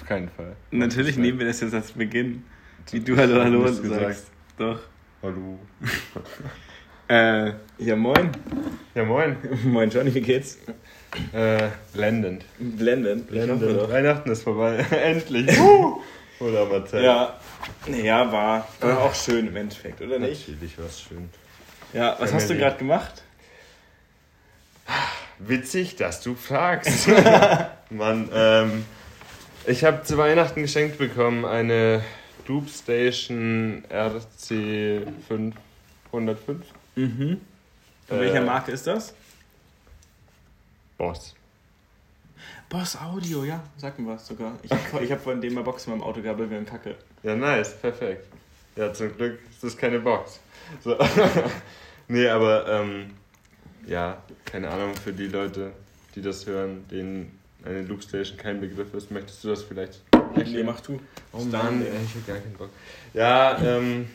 Auf 0.00 0.08
keinen 0.08 0.28
Fall. 0.30 0.56
Natürlich 0.70 1.16
nehmen 1.16 1.38
wir 1.38 1.46
das 1.46 1.60
jetzt 1.60 1.74
als 1.74 1.92
Beginn. 1.92 2.44
Wie 2.90 3.00
du 3.00 3.16
Hallo, 3.16 3.42
Hallo 3.42 3.66
sagst. 3.66 3.82
gesagt. 3.82 4.22
Doch. 4.58 4.80
Hallo. 5.22 5.58
Äh, 7.08 7.54
ja, 7.78 7.96
moin. 7.96 8.30
Ja, 8.94 9.02
moin. 9.04 9.36
moin, 9.64 9.90
Johnny, 9.90 10.14
wie 10.14 10.20
geht's? 10.20 10.58
Äh, 11.32 11.66
blendend. 11.92 12.44
Blendend. 12.56 13.26
Blendend. 13.26 13.90
Weihnachten 13.90 14.30
ist 14.30 14.44
vorbei. 14.44 14.76
Endlich. 14.92 15.50
Oder 16.38 16.66
Marcel? 16.66 17.02
Ja, 17.02 17.36
ja, 17.88 18.30
war, 18.30 18.68
war 18.80 19.00
auch 19.00 19.14
schön 19.16 19.48
im 19.48 19.56
Endeffekt, 19.56 20.00
oder 20.00 20.20
nicht? 20.20 20.48
Natürlich 20.48 20.78
war 20.78 20.86
es 20.86 21.00
schön. 21.00 21.30
Ja, 21.92 22.14
was 22.20 22.32
hast 22.32 22.44
du 22.44 22.54
Family. 22.54 22.60
gerade 22.60 22.78
gemacht? 22.78 23.24
Witzig, 25.40 25.96
dass 25.96 26.20
du 26.20 26.36
fragst. 26.36 27.08
Mann, 27.90 28.28
ähm, 28.32 28.84
ich 29.66 29.84
habe 29.84 30.02
zu 30.02 30.16
Weihnachten 30.18 30.62
geschenkt 30.62 30.98
bekommen 30.98 31.44
eine 31.44 32.02
Loop 32.46 32.68
Station 32.68 33.84
RC 33.90 35.06
505 35.28 36.66
Mhm. 36.96 37.40
Von 38.08 38.18
Äh, 38.18 38.20
welcher 38.20 38.42
Marke 38.42 38.72
ist 38.72 38.86
das? 38.86 39.14
Boss. 40.98 41.34
Boss 42.68 42.96
Audio, 43.00 43.44
ja, 43.44 43.62
sag 43.76 43.98
mir 43.98 44.08
was 44.12 44.26
sogar. 44.26 44.52
Ich 44.62 44.70
habe 44.70 45.08
hab 45.10 45.20
von 45.22 45.40
dem 45.40 45.54
mal 45.54 45.62
Box 45.62 45.86
in 45.86 45.92
meinem 45.92 46.02
Auto 46.02 46.20
gehabt, 46.20 46.38
wir 46.38 46.64
Kacke. 46.64 46.96
Ja, 47.22 47.34
nice, 47.34 47.76
perfekt. 47.80 48.26
Ja, 48.76 48.92
zum 48.92 49.16
Glück 49.16 49.38
ist 49.50 49.62
das 49.64 49.76
keine 49.76 50.00
Box. 50.00 50.40
So. 50.82 50.96
nee, 52.08 52.28
aber 52.28 52.68
ähm, 52.68 53.14
ja, 53.86 54.22
keine 54.44 54.68
Ahnung, 54.70 54.94
für 54.94 55.12
die 55.12 55.28
Leute, 55.28 55.72
die 56.14 56.22
das 56.22 56.46
hören, 56.46 56.86
denen 56.88 57.39
eine 57.64 57.82
Loop 57.82 58.02
Station 58.02 58.36
kein 58.38 58.60
Begriff 58.60 58.92
ist, 58.94 59.10
möchtest 59.10 59.44
du 59.44 59.48
das 59.48 59.62
vielleicht 59.62 60.00
Nee, 60.36 60.62
mach 60.62 60.80
du. 60.80 61.00
Oh 61.32 61.42
Mann, 61.44 61.82
ey, 61.82 61.88
ich 62.04 62.14
hab 62.14 62.26
gar 62.26 62.36
keinen 62.36 62.54
Bock. 62.54 62.70
Ja, 63.14 63.58
ähm, 63.62 64.06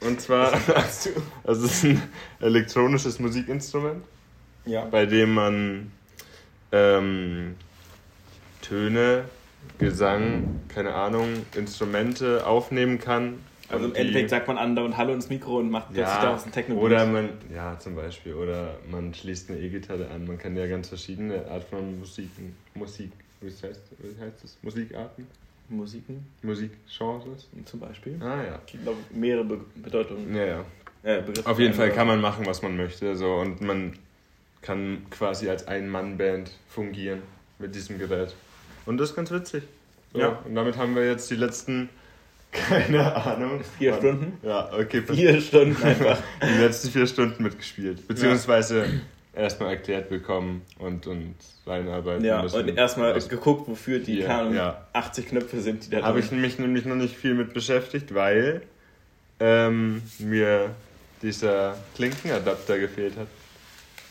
und 0.00 0.20
zwar, 0.20 0.52
also 0.74 1.10
es 1.44 1.62
ist 1.62 1.84
ein 1.84 2.02
elektronisches 2.40 3.18
Musikinstrument, 3.20 4.04
Ja. 4.66 4.84
bei 4.86 5.06
dem 5.06 5.32
man 5.34 5.92
ähm, 6.72 7.54
Töne, 8.62 9.24
Gesang, 9.78 10.60
keine 10.68 10.94
Ahnung, 10.94 11.46
Instrumente 11.54 12.46
aufnehmen 12.46 12.98
kann. 12.98 13.38
Also 13.68 13.84
im 13.84 13.90
und 13.90 13.96
die- 13.96 14.00
Endeffekt 14.00 14.30
sagt 14.30 14.46
man 14.48 14.58
Ander 14.58 14.84
und 14.84 14.96
Hallo 14.96 15.12
ins 15.12 15.28
Mikro 15.30 15.58
und 15.58 15.70
macht 15.70 15.88
plötzlich 15.88 16.06
ja, 16.06 16.22
daraus 16.22 16.44
ein 16.44 16.52
techno 16.52 16.76
oder 16.76 17.06
man, 17.06 17.30
ja, 17.54 17.78
zum 17.78 17.94
Beispiel, 17.96 18.34
oder 18.34 18.76
man 18.90 19.14
schließt 19.14 19.50
eine 19.50 19.58
E-Gitarre 19.60 20.08
an. 20.10 20.26
Man 20.26 20.38
kann 20.38 20.56
ja 20.56 20.66
ganz 20.66 20.88
verschiedene 20.88 21.46
Art 21.50 21.64
von 21.64 21.98
Musiken, 21.98 22.54
Musik, 22.74 23.10
wie 23.40 23.46
heißt, 23.48 23.62
wie 23.98 24.20
heißt 24.22 24.42
das? 24.42 24.58
Musikarten? 24.62 25.26
Musiken 25.70 26.26
Musikgenres? 26.42 27.48
zum 27.64 27.80
Beispiel. 27.80 28.18
Ah 28.22 28.42
ja. 28.44 28.58
Ich 28.66 28.82
glaube, 28.82 28.98
mehrere 29.10 29.44
Be 29.44 29.60
Bedeutungen. 29.76 30.34
Ja, 30.36 30.44
ja. 30.46 31.20
Begriffe. 31.20 31.48
Auf 31.48 31.58
jeden 31.58 31.72
Fall 31.74 31.90
kann 31.90 32.06
man 32.06 32.20
machen, 32.20 32.44
was 32.46 32.60
man 32.62 32.76
möchte. 32.76 33.16
So, 33.16 33.34
und 33.36 33.60
man 33.62 33.94
kann 34.60 35.06
quasi 35.10 35.48
als 35.48 35.66
Ein-Mann-Band 35.66 36.50
fungieren 36.68 37.22
mit 37.58 37.74
diesem 37.74 37.98
Gerät. 37.98 38.34
Und 38.86 38.98
das 38.98 39.10
ist 39.10 39.16
ganz 39.16 39.30
witzig. 39.30 39.62
So, 40.12 40.20
Ja. 40.20 40.38
Und 40.44 40.54
damit 40.54 40.76
haben 40.76 40.94
wir 40.94 41.06
jetzt 41.06 41.30
die 41.30 41.36
letzten, 41.36 41.88
keine 42.54 43.14
Ahnung. 43.14 43.60
Vier 43.78 43.92
wann- 43.92 43.98
Stunden? 43.98 44.38
Ja, 44.42 44.70
okay. 44.72 45.02
Vier 45.02 45.40
Stunden 45.40 45.82
einfach. 45.82 46.18
Die 46.42 46.60
letzten 46.62 46.88
vier 46.90 47.06
Stunden 47.06 47.42
mitgespielt. 47.42 48.06
Beziehungsweise 48.08 48.86
erstmal 49.34 49.70
erklärt 49.70 50.08
bekommen 50.08 50.62
und, 50.78 51.06
und 51.06 51.34
reinarbeiten 51.66 52.24
Ja, 52.24 52.42
müssen. 52.42 52.60
und 52.68 52.76
erstmal 52.76 53.18
geguckt, 53.18 53.68
wofür 53.68 53.98
die 53.98 54.20
Ja, 54.20 54.40
Ahnung, 54.40 54.54
ja. 54.54 54.86
80 54.92 55.28
Knöpfe 55.28 55.60
sind, 55.60 55.86
die 55.86 55.90
da 55.90 56.02
Habe 56.02 56.20
drin 56.20 56.26
ich 56.38 56.40
mich 56.40 56.58
nämlich 56.58 56.84
noch 56.84 56.94
nicht 56.96 57.16
viel 57.16 57.34
mit 57.34 57.52
beschäftigt, 57.52 58.14
weil 58.14 58.62
ähm, 59.40 60.02
mir 60.20 60.70
dieser 61.22 61.76
Klinkenadapter 61.96 62.78
gefehlt 62.78 63.16
hat. 63.16 63.26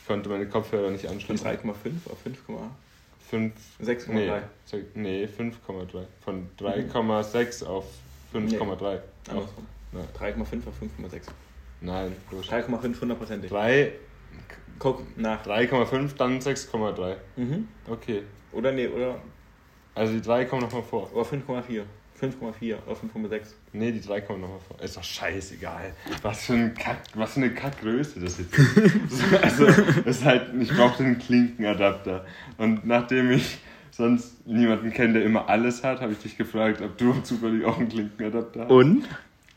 Ich 0.02 0.06
konnte 0.06 0.28
meine 0.28 0.46
Kopfhörer 0.46 0.90
nicht 0.90 1.06
Von 1.06 1.14
anschließen. 1.14 1.46
3,5 1.46 2.10
auf 2.10 2.18
5,6,3. 2.26 2.68
Fünf, 3.30 3.52
nee, 4.08 4.30
sag- 4.66 4.80
nee 4.94 5.24
5,3. 5.24 6.02
Von 6.24 6.48
3,6 6.60 7.64
auf 7.64 7.86
5,3. 8.34 8.98
Andersrum. 9.28 9.66
Nein. 9.92 10.04
3,5 10.18 10.68
auf 10.68 10.74
5,6. 10.80 11.22
Nein, 11.80 12.16
los. 12.30 12.48
3,5 12.48 13.00
hundertprozentig. 13.00 13.50
3 13.50 13.92
Guck 14.78 15.16
nach. 15.16 15.44
3,5, 15.44 16.16
dann 16.16 16.40
6,3. 16.40 17.16
Mhm. 17.36 17.68
Okay. 17.88 18.22
Oder 18.52 18.72
nee, 18.72 18.88
oder, 18.88 19.20
Also 19.94 20.12
die 20.12 20.20
3 20.20 20.44
kommen 20.46 20.62
nochmal 20.62 20.82
vor. 20.82 21.10
oder 21.12 21.24
5,4. 21.28 21.82
5,4 22.20 22.76
oder 22.86 22.96
5,6. 22.96 23.42
Nee, 23.72 23.92
die 23.92 24.00
3 24.00 24.20
kommen 24.20 24.40
nochmal 24.40 24.60
vor. 24.60 24.80
Ist 24.80 24.96
doch 24.96 25.02
scheißegal. 25.02 25.92
Was 26.22 26.44
für, 26.44 26.54
ein 26.54 26.74
Kack, 26.74 26.98
was 27.14 27.34
für 27.34 27.40
eine 27.40 27.54
Kackgröße 27.54 28.20
das 28.20 28.38
jetzt 28.38 28.56
ist. 28.56 29.34
also, 29.42 29.66
ist 29.66 30.24
halt, 30.24 30.50
ich 30.60 30.70
brauchte 30.70 31.04
einen 31.04 31.18
Klinkenadapter. 31.18 32.24
Und 32.58 32.86
nachdem 32.86 33.30
ich 33.32 33.58
sonst 33.96 34.46
niemanden 34.46 34.92
kenne, 34.92 35.14
der 35.14 35.24
immer 35.24 35.48
alles 35.48 35.84
hat, 35.84 36.00
habe 36.00 36.12
ich 36.12 36.18
dich 36.18 36.36
gefragt, 36.36 36.80
ob 36.82 36.96
du 36.98 37.12
zufällig 37.22 37.64
auch 37.64 37.78
einen 37.78 37.88
Klinkenadapter 37.88 38.62
hast. 38.62 38.70
Und? 38.70 39.08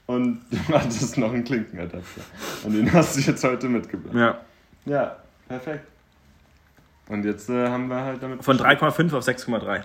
Und 0.05 0.41
du 0.51 0.73
hattest 0.73 1.17
noch 1.17 1.33
einen 1.33 1.43
Klinkenadapter. 1.43 2.21
Und 2.63 2.73
den 2.73 2.91
hast 2.93 3.17
du 3.17 3.21
jetzt 3.21 3.43
heute 3.43 3.67
mitgebracht. 3.67 4.15
Ja. 4.15 4.41
Ja, 4.85 5.17
perfekt. 5.47 5.85
Und 7.09 7.25
jetzt 7.25 7.49
äh, 7.49 7.67
haben 7.67 7.87
wir 7.87 8.01
halt 8.01 8.21
damit. 8.21 8.43
Von 8.43 8.57
3,5 8.57 9.15
auf 9.15 9.25
6,3. 9.25 9.83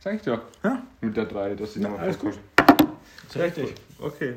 Sag 0.00 0.14
ich 0.14 0.22
doch. 0.22 0.40
Ja. 0.64 0.82
Mit 1.00 1.16
der 1.16 1.26
3, 1.26 1.54
dass 1.54 1.74
sie 1.74 1.80
nochmal 1.80 2.12
vorkommt. 2.12 2.38
Richtig. 3.34 3.74
Okay. 4.00 4.34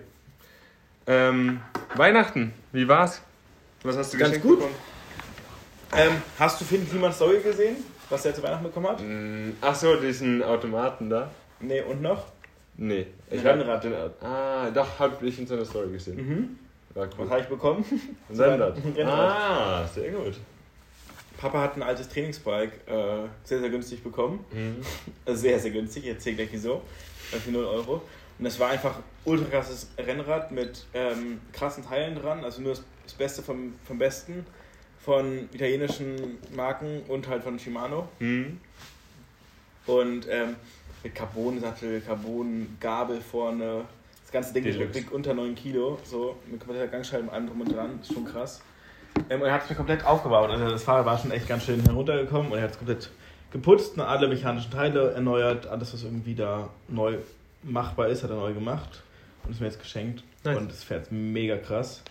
Ähm, 1.08 1.62
Weihnachten, 1.96 2.54
wie 2.72 2.88
war's? 2.88 3.22
Was 3.84 3.98
hast 3.98 4.14
du 4.14 4.18
Ganz 4.18 4.34
geschenkt 4.34 4.48
gut. 4.48 4.60
bekommen? 4.60 4.76
Ähm, 5.94 6.22
hast 6.38 6.62
du 6.62 6.66
Finn 6.66 6.88
Kliman 6.88 7.12
Story 7.12 7.40
gesehen, 7.42 7.78
was 8.12 8.26
er 8.26 8.34
zu 8.36 8.44
Weihnachten 8.44 8.64
bekommen 8.64 8.88
hat? 8.88 9.02
Mm, 9.02 9.52
Ach 9.62 9.76
so, 9.76 9.96
diesen 9.96 10.44
Automaten 10.44 11.10
da? 11.10 11.30
Nee, 11.60 11.82
und 11.82 12.02
noch? 12.02 12.28
Nee. 12.78 13.08
Ein 13.30 13.40
hab 13.40 13.46
Rennrad. 13.46 13.84
Den, 13.84 13.94
ah, 14.22 14.70
doch, 14.72 15.00
hab 15.00 15.22
ich 15.24 15.40
in 15.40 15.48
seiner 15.48 15.66
Story 15.66 15.92
gesehen. 15.92 16.18
Mhm. 16.18 16.60
War 16.94 17.08
Was 17.08 17.18
cool. 17.18 17.30
habe 17.30 17.42
ich 17.42 17.48
bekommen? 17.48 17.86
Ein 18.30 18.40
Rennrad. 18.40 18.78
Ah, 19.06 19.88
sehr 19.88 20.12
gut. 20.12 20.36
Papa 21.38 21.60
hat 21.62 21.76
ein 21.76 21.82
altes 21.82 22.08
Trainingsbike 22.08 22.88
äh, 22.88 23.28
sehr, 23.44 23.60
sehr 23.60 23.70
günstig 23.70 24.04
bekommen. 24.04 24.46
Mhm. 24.52 24.78
Also 25.26 25.42
sehr, 25.42 25.60
sehr 25.60 25.72
günstig, 25.72 26.04
ich 26.04 26.10
erzähle 26.12 26.36
gleich 26.36 26.50
wieso. 26.52 26.82
Äh, 27.32 27.38
Für 27.38 27.52
0 27.52 27.66
Euro. 27.66 28.02
Und 28.38 28.46
das 28.46 28.60
war 28.60 28.70
einfach 28.70 28.96
ultra 29.26 29.46
krasses 29.50 29.90
Rennrad 29.98 30.52
mit 30.52 30.86
ähm, 30.94 31.40
krassen 31.54 31.84
Teilen 31.86 32.16
dran. 32.16 32.44
Also 32.44 32.62
nur 32.62 32.72
das, 32.74 32.84
das 33.04 33.14
Beste 33.14 33.42
vom, 33.42 33.74
vom 33.86 33.98
Besten 33.98 34.46
von 35.04 35.50
italienischen 35.54 36.38
Marken 36.56 37.02
und 37.08 37.28
halt 37.28 37.44
von 37.44 37.58
Shimano. 37.58 38.08
Mhm. 38.20 38.60
Und 39.88 40.28
ähm, 40.30 40.56
mit 41.04 41.16
Carbon-Sattel, 41.16 42.02
Carbon-Gabel 42.02 43.22
vorne. 43.22 43.86
Das 44.24 44.32
ganze 44.32 44.54
Ding 44.54 44.64
Deluxe. 44.64 44.94
wiegt 44.96 45.12
unter 45.12 45.34
9 45.34 45.56
Kilo. 45.56 46.00
So 46.04 46.38
mit 46.50 46.60
kompletter 46.60 46.88
Gangschaltung, 46.88 47.30
allem 47.30 47.48
drum 47.48 47.62
und 47.62 47.76
dran. 47.76 48.00
Ist 48.02 48.14
schon 48.14 48.26
krass. 48.26 48.62
Ähm, 49.30 49.42
und 49.42 49.48
er 49.48 49.54
hat 49.54 49.64
es 49.64 49.70
mir 49.70 49.76
komplett 49.76 50.06
aufgebaut. 50.06 50.50
Also 50.50 50.70
das 50.70 50.84
Fahrrad 50.84 51.06
war 51.06 51.18
schon 51.18 51.32
echt 51.32 51.48
ganz 51.48 51.66
schön 51.66 51.82
heruntergekommen 51.82 52.52
und 52.52 52.58
er 52.58 52.64
hat 52.64 52.72
es 52.72 52.78
komplett 52.78 53.10
geputzt, 53.52 53.98
und 53.98 54.02
alle 54.02 54.28
mechanischen 54.28 54.72
Teile 54.72 55.12
erneuert, 55.12 55.68
alles 55.68 55.94
was 55.94 56.04
irgendwie 56.04 56.36
da 56.36 56.70
neu 56.88 57.18
machbar 57.64 58.08
ist, 58.08 58.24
hat 58.24 58.30
er 58.30 58.38
neu 58.38 58.54
gemacht 58.54 59.04
und 59.44 59.52
ist 59.52 59.60
mir 59.60 59.68
jetzt 59.68 59.82
geschenkt. 59.82 60.24
Nice. 60.44 60.58
Und 60.58 60.72
das 60.72 60.84
fährt 60.84 61.12
mega 61.12 61.58
krass. 61.58 62.02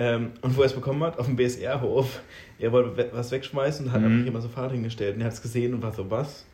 Ähm, 0.00 0.30
und 0.40 0.56
wo 0.56 0.62
er 0.62 0.66
es 0.66 0.72
bekommen 0.72 1.02
hat, 1.04 1.18
auf 1.18 1.26
dem 1.26 1.36
BSR-Hof, 1.36 2.20
er 2.58 2.72
wollte 2.72 3.10
was 3.12 3.30
wegschmeißen 3.30 3.84
und 3.86 3.92
hat 3.92 4.00
Mhm. 4.00 4.06
einfach 4.06 4.24
jemand 4.24 4.42
so 4.44 4.48
Fahrrad 4.48 4.72
hingestellt. 4.72 5.14
Und 5.16 5.20
er 5.20 5.26
hat 5.26 5.34
es 5.34 5.42
gesehen 5.42 5.74
und 5.74 5.82
war 5.82 5.92
so, 5.92 6.10
was? 6.10 6.46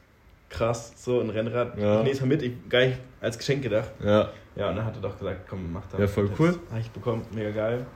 Krass, 0.48 0.92
so 0.96 1.20
ein 1.20 1.30
Rennrad. 1.30 1.78
Ja. 1.78 1.98
Ich 1.98 2.02
nehme 2.02 2.10
es 2.10 2.20
mal 2.20 2.26
mit, 2.26 2.42
ich 2.42 2.52
gar 2.68 2.80
nicht 2.86 2.98
als 3.20 3.38
Geschenk 3.38 3.62
gedacht. 3.62 3.90
Ja, 4.02 4.30
Ja, 4.56 4.70
und 4.70 4.76
dann 4.76 4.84
hat 4.84 4.96
er 4.96 5.00
doch 5.02 5.16
gesagt, 5.18 5.46
komm, 5.48 5.72
mach 5.72 5.86
das. 5.86 6.00
Ja, 6.00 6.06
voll 6.08 6.28
cool. 6.38 6.58
Habe 6.70 6.80
ich 6.80 6.90
bekommen, 6.90 7.22
mega 7.34 7.50
geil. 7.50 7.86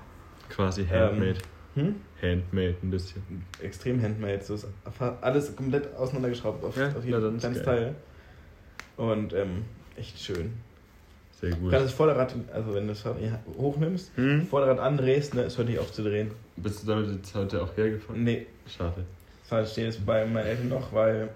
quasi 0.48 0.84
handmade. 0.86 1.38
Hm? 1.74 1.94
Handmade 2.22 2.74
ein 2.82 2.90
bisschen. 2.90 3.22
extrem 3.62 4.00
handmade. 4.02 4.42
So 4.42 4.54
ist 4.54 4.66
alles 5.20 5.54
komplett 5.56 5.94
auseinandergeschraubt 5.96 6.64
auf, 6.64 6.76
Ja, 6.76 6.88
auf 6.88 7.04
jeden 7.04 7.38
kleines. 7.38 7.62
Teil. 7.62 7.94
Und 8.96 9.32
ähm, 9.32 9.64
echt 9.96 10.18
schön. 10.20 10.54
Sehr 11.40 11.50
gut. 11.52 11.70
Gerade 11.70 11.84
das 11.84 11.92
Vorderrad, 11.92 12.34
also 12.52 12.74
wenn 12.74 12.86
du 12.86 12.92
das 12.92 13.02
hier 13.18 13.38
hochnimmst, 13.56 14.10
Hm? 14.16 14.46
Vorderrad 14.46 14.78
andrehst, 14.78 15.34
ne, 15.34 15.42
ist 15.42 15.56
heute 15.58 15.70
nicht 15.70 15.78
aufzudrehen. 15.80 16.30
Bist 16.56 16.82
du 16.82 16.86
damit 16.88 17.10
jetzt 17.10 17.34
heute 17.34 17.62
auch 17.62 17.74
hergefahren? 17.76 18.22
Nee, 18.24 18.46
Schade. 18.66 19.04
das 19.40 19.48
Fahrrad 19.48 19.68
steht 19.68 19.84
jetzt 19.86 20.04
bei 20.04 20.26
meinen 20.26 20.46
Eltern 20.46 20.68
noch, 20.68 20.92
weil 20.92 21.30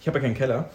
ich 0.00 0.06
habe 0.06 0.18
ja 0.18 0.22
keinen 0.24 0.34
Keller. 0.34 0.70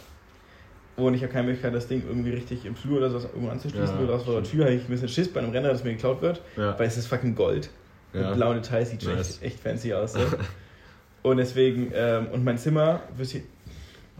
Und 0.96 1.16
ich 1.16 1.24
habe 1.24 1.34
keine 1.34 1.46
Möglichkeit, 1.48 1.74
das 1.74 1.88
Ding 1.88 2.04
irgendwie 2.08 2.30
richtig 2.32 2.66
im 2.66 2.76
Flur 2.76 3.00
oder 3.00 3.10
so 3.10 3.18
irgendwo 3.18 3.50
anzuschließen. 3.50 3.98
Ja, 3.98 4.04
oder 4.04 4.14
aus 4.14 4.26
der. 4.26 4.44
Tür 4.44 4.66
habe 4.66 4.76
ich 4.76 4.84
ein 4.84 4.90
bisschen 4.90 5.10
Schiss 5.10 5.28
bei 5.34 5.40
einem 5.40 5.50
Renner, 5.50 5.70
das 5.70 5.84
mir 5.84 5.94
geklaut 5.94 6.22
wird. 6.22 6.42
Ja. 6.56 6.78
Weil 6.78 6.88
es 6.88 6.98
ist 6.98 7.08
fucking 7.08 7.34
Gold. 7.34 7.72
Mit 8.14 8.22
ja. 8.22 8.34
blauen 8.36 8.62
Details 8.62 8.92
sieht 8.92 9.02
schon 9.02 9.16
Nice. 9.16 9.40
echt, 9.42 9.44
echt 9.44 9.60
fancy 9.60 9.92
aus. 9.96 10.14
So. 10.14 10.20
und 11.24 11.38
deswegen, 11.38 11.92
ähm, 11.96 12.28
und 12.28 12.44
mein 12.44 12.60
Zimmer, 12.60 13.02
wisst 13.18 13.34
ihr, 13.34 13.42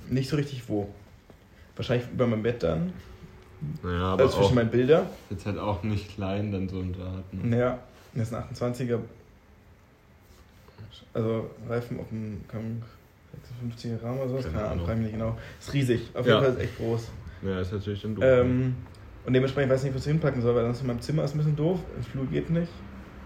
nicht 0.10 0.28
so 0.30 0.36
richtig 0.36 0.68
wo. 0.68 0.90
Wahrscheinlich 1.76 2.08
über 2.12 2.26
mein 2.26 2.42
Bett 2.42 2.64
dann. 2.64 2.92
Naja, 3.84 4.14
aber 4.14 4.24
Also 4.24 4.38
zwischen 4.40 4.56
meinen 4.56 4.70
Bilder. 4.72 5.06
jetzt 5.30 5.46
halt 5.46 5.58
auch 5.58 5.84
nicht 5.84 6.16
klein, 6.16 6.52
dann 6.52 6.68
so 6.70 6.80
ein 6.80 6.94
Draht. 6.94 7.34
Ne? 7.34 7.58
Ja, 7.58 7.80
das 8.14 8.30
ist 8.30 8.34
ein 8.34 8.44
28er. 8.74 9.00
Also 11.14 11.50
Reifen 11.70 12.00
auf 12.00 12.08
dem 12.10 12.42
kann 12.48 12.82
56er 13.78 14.02
Rahmen 14.04 14.20
oder 14.20 14.30
sowas. 14.30 14.46
Keine 14.52 14.66
Ahnung, 14.66 14.86
frage 14.86 14.98
mich 15.00 15.12
nicht 15.12 15.20
genau. 15.20 15.38
Ist 15.60 15.74
riesig. 15.74 16.10
Auf 16.14 16.26
Ja. 16.26 16.34
jeden 16.36 16.46
Fall 16.46 16.54
ist 16.56 16.60
echt 16.70 16.78
groß. 16.78 17.12
Ja, 17.44 17.60
ist 17.62 17.74
natürlich 17.74 18.02
dann 18.02 18.16
doof. 18.16 18.24
Ähm, 18.26 18.76
und 19.26 19.34
dementsprechend 19.34 19.72
weiß 19.72 19.80
ich 19.82 19.86
nicht, 19.86 19.96
was 19.96 20.06
ich 20.06 20.12
hinpacken 20.12 20.42
soll, 20.42 20.56
weil 20.56 20.66
sonst 20.66 20.82
in 20.82 20.88
meinem 20.88 21.02
Zimmer 21.02 21.24
ist 21.24 21.34
ein 21.36 21.38
bisschen 21.38 21.56
doof. 21.56 21.80
Im 21.98 22.04
Flur 22.04 22.26
geht 22.28 22.50
nicht. 22.50 22.72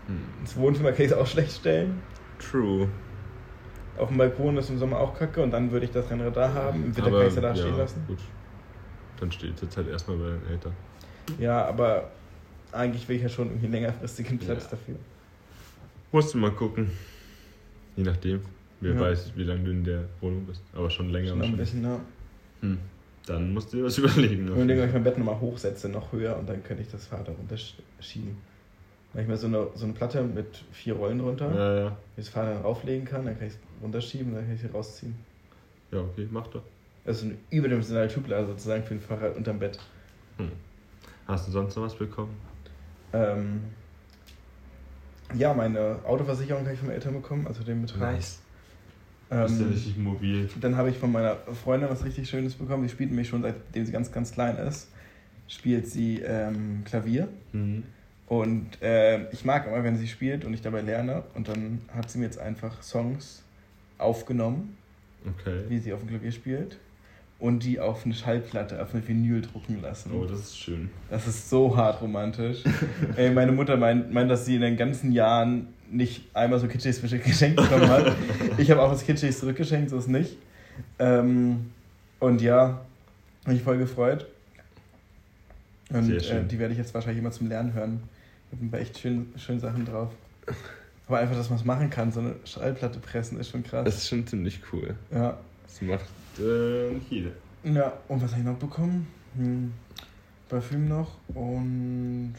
Hm. 0.07 0.17
Ins 0.41 0.55
Wohnzimmer 0.55 0.91
kann 0.91 1.05
ich 1.05 1.11
es 1.11 1.17
auch 1.17 1.27
schlecht 1.27 1.51
stellen. 1.51 2.01
True. 2.39 2.87
Auf 3.97 4.09
dem 4.09 4.17
Balkon 4.17 4.57
ist 4.57 4.69
im 4.69 4.77
Sommer 4.77 4.99
auch 4.99 5.17
kacke 5.17 5.41
und 5.41 5.51
dann 5.51 5.71
würde 5.71 5.85
ich 5.85 5.91
das 5.91 6.09
Rennrad 6.09 6.35
da 6.37 6.53
haben. 6.53 6.83
Im 6.85 6.95
Winter 6.95 7.07
Aber, 7.09 7.17
kann 7.19 7.27
ich 7.27 7.29
es 7.29 7.35
ja 7.35 7.41
da 7.41 7.49
ja, 7.49 7.55
stehen 7.55 7.77
lassen. 7.77 8.03
Gut. 8.07 8.19
Dann 9.19 9.31
steht 9.31 9.55
es 9.55 9.61
jetzt 9.61 9.77
halt 9.77 9.87
erstmal 9.89 10.17
bei 10.17 10.29
den 10.29 10.47
Eltern. 10.51 10.73
Ja, 11.39 11.65
aber 11.65 12.11
eigentlich 12.71 13.07
will 13.09 13.15
ich 13.17 13.23
ja 13.23 13.29
schon 13.29 13.47
irgendwie 13.47 13.67
längerfristigen 13.67 14.37
Platz 14.39 14.63
Ja. 14.65 14.69
dafür. 14.71 14.95
Musst 16.11 16.33
du 16.33 16.37
mal 16.37 16.51
gucken. 16.51 16.89
Je 17.95 18.03
nachdem. 18.03 18.41
Wer 18.79 18.93
Ja. 18.93 18.99
weiß, 18.99 19.33
wie 19.35 19.43
lange 19.43 19.63
du 19.63 19.71
in 19.71 19.83
der 19.83 20.03
Wohnung 20.21 20.45
bist. 20.45 20.61
Aber 20.73 20.89
schon 20.89 21.09
länger 21.09 21.29
Schon 21.29 21.41
ein 21.41 21.57
bisschen, 21.57 21.83
ja. 21.83 21.99
Hm. 22.61 22.77
Dann 23.25 23.53
musst 23.53 23.73
du 23.73 23.77
dir 23.77 23.83
was 23.85 23.97
überlegen. 23.97 24.49
Ob 24.51 24.57
ich 24.69 24.93
mein 24.93 25.03
Bett 25.03 25.17
nochmal 25.17 25.39
hochsetze, 25.39 25.89
noch 25.89 26.11
höher 26.11 26.37
und 26.37 26.47
dann 26.47 26.63
könnte 26.63 26.83
ich 26.83 26.89
das 26.89 27.07
Fahrrad 27.07 27.29
runterschieben. 27.29 28.37
Wenn 29.13 29.23
ich 29.23 29.27
mir 29.27 29.37
so 29.37 29.47
eine, 29.47 29.67
so 29.75 29.85
eine 29.85 29.93
Platte 29.93 30.21
mit 30.23 30.63
vier 30.71 30.93
Rollen 30.93 31.19
drunter, 31.19 31.53
Ja, 31.53 31.79
ja. 31.79 31.87
ich 32.15 32.25
das 32.25 32.29
Fahrrad 32.29 32.55
dann 32.55 32.61
rauflegen 32.61 33.05
kann, 33.05 33.25
dann 33.25 33.37
kann 33.37 33.47
ich 33.47 33.53
es 33.53 33.59
runterschieben 33.81 34.33
dann 34.33 34.43
kann 34.45 34.53
ich 34.53 34.61
es 34.61 34.65
hier 34.67 34.71
rausziehen. 34.75 35.15
Ja, 35.91 35.99
okay, 36.01 36.27
mach 36.29 36.47
doch. 36.47 36.61
Das 37.07 37.17
ist 37.19 37.23
eine 37.23 37.35
überdimensionale 37.49 38.09
Tublade 38.09 38.45
sozusagen 38.47 38.83
für 38.83 38.93
ein 38.95 38.99
Fahrrad 38.99 39.35
unterm 39.35 39.57
Bett. 39.59 39.79
Hm. 40.37 40.51
Hast 41.25 41.47
du 41.47 41.51
sonst 41.51 41.75
noch 41.75 41.83
was 41.83 41.95
bekommen? 41.95 42.35
Ähm, 43.13 43.61
ja, 45.33 45.53
meine 45.53 45.99
Autoversicherung 46.05 46.63
habe 46.63 46.73
ich 46.73 46.79
von 46.79 46.87
meinen 46.89 46.95
Eltern 46.97 47.13
bekommen, 47.13 47.47
also 47.47 47.63
den 47.63 47.81
Betrag. 47.81 48.17
Bist 48.17 48.39
du 49.29 49.35
Ähm, 49.63 49.69
richtig 49.71 49.97
mobil? 49.97 50.49
dann 50.61 50.75
habe 50.77 50.89
ich 50.89 50.97
von 50.97 51.11
meiner 51.11 51.35
Freundin 51.63 51.89
was 51.89 52.03
richtig 52.05 52.29
Schönes 52.29 52.55
bekommen. 52.55 52.83
Die 52.83 52.89
spielt 52.89 53.09
nämlich 53.09 53.27
schon 53.29 53.41
seitdem 53.41 53.85
sie 53.85 53.91
ganz, 53.91 54.11
ganz 54.11 54.31
klein 54.33 54.57
ist. 54.57 54.89
Spielt 55.47 55.87
sie 55.87 56.19
ähm, 56.21 56.83
Klavier. 56.85 57.27
Mhm. 57.53 57.83
Und 58.27 58.81
äh, 58.81 59.29
ich 59.31 59.45
mag 59.45 59.65
immer, 59.67 59.81
wenn 59.83 59.95
sie 59.97 60.07
spielt 60.07 60.43
und 60.43 60.53
ich 60.53 60.61
dabei 60.61 60.81
lerne. 60.81 61.23
Und 61.35 61.47
dann 61.47 61.81
hat 61.95 62.09
sie 62.11 62.19
mir 62.19 62.25
jetzt 62.25 62.39
einfach 62.39 62.83
Songs 62.83 63.43
aufgenommen, 63.97 64.77
Okay. 65.25 65.63
wie 65.69 65.79
sie 65.79 65.93
auf 65.93 65.99
dem 66.01 66.09
Klavier 66.09 66.31
spielt. 66.33 66.77
Und 67.39 67.63
die 67.63 67.79
auf 67.79 68.03
eine 68.03 68.15
Schallplatte, 68.15 68.81
auf 68.81 68.95
eine 68.95 69.07
Vinyl 69.07 69.41
drucken 69.41 69.79
lassen. 69.81 70.11
Oh, 70.11 70.25
das 70.25 70.39
ist 70.39 70.57
schön. 70.57 70.89
Das 71.11 71.27
ist 71.27 71.49
so 71.49 71.75
hart 71.77 72.01
romantisch. 72.01 72.63
Ey, 73.15 73.29
meine 73.29 73.51
Mutter 73.51 73.77
meint, 73.77 74.11
meint, 74.11 74.31
dass 74.31 74.45
sie 74.45 74.55
in 74.55 74.61
den 74.61 74.75
ganzen 74.75 75.11
Jahren 75.11 75.67
nicht 75.91 76.23
einmal 76.33 76.59
so 76.59 76.67
Kitschiges 76.67 77.01
geschenkt 77.01 77.57
bekommen 77.57 77.87
hat. 77.89 78.15
Ich 78.57 78.71
habe 78.71 78.81
auch 78.81 78.91
was 78.91 79.05
Kitschiges 79.05 79.39
zurückgeschenkt, 79.39 79.91
so 79.91 79.97
ist 79.99 80.07
nicht. 80.07 80.35
Ähm, 80.97 81.71
und 82.19 82.41
ja, 82.41 82.81
habe 83.45 83.55
ich 83.55 83.61
voll 83.61 83.77
gefreut. 83.77 84.25
Und 85.91 86.11
äh, 86.11 86.19
schön. 86.19 86.47
die 86.47 86.57
werde 86.57 86.73
ich 86.73 86.79
jetzt 86.79 86.93
wahrscheinlich 86.95 87.19
immer 87.19 87.31
zum 87.31 87.47
Lernen 87.49 87.73
hören. 87.73 88.01
Da 88.51 88.57
sind 88.57 88.73
echt 88.73 88.97
schön, 88.97 89.27
schöne 89.37 89.59
Sachen 89.59 89.85
drauf. 89.85 90.09
Aber 91.07 91.19
einfach, 91.19 91.35
dass 91.35 91.49
man 91.49 91.59
es 91.59 91.65
machen 91.65 91.89
kann, 91.89 92.11
so 92.11 92.19
eine 92.19 92.35
Schallplatte 92.45 92.99
pressen, 92.99 93.39
ist 93.39 93.49
schon 93.49 93.63
krass. 93.63 93.85
Das 93.85 93.97
ist 93.97 94.07
schon 94.09 94.25
ziemlich 94.25 94.59
cool. 94.73 94.95
ja. 95.11 95.37
Das 95.67 95.81
macht 95.81 96.05
äh, 96.39 96.93
nicht 96.93 97.09
jeder. 97.11 97.31
Ja, 97.63 97.93
und 98.07 98.21
was 98.21 98.31
habe 98.31 98.41
ich 98.41 98.47
noch 98.47 98.57
bekommen? 98.57 99.07
Hm, 99.35 99.73
Parfüm 100.49 100.87
noch 100.87 101.17
und. 101.33 102.33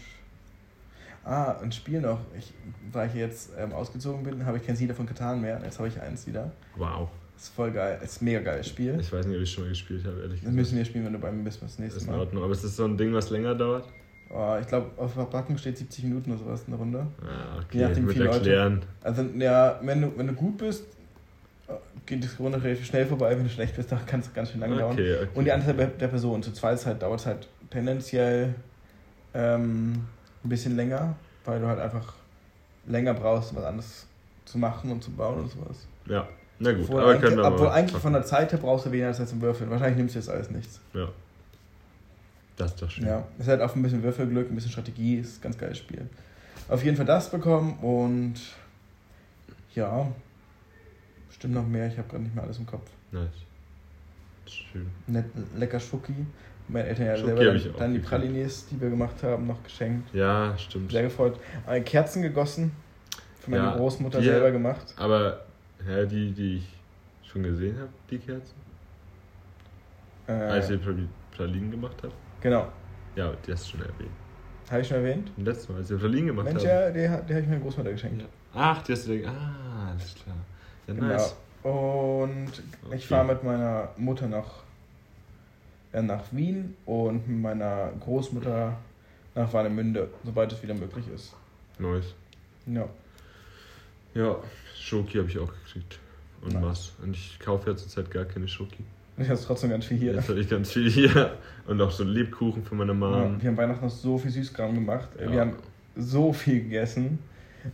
Ah, 1.24 1.56
ein 1.62 1.70
Spiel 1.72 2.00
noch. 2.00 2.20
Ich, 2.38 2.54
da 2.90 3.04
ich 3.04 3.14
jetzt 3.14 3.50
ähm, 3.58 3.72
ausgezogen 3.72 4.22
bin, 4.22 4.46
habe 4.46 4.56
ich 4.56 4.66
kein 4.66 4.76
Siedler 4.76 4.94
von 4.94 5.04
Katan 5.04 5.40
mehr. 5.42 5.60
Jetzt 5.62 5.78
habe 5.78 5.88
ich 5.88 6.00
eins 6.00 6.26
wieder. 6.26 6.50
Wow. 6.76 7.08
Das 7.34 7.44
ist 7.44 7.54
voll 7.54 7.70
geil. 7.70 7.98
Das 8.00 8.12
ist 8.12 8.22
ein 8.22 8.24
mega 8.24 8.40
geiles 8.40 8.66
Spiel. 8.68 8.98
Ich 8.98 9.12
weiß 9.12 9.26
nicht, 9.26 9.36
ob 9.36 9.42
ich 9.42 9.52
schon 9.52 9.64
mal 9.64 9.68
gespielt 9.70 10.04
habe, 10.06 10.16
ehrlich 10.16 10.30
Das 10.30 10.40
gesagt. 10.40 10.56
müssen 10.56 10.78
wir 10.78 10.84
spielen, 10.86 11.04
wenn 11.04 11.12
du 11.12 11.18
bei 11.18 11.30
mir 11.30 11.44
bist, 11.44 11.60
das 11.62 11.72
Das 11.72 11.78
nächste 11.78 11.98
ist 12.00 12.06
in 12.06 12.12
Mal. 12.12 12.20
Ordnung. 12.20 12.42
Aber 12.44 12.52
es 12.52 12.64
ist 12.64 12.76
so 12.76 12.84
ein 12.84 12.96
Ding, 12.96 13.12
was 13.12 13.28
länger 13.30 13.54
dauert. 13.54 13.84
Oh, 14.30 14.56
ich 14.60 14.66
glaube, 14.66 14.86
auf 14.96 15.12
der 15.14 15.22
Verpackung 15.24 15.56
steht 15.58 15.76
70 15.78 16.04
Minuten 16.04 16.30
oder 16.32 16.40
sowas 16.40 16.62
in 16.66 16.70
der 16.72 16.78
Runde. 16.80 17.06
Ah, 17.22 17.60
Je 17.72 17.82
nachdem, 17.82 17.82
okay. 17.82 17.96
wie 17.96 18.00
Mit 18.06 18.12
viele 18.14 18.24
Leute. 18.24 18.36
erklären. 18.38 18.82
Also, 19.02 19.22
ja, 19.38 19.80
wenn 19.82 20.02
du, 20.02 20.12
wenn 20.16 20.26
du 20.28 20.32
gut 20.32 20.56
bist, 20.58 20.84
geht 22.08 22.24
das 22.24 22.38
Runde 22.40 22.62
relativ 22.62 22.86
schnell 22.86 23.06
vorbei. 23.06 23.36
Wenn 23.36 23.44
du 23.44 23.50
schlecht 23.50 23.76
bist, 23.76 23.92
dann 23.92 24.04
kann 24.06 24.20
es 24.20 24.32
ganz 24.32 24.50
schön 24.50 24.60
lange 24.60 24.76
dauern. 24.76 24.92
Okay, 24.92 25.16
okay. 25.16 25.28
Und 25.34 25.44
die 25.44 25.52
Anzahl 25.52 25.74
der 25.74 25.86
der 25.88 26.08
Personen. 26.08 26.42
Zu 26.42 26.52
zweit 26.52 26.84
halt, 26.84 27.02
dauert 27.02 27.20
es 27.20 27.26
halt 27.26 27.48
tendenziell 27.70 28.54
ähm, 29.34 30.06
ein 30.44 30.48
bisschen 30.48 30.76
länger, 30.76 31.14
weil 31.44 31.60
du 31.60 31.66
halt 31.66 31.78
einfach 31.78 32.14
länger 32.86 33.14
brauchst, 33.14 33.54
was 33.54 33.64
anderes 33.64 34.06
zu 34.44 34.58
machen 34.58 34.90
und 34.90 35.04
zu 35.04 35.10
bauen 35.10 35.40
und 35.42 35.50
sowas. 35.50 35.86
Ja, 36.06 36.26
na 36.58 36.72
gut. 36.72 36.84
Obwohl, 36.84 37.00
aber 37.00 37.10
eigentlich, 37.10 37.22
können 37.22 37.36
wir 37.36 37.46
obwohl 37.46 37.68
eigentlich 37.68 37.92
machen. 37.92 38.02
von 38.02 38.12
der 38.14 38.22
Zeit 38.24 38.52
her 38.52 38.58
brauchst 38.60 38.86
du 38.86 38.92
weniger 38.92 39.08
als 39.08 39.28
zum 39.28 39.40
Würfeln. 39.42 39.70
Wahrscheinlich 39.70 39.98
nimmst 39.98 40.14
du 40.14 40.18
jetzt 40.18 40.30
alles 40.30 40.50
nichts. 40.50 40.80
Ja. 40.94 41.08
Das 42.56 42.72
ist 42.72 42.82
doch 42.82 42.90
schön. 42.90 43.06
Ja, 43.06 43.24
ist 43.38 43.46
halt 43.46 43.60
auch 43.60 43.76
ein 43.76 43.82
bisschen 43.82 44.02
Würfelglück, 44.02 44.50
ein 44.50 44.54
bisschen 44.54 44.72
Strategie, 44.72 45.18
ist 45.18 45.38
ein 45.38 45.42
ganz 45.42 45.58
geiles 45.58 45.78
Spiel. 45.78 46.08
Auf 46.68 46.84
jeden 46.84 46.96
Fall 46.96 47.06
das 47.06 47.30
bekommen 47.30 47.78
und 47.78 48.34
ja, 49.74 50.08
bestimmt 51.38 51.54
noch 51.54 51.66
mehr. 51.66 51.86
Ich 51.86 51.96
habe 51.96 52.08
gerade 52.08 52.22
nicht 52.24 52.34
mehr 52.34 52.42
alles 52.44 52.58
im 52.58 52.66
Kopf. 52.66 52.90
Nice. 53.12 53.28
Schön. 54.46 54.86
Nett, 55.06 55.26
lecker 55.56 55.78
Schoki. 55.78 56.12
Meine 56.68 56.88
Eltern 56.88 57.06
ja 57.06 57.16
selber 57.16 57.44
dann, 57.44 57.56
ich 57.56 57.70
auch 57.70 57.76
dann 57.76 57.92
die. 57.94 57.98
Pralines, 58.00 58.66
die 58.66 58.80
wir 58.80 58.90
gemacht 58.90 59.22
haben, 59.22 59.46
noch 59.46 59.62
geschenkt. 59.62 60.12
Ja, 60.14 60.56
stimmt. 60.58 60.90
Sehr 60.90 61.04
gefreut. 61.04 61.38
Äh, 61.66 61.80
Kerzen 61.80 62.22
gegossen. 62.22 62.72
Für 63.40 63.50
meine 63.52 63.62
Ja, 63.64 63.76
Großmutter 63.76 64.18
die- 64.20 64.26
selber 64.26 64.50
gemacht. 64.50 64.94
Aber, 64.96 65.44
ja, 65.88 66.04
die, 66.04 66.32
die 66.32 66.56
ich 66.56 67.28
schon 67.30 67.42
gesehen 67.44 67.78
habe, 67.78 67.88
die 68.10 68.18
Kerzen, 68.18 68.54
Äh, 70.26 70.32
als 70.32 70.68
ihr 70.70 70.78
Prali- 70.78 71.08
Pralinen 71.34 71.70
gemacht 71.70 71.96
habt. 72.02 72.14
genau. 72.40 72.68
Ja, 73.16 73.32
die 73.46 73.52
hast 73.52 73.66
du 73.66 73.70
schon 73.78 73.80
erwähnt. 73.86 74.10
Habe 74.70 74.80
ich 74.82 74.88
schon 74.88 74.98
erwähnt? 74.98 75.30
Letztes 75.38 75.68
Mal, 75.70 75.76
als 75.78 75.90
ihr 75.90 75.96
Pralinen 75.98 76.26
gemacht 76.26 76.44
Mensch, 76.46 76.64
habt. 76.64 76.66
ja, 76.66 76.90
die, 76.90 77.00
die 77.00 77.08
habe 77.34 77.40
ich 77.40 77.46
meiner 77.48 77.60
Großmutter 77.60 77.92
geschenkt. 77.92 78.20
Ja. 78.22 78.28
Ach, 78.54 78.82
die 78.82 78.92
hast 78.92 79.06
du 79.08 79.12
dir. 79.16 79.28
Ah, 79.28 79.90
alles 79.92 80.14
klar. 80.14 80.36
Ja, 80.88 80.94
Genau. 80.94 81.06
nice. 81.06 81.36
Und 81.62 82.62
Okay. 82.86 82.96
ich 82.96 83.06
fahre 83.06 83.26
mit 83.26 83.44
meiner 83.44 83.90
Mutter 83.96 84.26
nach, 84.28 84.46
äh, 85.92 86.02
nach 86.02 86.24
Wien 86.32 86.74
und 86.86 87.28
mit 87.28 87.38
meiner 87.40 87.90
Großmutter 88.00 88.76
nach 89.34 89.52
Warnemünde, 89.52 90.08
sobald 90.24 90.52
es 90.52 90.62
wieder 90.62 90.74
möglich 90.74 91.04
ist. 91.14 91.34
Nice. 91.78 92.14
Ja. 92.66 92.88
Ja, 94.14 94.36
Schoki 94.76 95.18
habe 95.18 95.28
ich 95.28 95.38
auch 95.38 95.52
gekriegt. 95.64 95.98
Und 96.40 96.54
Nice. 96.54 96.62
was. 96.64 96.92
Und 97.02 97.14
ich 97.16 97.38
kaufe 97.40 97.70
ja 97.70 97.76
zurzeit 97.76 98.10
gar 98.10 98.24
keine 98.24 98.46
Schoki. 98.48 98.84
Ich 99.16 99.28
habe 99.28 99.40
trotzdem 99.44 99.70
ganz 99.70 99.84
viel 99.86 99.96
hier. 99.98 100.14
Jetzt 100.14 100.28
habe 100.28 100.38
ich 100.40 100.48
ganz 100.48 100.70
viel 100.72 100.88
hier. 100.88 101.36
Und 101.66 101.80
auch 101.80 101.90
so 101.90 102.04
Lebkuchen 102.04 102.64
für 102.64 102.76
meine 102.76 102.92
Ja, 102.92 102.98
Mom. 102.98 103.42
wir 103.42 103.50
haben 103.50 103.56
Weihnachten 103.56 103.84
noch 103.84 103.90
so 103.90 104.16
viel 104.16 104.30
Süßkram 104.30 104.74
gemacht. 104.74 105.08
Äh, 105.18 105.26
Wir 105.28 105.34
Ja. 105.34 105.40
haben 105.40 105.56
so 105.96 106.32
viel 106.32 106.62
gegessen. 106.62 107.18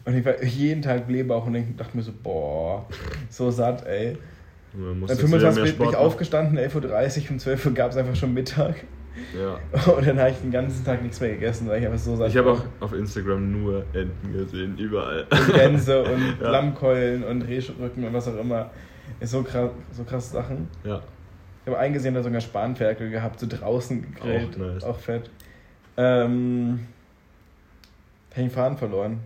Und 0.05 0.17
ich 0.17 0.25
war 0.25 0.43
jeden 0.43 0.83
Tag 0.83 1.07
Blähbauch 1.07 1.47
und 1.47 1.55
dachte 1.79 1.97
mir 1.97 2.03
so, 2.03 2.13
boah, 2.23 2.87
so 3.29 3.51
satt, 3.51 3.87
ey. 3.87 4.17
Und 4.73 4.83
Man 4.83 5.01
muss 5.01 5.09
Dann 5.09 5.19
jetzt 5.19 5.29
wieder 5.29 5.41
25 5.41 5.79
mehr 5.79 5.87
bin 5.87 5.89
ich 5.91 5.97
aufgestanden, 5.97 6.59
11.30 6.59 7.25
Uhr, 7.27 7.31
um 7.31 7.39
12 7.39 7.67
Uhr 7.67 7.75
gab 7.75 7.91
es 7.91 7.97
einfach 7.97 8.17
schon 8.17 8.35
Mittag. 8.35 8.77
Ja. 9.39 9.59
Und 9.93 10.07
dann 10.07 10.19
habe 10.19 10.31
ich 10.31 10.39
den 10.39 10.51
ganzen 10.51 10.85
Tag 10.85 11.03
nichts 11.03 11.21
mehr 11.21 11.31
gegessen, 11.31 11.69
weil 11.69 11.81
ich 11.81 11.87
einfach 11.87 11.99
so 12.01 12.17
satt 12.17 12.31
Ich 12.31 12.37
habe 12.37 12.51
auch 12.53 12.63
auf 12.81 12.93
Instagram 12.93 13.53
nur 13.53 13.85
Enten 13.93 14.33
gesehen, 14.33 14.77
überall. 14.77 15.27
und 15.31 15.55
Gänse 15.55 16.03
und 16.03 16.37
Ja. 16.41 16.51
Lammkeulen 16.51 17.23
und 17.23 17.43
Rehrücken 17.43 18.05
und 18.05 18.13
was 18.13 18.27
auch 18.27 18.37
immer. 18.37 18.71
Ist 19.21 19.31
so 19.31 19.43
krass, 19.43 19.71
so 19.93 20.03
krass 20.05 20.33
Sachen. 20.33 20.69
Ja. 20.83 21.01
Ich 21.65 21.71
habe 21.71 21.79
eingesehen, 21.79 22.15
da 22.15 22.23
sogar 22.23 22.41
Spanferkel 22.41 23.11
gehabt, 23.11 23.39
so 23.39 23.47
draußen 23.49 24.03
gegrillt. 24.03 24.55
Auch 24.55 24.59
nice. 24.59 24.85
Auch 24.85 24.99
fett. 24.99 25.31
Ähm, 25.97 26.81
hab 28.31 28.39
ich 28.39 28.45
den 28.45 28.51
Faden 28.51 28.77
verloren, 28.77 29.21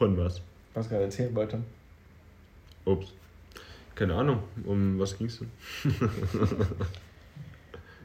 Von 0.00 0.16
was? 0.16 0.40
was 0.72 0.86
ich 0.86 0.90
gerade 0.92 1.04
erzählen 1.04 1.34
wollte. 1.34 1.58
Ups. 2.86 3.12
Keine 3.94 4.14
Ahnung, 4.14 4.38
um 4.64 4.98
was 4.98 5.18
ging's 5.18 5.38
denn? 5.40 5.50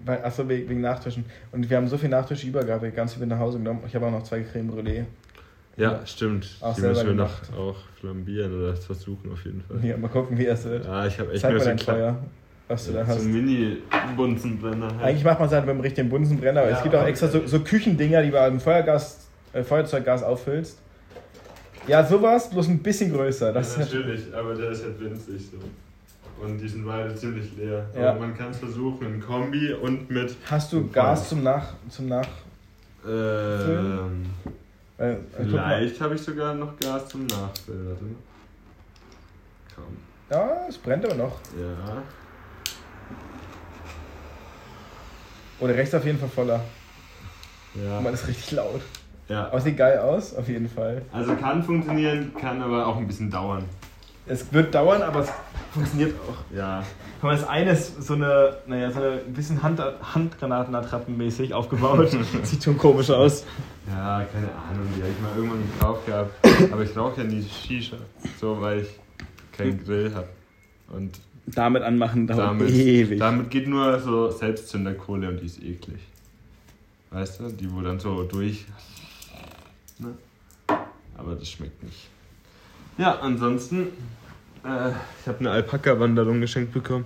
Weil, 0.05 0.21
achso, 0.25 0.47
wegen, 0.49 0.81
Nachtischen. 0.81 1.23
Und 1.53 1.69
wir 1.69 1.77
haben 1.77 1.87
so 1.87 1.97
viel 1.97 2.09
Nachtisch 2.09 2.43
über 2.43 2.65
gehabt, 2.65 2.81
wir 2.81 2.89
haben 2.89 2.95
ganz 2.97 3.13
viel 3.13 3.25
nach 3.25 3.39
Hause 3.39 3.59
genommen. 3.59 3.79
Ich 3.87 3.95
habe 3.95 4.05
auch 4.07 4.11
noch 4.11 4.23
zwei 4.23 4.41
Creme 4.41 4.69
Brûlée. 4.71 5.05
Ja, 5.77 5.93
Ja. 5.93 6.05
stimmt. 6.05 6.57
Auch 6.59 6.75
Die 6.75 6.81
müssen 6.81 7.07
wir 7.07 7.13
gemacht. 7.13 7.49
noch 7.51 7.57
auch 7.57 7.75
flambieren 8.01 8.59
oder 8.61 8.75
versuchen 8.75 9.31
auf 9.31 9.45
jeden 9.45 9.61
Fall. 9.61 9.79
Hier, 9.79 9.97
mal 9.97 10.09
gucken, 10.09 10.37
wie 10.37 10.47
es 10.47 10.65
wird. 10.65 10.83
Ja, 10.85 11.05
ich 11.07 11.17
habe 11.17 11.31
echt 11.31 11.41
Zeig 11.43 11.51
nur 11.53 11.61
so 11.61 11.69
ein 11.69 11.79
Feuer, 11.79 12.17
was 12.67 12.87
du 12.87 12.91
da 12.91 13.05
so 13.05 13.11
hast. 13.11 13.21
ein 13.21 13.31
Mini-Bunsenbrenner. 13.31 14.87
halt. 14.95 15.01
Eigentlich 15.01 15.23
macht 15.23 15.39
man 15.39 15.47
es 15.47 15.53
halt 15.53 15.65
mit 15.65 15.75
dem 15.75 15.79
richtigen 15.81 16.09
Bunsenbrenner, 16.09 16.59
aber 16.59 16.71
Ja, 16.71 16.77
es 16.77 16.83
gibt 16.83 16.93
auch 16.93 17.05
extra 17.05 17.29
so, 17.29 17.47
so 17.47 17.61
Küchendinger, 17.61 18.21
die 18.21 18.31
man 18.31 18.51
mit 18.53 18.61
Feuergas, 18.61 19.29
äh, 19.53 19.63
Feuerzeuggas 19.63 20.21
auffüllst. 20.23 20.81
Ja, 21.87 22.05
sowas, 22.05 22.49
bloß 22.49 22.67
ein 22.69 22.79
bisschen 22.79 23.13
größer. 23.13 23.53
Das 23.53 23.75
ja, 23.75 23.83
ist 23.83 23.93
natürlich, 23.93 24.33
aber 24.33 24.55
der 24.55 24.71
ist 24.71 24.83
halt 24.83 24.99
winzig 24.99 25.49
so. 25.51 26.43
und 26.43 26.57
die 26.57 26.67
sind 26.67 26.85
beide 26.85 27.15
ziemlich 27.15 27.55
leer. 27.55 27.87
Ja. 27.95 28.11
Aber 28.11 28.21
man 28.21 28.35
kann 28.35 28.51
es 28.51 28.57
versuchen 28.57 29.05
in 29.05 29.21
Kombi 29.21 29.73
und 29.73 30.09
mit. 30.09 30.35
Hast 30.49 30.73
du 30.73 30.89
Gas 30.89 31.29
zum 31.29 31.43
Nach... 31.43 31.73
Zum 31.89 32.07
Nach 32.07 32.27
Ähm, 33.07 34.25
äh, 34.97 35.11
äh, 35.11 35.17
vielleicht 35.37 36.01
habe 36.01 36.15
ich 36.15 36.21
sogar 36.21 36.55
noch 36.55 36.77
Gas 36.79 37.07
zum 37.09 37.25
Nachfüllen. 37.27 37.87
Warte 37.89 38.03
mal. 38.03 38.15
Komm. 39.75 39.97
Ja, 40.31 40.67
es 40.67 40.77
brennt 40.77 41.05
aber 41.05 41.15
noch. 41.15 41.39
Ja. 41.59 42.03
Oder 45.59 45.75
rechts 45.75 45.93
auf 45.93 46.05
jeden 46.05 46.17
Fall 46.17 46.29
voller. 46.29 46.61
Ja. 47.75 47.95
Guck 47.95 48.03
mal, 48.03 48.11
das 48.11 48.21
ist 48.23 48.27
richtig 48.29 48.51
laut. 48.51 48.81
Ja. 49.27 49.47
Aber 49.47 49.59
sieht 49.61 49.77
geil 49.77 49.99
aus, 49.99 50.35
auf 50.35 50.47
jeden 50.47 50.69
Fall. 50.69 51.01
Also 51.11 51.35
kann 51.35 51.63
funktionieren, 51.63 52.31
kann 52.39 52.61
aber 52.61 52.85
auch 52.87 52.97
ein 52.97 53.07
bisschen 53.07 53.29
dauern. 53.31 53.63
Es 54.27 54.51
wird 54.51 54.73
dauern, 54.73 55.03
aber 55.03 55.19
es 55.21 55.29
funktioniert 55.71 56.15
auch. 56.27 56.55
Ja. 56.55 56.83
Guck 57.21 57.23
mal, 57.29 57.35
das 57.35 57.47
eine 57.47 57.71
ist 57.71 58.01
so 58.03 58.15
eine, 58.15 58.57
naja, 58.65 58.91
so 58.91 58.99
eine 58.99 59.21
ein 59.25 59.33
bisschen 59.33 59.61
Hand, 59.61 59.79
Handgranatenattrappenmäßig 59.79 61.53
aufgebaut. 61.53 62.09
Sieht 62.43 62.63
schon 62.63 62.77
komisch 62.77 63.09
aus. 63.11 63.45
Ja, 63.87 64.25
keine 64.33 64.47
Ahnung, 64.47 64.87
die 64.97 65.01
habe 65.01 65.11
ich 65.11 65.21
mal 65.21 65.35
irgendwann 65.35 65.71
gekauft 65.71 66.05
gehabt. 66.07 66.71
Aber 66.71 66.81
ich 66.81 66.97
rauche 66.97 67.21
ja 67.21 67.27
nie 67.27 67.43
Shisha. 67.43 67.97
So, 68.41 68.59
weil 68.59 68.81
ich 68.81 68.99
keinen 69.55 69.83
Grill 69.83 70.11
habe. 70.15 70.27
Und 70.91 71.19
Damit 71.47 71.83
anmachen 71.83 72.25
dauert 72.25 72.47
damit, 72.47 72.69
ewig. 72.71 73.19
damit 73.19 73.51
geht 73.51 73.67
nur 73.67 73.99
so 73.99 74.31
Selbstzünderkohle 74.31 75.29
und 75.29 75.41
die 75.41 75.45
ist 75.45 75.61
eklig. 75.61 75.99
Weißt 77.11 77.39
du? 77.39 77.49
Die 77.49 77.71
wo 77.71 77.81
dann 77.81 77.99
so 77.99 78.23
durch. 78.23 78.65
Ne? 79.99 80.15
Aber 81.17 81.35
das 81.35 81.49
schmeckt 81.49 81.83
nicht. 81.83 82.09
Ja, 82.97 83.19
ansonsten. 83.19 83.87
Äh, 84.63 84.89
ich 85.21 85.27
habe 85.27 85.39
eine 85.39 85.51
Alpaka-Wanderung 85.51 86.41
geschenkt 86.41 86.73
bekommen. 86.73 87.05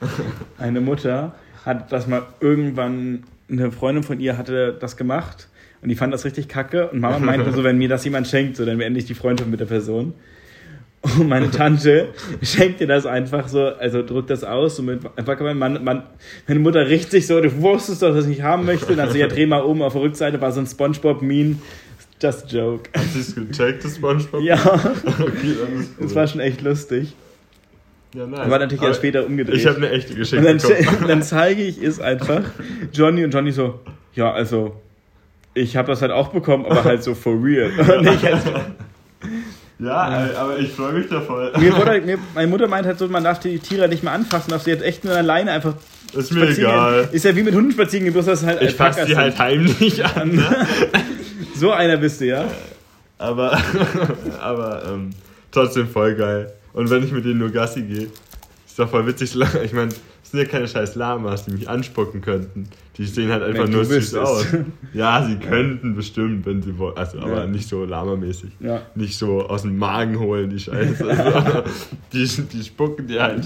Eine 0.58 0.80
Mutter 0.80 1.34
hat 1.66 1.92
das 1.92 2.06
mal 2.06 2.22
irgendwann, 2.40 3.24
eine 3.50 3.70
Freundin 3.70 4.02
von 4.02 4.18
ihr 4.18 4.38
hatte 4.38 4.74
das 4.80 4.96
gemacht 4.96 5.48
und 5.82 5.90
die 5.90 5.94
fand 5.94 6.14
das 6.14 6.24
richtig 6.24 6.48
kacke 6.48 6.88
und 6.88 7.00
Mama 7.00 7.18
meinte 7.18 7.52
so, 7.52 7.64
wenn 7.64 7.76
mir 7.76 7.88
das 7.88 8.04
jemand 8.04 8.26
schenkt, 8.26 8.56
so 8.56 8.64
dann 8.64 8.78
beende 8.78 8.98
ich 8.98 9.04
die 9.04 9.14
Freundschaft 9.14 9.50
mit 9.50 9.60
der 9.60 9.66
Person. 9.66 10.14
Und 11.02 11.28
meine 11.28 11.50
Tante 11.50 12.08
schenkt 12.42 12.80
dir 12.80 12.86
das 12.86 13.06
einfach 13.06 13.48
so, 13.48 13.64
also 13.64 14.02
drückt 14.02 14.28
das 14.28 14.44
aus, 14.44 14.76
so 14.76 14.82
mit, 14.82 15.00
einfach, 15.16 15.40
mein 15.40 15.58
Mann, 15.58 15.82
Mann, 15.82 16.02
meine 16.46 16.60
Mutter 16.60 16.88
richtig 16.88 17.26
so, 17.26 17.40
du 17.40 17.62
wusstest 17.62 18.02
doch, 18.02 18.14
dass 18.14 18.24
ich 18.24 18.30
nicht 18.30 18.42
haben 18.42 18.66
möchte. 18.66 18.92
Und 18.92 18.98
dann 18.98 19.10
so, 19.10 19.16
ja, 19.16 19.26
dreh 19.26 19.46
mal 19.46 19.60
um, 19.60 19.80
auf 19.80 19.94
der 19.94 20.02
Rückseite 20.02 20.40
war 20.42 20.52
so 20.52 20.60
ein 20.60 20.66
Spongebob-Meme. 20.66 21.56
Just 22.22 22.44
a 22.44 22.46
joke. 22.48 22.90
Hast 22.94 23.14
du 23.14 23.20
es 23.20 23.34
gecheckt, 23.34 23.84
das 23.84 23.96
Spongebob? 23.96 24.42
Ja, 24.42 24.56
Okay, 24.58 25.56
dann 25.60 25.80
ist 25.80 25.90
das 26.00 26.14
war 26.14 26.26
schon 26.26 26.40
echt 26.40 26.60
lustig. 26.60 27.14
ja, 28.14 28.26
nice. 28.26 28.50
War 28.50 28.58
natürlich 28.58 28.82
erst 28.82 28.98
später 28.98 29.24
umgedreht. 29.26 29.56
Ich 29.56 29.66
habe 29.66 29.76
eine 29.78 29.90
echte 29.90 30.12
Und 30.12 30.18
geschenkt 30.18 30.46
dann, 30.46 30.58
bekommen. 30.58 31.04
dann 31.08 31.22
zeige 31.22 31.62
ich 31.62 31.82
es 31.82 31.98
einfach 32.00 32.42
Johnny 32.92 33.24
und 33.24 33.32
Johnny 33.32 33.52
so, 33.52 33.80
ja, 34.14 34.30
also, 34.32 34.74
ich 35.54 35.76
habe 35.76 35.88
das 35.88 36.02
halt 36.02 36.12
auch 36.12 36.28
bekommen, 36.28 36.66
aber 36.66 36.84
halt 36.84 37.02
so 37.02 37.14
for 37.14 37.32
real. 37.42 37.70
Und 37.98 38.06
ich 38.06 38.22
halt 38.24 38.42
so, 38.42 38.50
Ja, 39.84 40.26
äh, 40.26 40.34
aber 40.36 40.58
ich 40.58 40.70
freue 40.72 40.92
mich 40.92 41.08
da 41.08 41.20
voll. 41.20 41.52
mir 41.58 41.74
wurde, 41.76 42.00
mir, 42.02 42.18
meine 42.34 42.46
Mutter 42.48 42.68
meint 42.68 42.86
halt 42.86 42.98
so, 42.98 43.08
man 43.08 43.24
darf 43.24 43.40
die 43.40 43.58
Tiere 43.58 43.88
nicht 43.88 44.02
mehr 44.02 44.12
anfassen, 44.12 44.50
darf 44.50 44.62
sie 44.62 44.70
jetzt 44.70 44.84
echt 44.84 45.04
nur 45.04 45.14
alleine 45.16 45.52
einfach 45.52 45.74
Ist 46.12 46.32
mir 46.32 46.48
egal. 46.48 47.04
gehen. 47.06 47.14
Ist 47.14 47.24
ja 47.24 47.34
wie 47.34 47.42
mit 47.42 47.54
Hunden 47.54 47.72
spazieren 47.72 48.04
gehen, 48.04 48.12
bloß 48.12 48.26
dass 48.26 48.42
es 48.42 48.46
halt 48.46 48.60
Ich 48.62 48.74
fasse 48.74 49.06
die 49.06 49.16
halt 49.16 49.38
heimlich 49.38 50.04
an. 50.04 50.32
Ne? 50.36 50.66
So 51.54 51.72
einer 51.72 51.96
bist 51.96 52.20
du, 52.20 52.26
ja? 52.26 52.44
Aber, 53.18 53.56
aber 54.40 54.82
ähm, 54.92 55.10
trotzdem 55.50 55.88
voll 55.88 56.14
geil. 56.14 56.52
Und 56.72 56.88
wenn 56.90 57.04
ich 57.04 57.12
mit 57.12 57.24
denen 57.24 57.38
nur 57.38 57.50
Gassi 57.50 57.82
gehe, 57.82 58.08
ist 58.66 58.78
doch 58.78 58.88
voll 58.88 59.06
witzig. 59.06 59.34
Ich 59.64 59.72
meine, 59.72 59.90
es 60.22 60.30
sind 60.30 60.40
ja 60.40 60.46
keine 60.46 60.68
scheiß 60.68 60.94
Lamas, 60.94 61.44
die 61.44 61.52
mich 61.52 61.68
anspucken 61.68 62.20
könnten. 62.20 62.68
Die 62.96 63.04
sehen 63.04 63.30
halt 63.30 63.42
einfach 63.42 63.64
Wenn 63.64 63.72
nur 63.72 63.84
süß 63.84 64.14
aus. 64.14 64.46
Ja, 64.92 65.24
sie 65.26 65.36
könnten 65.36 65.94
bestimmt, 65.96 66.46
wenn 66.46 66.62
sie 66.62 66.78
wollen. 66.78 66.96
Also, 66.96 67.18
aber 67.18 67.40
Ja. 67.40 67.46
nicht 67.46 67.68
so 67.68 67.84
lamamäßig. 67.84 68.50
Ja. 68.60 68.82
Nicht 68.94 69.18
so 69.18 69.42
aus 69.42 69.62
dem 69.62 69.76
Magen 69.78 70.18
holen, 70.18 70.50
die 70.50 70.58
Scheiße. 70.60 71.04
Also, 71.04 71.62
die, 72.12 72.26
die 72.26 72.62
spucken 72.64 73.06
dir 73.06 73.22
halt 73.22 73.44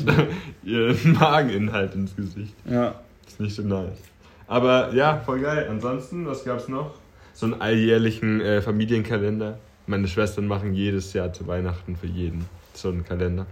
ihren 0.64 1.12
Mageninhalt 1.12 1.94
ins 1.94 2.14
Gesicht. 2.14 2.54
Ja. 2.68 2.94
Ist 3.26 3.40
nicht 3.40 3.56
so 3.56 3.62
nice. 3.62 3.98
Aber 4.46 4.92
ja, 4.94 5.20
voll 5.24 5.40
geil. 5.40 5.66
Ansonsten, 5.70 6.26
was 6.26 6.44
gab's 6.44 6.68
noch? 6.68 6.94
So 7.34 7.46
einen 7.46 7.60
alljährlichen 7.60 8.40
äh, 8.40 8.62
Familienkalender. 8.62 9.58
Meine 9.86 10.08
Schwestern 10.08 10.46
machen 10.46 10.72
jedes 10.72 11.12
Jahr 11.12 11.32
zu 11.32 11.46
Weihnachten 11.46 11.96
für 11.96 12.06
jeden 12.06 12.46
so 12.72 12.88
einen 12.88 13.04
Kalender. 13.04 13.46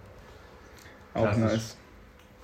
Auch 1.15 1.25
Klassisch. 1.25 1.43
nice. 1.43 1.77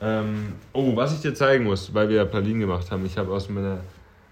Ähm, 0.01 0.53
oh, 0.73 0.95
was 0.95 1.15
ich 1.15 1.21
dir 1.21 1.35
zeigen 1.35 1.65
muss, 1.65 1.93
weil 1.93 2.09
wir 2.09 2.17
ja 2.17 2.25
Pralinen 2.25 2.61
gemacht 2.61 2.91
haben. 2.91 3.05
Ich 3.07 3.19
habe 3.19 3.33
aus 3.33 3.49
meiner, 3.49 3.79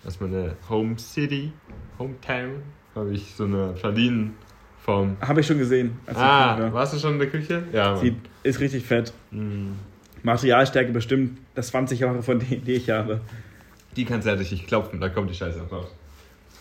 aus 0.04 0.20
meiner 0.20 0.54
Home 0.68 0.98
City, 0.98 1.52
Hometown, 1.98 2.62
habe 2.94 3.12
ich 3.12 3.34
so 3.34 3.44
eine 3.44 3.74
Pralinenform. 3.80 5.16
Habe 5.20 5.40
ich 5.40 5.46
schon 5.46 5.58
gesehen. 5.58 5.98
Ah, 6.14 6.72
warst 6.72 6.94
du 6.94 6.98
schon 6.98 7.14
in 7.14 7.18
der 7.18 7.30
Küche? 7.30 7.64
Ja. 7.72 7.96
Sieht, 7.96 8.16
ist 8.42 8.60
richtig 8.60 8.84
fett. 8.84 9.12
Mm. 9.30 9.72
Materialstärke 10.22 10.92
bestimmt 10.92 11.38
das 11.54 11.68
20 11.68 12.00
Jahre 12.00 12.22
von 12.22 12.38
denen, 12.50 12.64
die 12.64 12.74
ich 12.74 12.90
habe. 12.90 13.20
Die 13.96 14.04
kannst 14.04 14.26
du 14.26 14.30
ja 14.30 14.36
richtig 14.36 14.66
klopfen, 14.66 15.00
da 15.00 15.08
kommt 15.08 15.30
die 15.30 15.34
Scheiße 15.34 15.62
auch 15.62 15.72
raus. 15.72 15.88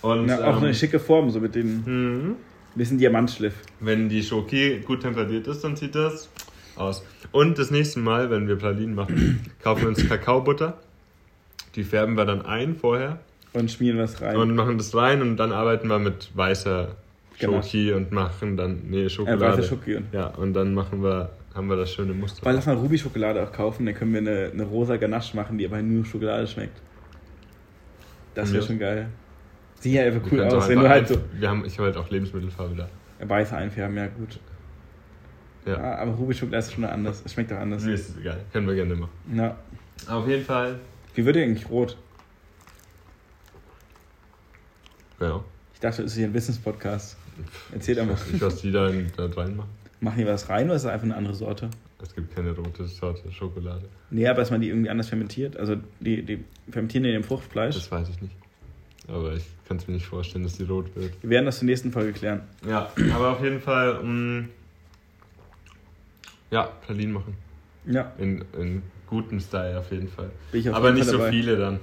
Und 0.06 0.28
Ja, 0.28 0.44
auch 0.46 0.58
ähm, 0.58 0.64
eine 0.66 0.74
schicke 0.74 1.00
Form, 1.00 1.30
so 1.32 1.40
mit 1.40 1.56
dem 1.56 1.84
mhm. 1.86 2.36
bisschen 2.76 2.98
Diamantschliff. 2.98 3.56
Wenn 3.80 4.08
die 4.10 4.22
Schoki 4.24 4.82
gut 4.86 5.02
temperiert 5.02 5.48
ist, 5.48 5.64
dann 5.64 5.76
sieht 5.76 5.96
das 5.96 6.30
aus. 6.76 7.04
Und 7.32 7.58
das 7.58 7.72
nächste 7.72 8.00
Mal, 8.00 8.30
wenn 8.30 8.48
wir 8.48 8.58
Pralinen 8.58 8.96
machen, 8.96 9.46
kaufen 9.64 9.82
wir 9.84 9.88
uns 9.90 10.08
Kakaobutter. 10.08 10.78
Die 11.76 11.84
färben 11.84 12.16
wir 12.16 12.26
dann 12.26 12.46
ein 12.46 12.76
vorher 12.76 13.20
Und 13.54 13.70
schmieren 13.72 13.98
was 13.98 14.22
rein. 14.22 14.36
und 14.38 14.56
machen 14.56 14.78
das 14.78 14.94
rein 14.96 15.22
und 15.22 15.38
dann 15.38 15.52
arbeiten 15.52 15.88
wir 15.88 16.00
mit 16.00 16.32
weißer 16.36 16.96
Genau. 17.38 17.62
Schoki 17.62 17.92
und 17.92 18.14
machen 18.14 18.56
dann, 18.56 18.84
nee, 18.90 19.04
äh, 19.06 19.10
Schokolade. 19.10 19.58
weiße 19.58 19.64
Schoki. 19.68 20.00
Ja, 20.14 20.28
und 20.28 20.54
dann 20.54 20.74
machen 20.74 21.04
wir, 21.04 21.32
haben 21.54 21.68
wir 21.68 21.76
das 21.76 21.92
schöne 21.92 22.14
Muster. 22.14 22.46
Weil 22.46 22.56
lass 22.56 22.66
mal 22.66 22.76
Ruby-Schokolade 22.76 23.44
auch 23.44 23.52
kaufen, 23.52 23.86
dann 23.86 23.94
können 23.96 24.14
wir 24.14 24.20
eine, 24.22 24.52
eine 24.54 24.64
rosa 24.64 24.96
Ganache 24.96 25.36
machen, 25.36 25.58
die 25.58 25.66
aber 25.66 25.82
nur 25.82 26.06
Schokolade 26.06 26.48
schmeckt. 26.48 26.78
Das 28.36 28.54
wäre 28.54 28.62
Ja. 28.62 28.68
schon 28.68 28.80
geil. 28.80 29.10
Sieht 29.86 29.94
ja 29.94 30.04
einfach 30.06 30.32
cool 30.32 30.42
aus, 30.42 30.68
wenn 30.68 30.80
du 30.80 30.86
einfach 30.86 30.89
halt 30.96 31.08
so 31.08 31.22
Wir 31.39 31.48
haben, 31.48 31.63
ich 31.63 31.74
habe 31.77 31.86
halt 31.89 31.98
auch 31.98 32.10
Lebensmittelfarbe 32.10 32.75
da. 32.75 32.89
weiße 33.30 33.56
einfärben, 33.56 33.96
ja 33.96 34.08
gut. 34.08 34.39
Ja. 35.68 35.77
Ah, 35.77 35.96
aber 36.01 36.13
Ruby-Schokolade 36.13 36.58
ist 36.65 36.74
schon 36.74 36.84
anders. 36.86 37.22
Es 37.24 37.34
schmeckt 37.34 37.54
auch 37.54 37.58
anders. 37.60 37.84
Nee, 37.84 37.94
ist 37.94 38.18
egal. 38.20 38.39
Können 38.51 38.68
wir 38.68 38.74
gerne 38.74 38.96
machen. 38.96 39.12
Ja. 39.36 39.56
Auf 40.08 40.27
jeden 40.27 40.44
Fall. 40.44 40.80
Wie 41.13 41.24
wird 41.24 41.36
der 41.36 41.44
eigentlich 41.44 41.70
rot? 41.70 41.98
Ja. 45.20 45.44
Ich 45.75 45.80
dachte, 45.80 46.01
das 46.01 46.12
ist 46.13 46.18
hier 46.18 46.25
ein 46.25 46.34
Business-Podcast. 46.34 47.15
Erzähl 47.72 47.94
doch 47.96 48.06
mal. 48.06 48.13
Ich 48.13 48.20
weiß 48.22 48.32
nicht, 48.32 48.42
was 48.42 48.62
die 48.62 48.72
da, 48.72 48.89
in- 48.89 49.12
da 49.15 49.25
reinmachen. 49.27 49.70
Machen 50.00 50.18
die 50.18 50.25
was 50.25 50.50
rein 50.50 50.65
oder 50.65 50.75
ist 50.77 50.86
das 50.86 50.92
einfach 50.94 51.06
eine 51.06 51.15
andere 51.15 51.36
Sorte? 51.36 51.70
Es 52.01 52.13
gibt 52.15 52.34
keine 52.36 52.51
rote 52.56 52.86
Sorte 52.88 53.32
Schokolade. 53.32 53.88
Nee, 54.10 54.27
aber 54.27 54.39
dass 54.39 54.50
man 54.51 54.62
die 54.62 54.70
irgendwie 54.70 54.89
anders 54.89 55.10
fermentiert. 55.10 55.58
Also 55.58 55.75
die, 56.00 56.24
die 56.24 56.44
fermentieren 56.72 57.06
in 57.06 57.13
dem 57.13 57.24
Fruchtfleisch. 57.24 57.75
Das 57.75 57.92
weiß 57.92 58.10
ich 58.10 58.22
nicht. 58.22 58.36
Aber 59.08 59.34
ich 59.34 59.44
kann 59.68 59.78
es 59.78 59.88
mir 59.88 59.94
nicht 59.96 60.06
vorstellen, 60.06 60.44
dass 60.44 60.58
die 60.58 60.64
rot 60.64 60.96
wird. 60.96 61.12
Wir 61.22 61.30
werden 61.32 61.46
das 61.46 61.60
zur 61.60 61.66
nächsten 61.68 61.92
Folge 61.92 62.12
klären. 62.14 62.42
Ja, 62.68 62.90
aber 63.14 63.32
auf 63.32 63.44
jeden 63.44 63.60
Fall, 63.62 64.04
mh, 64.04 64.46
ja, 66.52 66.64
Pralinen 66.86 67.14
machen. 67.14 67.36
Ja, 67.86 68.12
In, 68.18 68.44
in 68.60 68.82
gutem 69.08 69.40
Style 69.40 69.78
auf 69.80 69.92
jeden 69.92 70.08
Fall. 70.08 70.32
bin 70.52 70.62
ich 70.62 70.70
auf 70.70 70.76
aber 70.76 70.88
jeden 70.88 70.98
nicht 71.00 71.06
Fall 71.06 71.14
so 71.14 71.18
dabei. 71.20 71.32
viele 71.32 71.58
dann. 71.58 71.80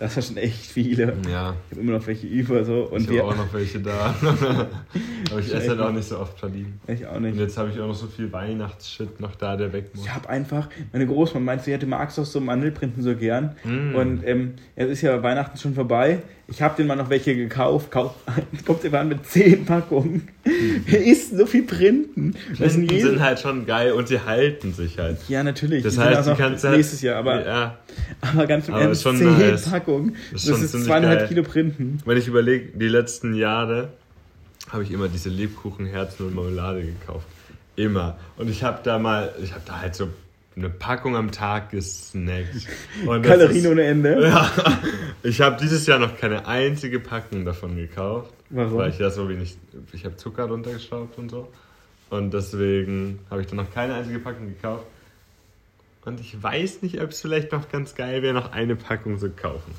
Das 0.00 0.14
sind 0.14 0.26
schon 0.26 0.36
echt 0.36 0.66
viele. 0.66 1.16
Ja, 1.28 1.56
Ich 1.70 1.76
habe 1.76 1.80
immer 1.80 1.98
noch 1.98 2.06
welche 2.06 2.28
über 2.28 2.64
so. 2.64 2.84
Und 2.84 3.02
ich 3.10 3.18
habe 3.18 3.24
auch 3.24 3.36
noch 3.36 3.52
welche 3.52 3.80
da. 3.80 4.14
aber 4.22 5.40
ich 5.40 5.52
esse 5.52 5.70
halt 5.70 5.80
auch 5.80 5.90
nicht 5.90 6.06
so 6.06 6.18
oft 6.20 6.36
Pralinen. 6.36 6.80
Ich 6.86 7.04
auch 7.04 7.16
Und 7.16 7.22
nicht. 7.22 7.36
jetzt 7.36 7.58
habe 7.58 7.70
ich 7.70 7.80
auch 7.80 7.88
noch 7.88 7.96
so 7.96 8.06
viel 8.06 8.30
Weihnachtsshit 8.32 9.18
noch 9.20 9.34
da, 9.34 9.56
der 9.56 9.72
weg 9.72 9.90
muss. 9.94 10.04
Ich 10.04 10.14
habe 10.14 10.28
einfach, 10.28 10.68
meine 10.92 11.04
Großmama 11.06 11.44
meinte, 11.46 11.64
sie 11.64 11.72
hätte 11.72 11.86
magst 11.86 12.16
doch 12.16 12.24
so 12.24 12.40
Mandelprinten 12.40 13.02
so 13.02 13.16
gern. 13.16 13.56
Mm. 13.64 13.94
Und 13.96 14.22
ähm, 14.24 14.54
jetzt 14.76 14.90
ist 14.90 15.02
ja 15.02 15.20
Weihnachten 15.20 15.58
schon 15.58 15.74
vorbei. 15.74 16.22
Ich 16.50 16.62
habe 16.62 16.74
den 16.76 16.86
mal 16.86 16.96
noch 16.96 17.10
welche 17.10 17.36
gekauft. 17.36 17.90
Kauf, 17.90 18.14
kommt 18.66 18.82
immer 18.84 19.00
an 19.00 19.08
mit 19.08 19.26
10 19.26 19.66
Packungen. 19.66 20.28
Wer 20.86 21.04
isst 21.04 21.36
so 21.36 21.44
viel 21.44 21.64
Printen? 21.64 22.34
Sind 22.54 22.56
Printen 22.56 22.82
jede- 22.94 23.10
sind 23.10 23.20
halt 23.20 23.38
schon 23.38 23.66
geil 23.66 23.92
und 23.92 24.08
sie 24.08 24.18
halten 24.20 24.72
sich 24.72 24.98
halt. 24.98 25.18
ja, 25.28 25.42
natürlich. 25.42 25.82
Das 25.82 25.92
Die 25.94 26.00
sind 26.00 26.08
heißt, 26.08 26.28
auch 26.28 26.36
die 26.36 26.42
kannst 26.42 26.64
halt- 26.64 26.76
nächstes 26.76 27.02
Jahr, 27.02 27.16
aber, 27.16 27.44
Ja, 27.46 27.78
aber 28.22 28.46
ganz 28.46 28.66
im 28.68 28.74
Ernst, 28.74 29.04
ist 29.04 29.18
10 29.18 29.38
nice. 29.38 29.68
Packungen. 29.70 30.16
Das 30.32 30.46
Das 30.46 30.62
ist 30.62 30.74
ist, 30.74 30.84
zweieinhalb 30.86 31.18
geil. 31.20 31.28
Kilo 31.28 31.42
Printen. 31.42 32.00
Wenn 32.06 32.16
ich 32.16 32.26
überlege, 32.28 32.70
die 32.78 32.88
letzten 32.88 33.34
Jahre 33.34 33.90
habe 34.70 34.82
ich 34.84 34.90
immer 34.90 35.08
diese 35.08 35.28
Lebkuchenherzen 35.28 36.26
und 36.28 36.34
Marmelade 36.34 36.82
gekauft. 36.82 37.26
Immer. 37.76 38.18
Und 38.38 38.48
ich 38.50 38.62
habe 38.64 38.80
da 38.82 38.98
mal, 38.98 39.34
ich 39.42 39.52
habe 39.52 39.62
da 39.66 39.80
halt 39.80 39.94
so 39.94 40.08
eine 40.58 40.70
Packung 40.70 41.16
am 41.16 41.30
Tag 41.30 41.70
gesnackt. 41.70 42.66
Und 43.06 43.22
Kalorien 43.22 43.56
ist- 43.56 43.66
ohne 43.66 43.82
Ende. 43.84 44.28
Ja, 44.28 44.50
ich 45.22 45.40
habe 45.40 45.56
dieses 45.60 45.86
Jahr 45.86 45.98
noch 45.98 46.16
keine 46.18 46.46
einzige 46.46 47.00
Packung 47.00 47.44
davon 47.44 47.76
gekauft. 47.76 48.32
Warum? 48.50 48.78
Weil 48.78 48.90
ich 48.90 48.98
ja 48.98 49.10
so 49.10 49.28
wenig, 49.28 49.56
ich 49.92 50.04
habe 50.04 50.16
Zucker 50.16 50.44
runtergeschraubt 50.44 51.18
und 51.18 51.30
so. 51.30 51.48
Und 52.10 52.32
deswegen 52.32 53.18
habe 53.30 53.40
ich 53.42 53.46
dann 53.48 53.56
noch 53.56 53.72
keine 53.72 53.94
einzige 53.94 54.18
Packung 54.20 54.48
gekauft. 54.48 54.84
Und 56.04 56.20
ich 56.20 56.40
weiß 56.42 56.82
nicht, 56.82 57.00
ob 57.02 57.10
es 57.10 57.20
vielleicht 57.20 57.52
noch 57.52 57.68
ganz 57.68 57.94
geil 57.94 58.22
wäre, 58.22 58.32
noch 58.32 58.52
eine 58.52 58.76
Packung 58.76 59.18
zu 59.18 59.28
kaufen. 59.30 59.72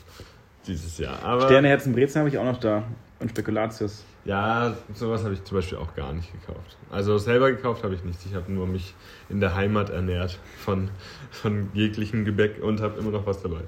Dieses 0.68 0.98
Jahr. 0.98 1.22
Aber 1.24 1.46
Sterne, 1.46 1.68
Herzen, 1.70 1.94
Brezen 1.94 2.20
habe 2.20 2.30
ich 2.30 2.38
auch 2.38 2.44
noch 2.44 2.60
da. 2.60 2.84
Und 3.20 3.32
Spekulatius. 3.32 4.04
Ja, 4.26 4.76
sowas 4.94 5.24
habe 5.24 5.34
ich 5.34 5.44
zum 5.44 5.58
Beispiel 5.58 5.78
auch 5.78 5.94
gar 5.96 6.14
nicht 6.14 6.32
gekauft. 6.32 6.78
Also 6.92 7.18
selber 7.18 7.52
gekauft 7.52 7.84
habe 7.84 7.96
ich 7.96 8.04
nichts. 8.04 8.26
Ich 8.26 8.36
habe 8.36 8.52
nur 8.52 8.68
mich 8.68 8.94
in 9.30 9.40
der 9.40 9.56
Heimat 9.56 9.90
ernährt 9.90 10.40
von, 10.58 10.90
von 11.32 11.70
jeglichem 11.74 12.26
Gebäck 12.26 12.62
und 12.62 12.82
habe 12.82 13.00
immer 13.00 13.12
noch 13.12 13.26
was 13.26 13.42
dabei. 13.42 13.62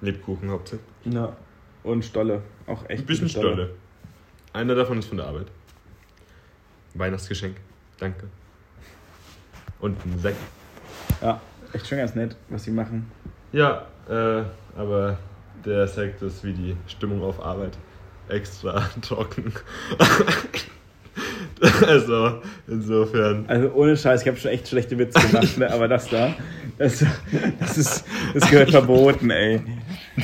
Lebkuchen 0.00 0.50
hauptsächlich. 0.50 0.86
Ja. 1.04 1.36
Und 1.82 2.04
Stolle. 2.04 2.42
Auch 2.66 2.88
echt 2.88 3.02
Ein 3.02 3.06
bisschen 3.06 3.28
gute 3.28 3.40
Stolle. 3.40 3.70
Einer 4.52 4.74
davon 4.74 4.98
ist 4.98 5.06
von 5.06 5.16
der 5.16 5.26
Arbeit. 5.26 5.46
Weihnachtsgeschenk. 6.94 7.56
Danke. 7.98 8.28
Und 9.80 10.04
ein 10.04 10.18
Sekt. 10.18 10.38
Ja, 11.22 11.40
echt 11.72 11.86
schon 11.86 11.98
ganz 11.98 12.14
nett, 12.14 12.36
was 12.48 12.64
sie 12.64 12.70
machen. 12.70 13.10
Ja, 13.52 13.86
äh, 14.08 14.42
aber 14.76 15.18
der 15.64 15.86
Sekt 15.86 16.22
ist 16.22 16.44
wie 16.44 16.52
die 16.52 16.76
Stimmung 16.86 17.22
auf 17.22 17.42
Arbeit. 17.42 17.76
Extra 18.28 18.88
trocken. 19.02 19.52
also, 21.86 22.40
insofern. 22.66 23.46
Also 23.48 23.72
ohne 23.72 23.96
Scheiß, 23.96 24.22
ich 24.22 24.28
habe 24.28 24.36
schon 24.38 24.50
echt 24.50 24.68
schlechte 24.68 24.98
Witze 24.98 25.26
gemacht, 25.26 25.58
ne? 25.58 25.72
aber 25.72 25.88
das 25.88 26.08
da, 26.08 26.34
das, 26.76 27.04
das, 27.58 27.78
ist, 27.78 28.04
das 28.34 28.50
gehört 28.50 28.70
verboten, 28.70 29.30
ey. 29.30 29.60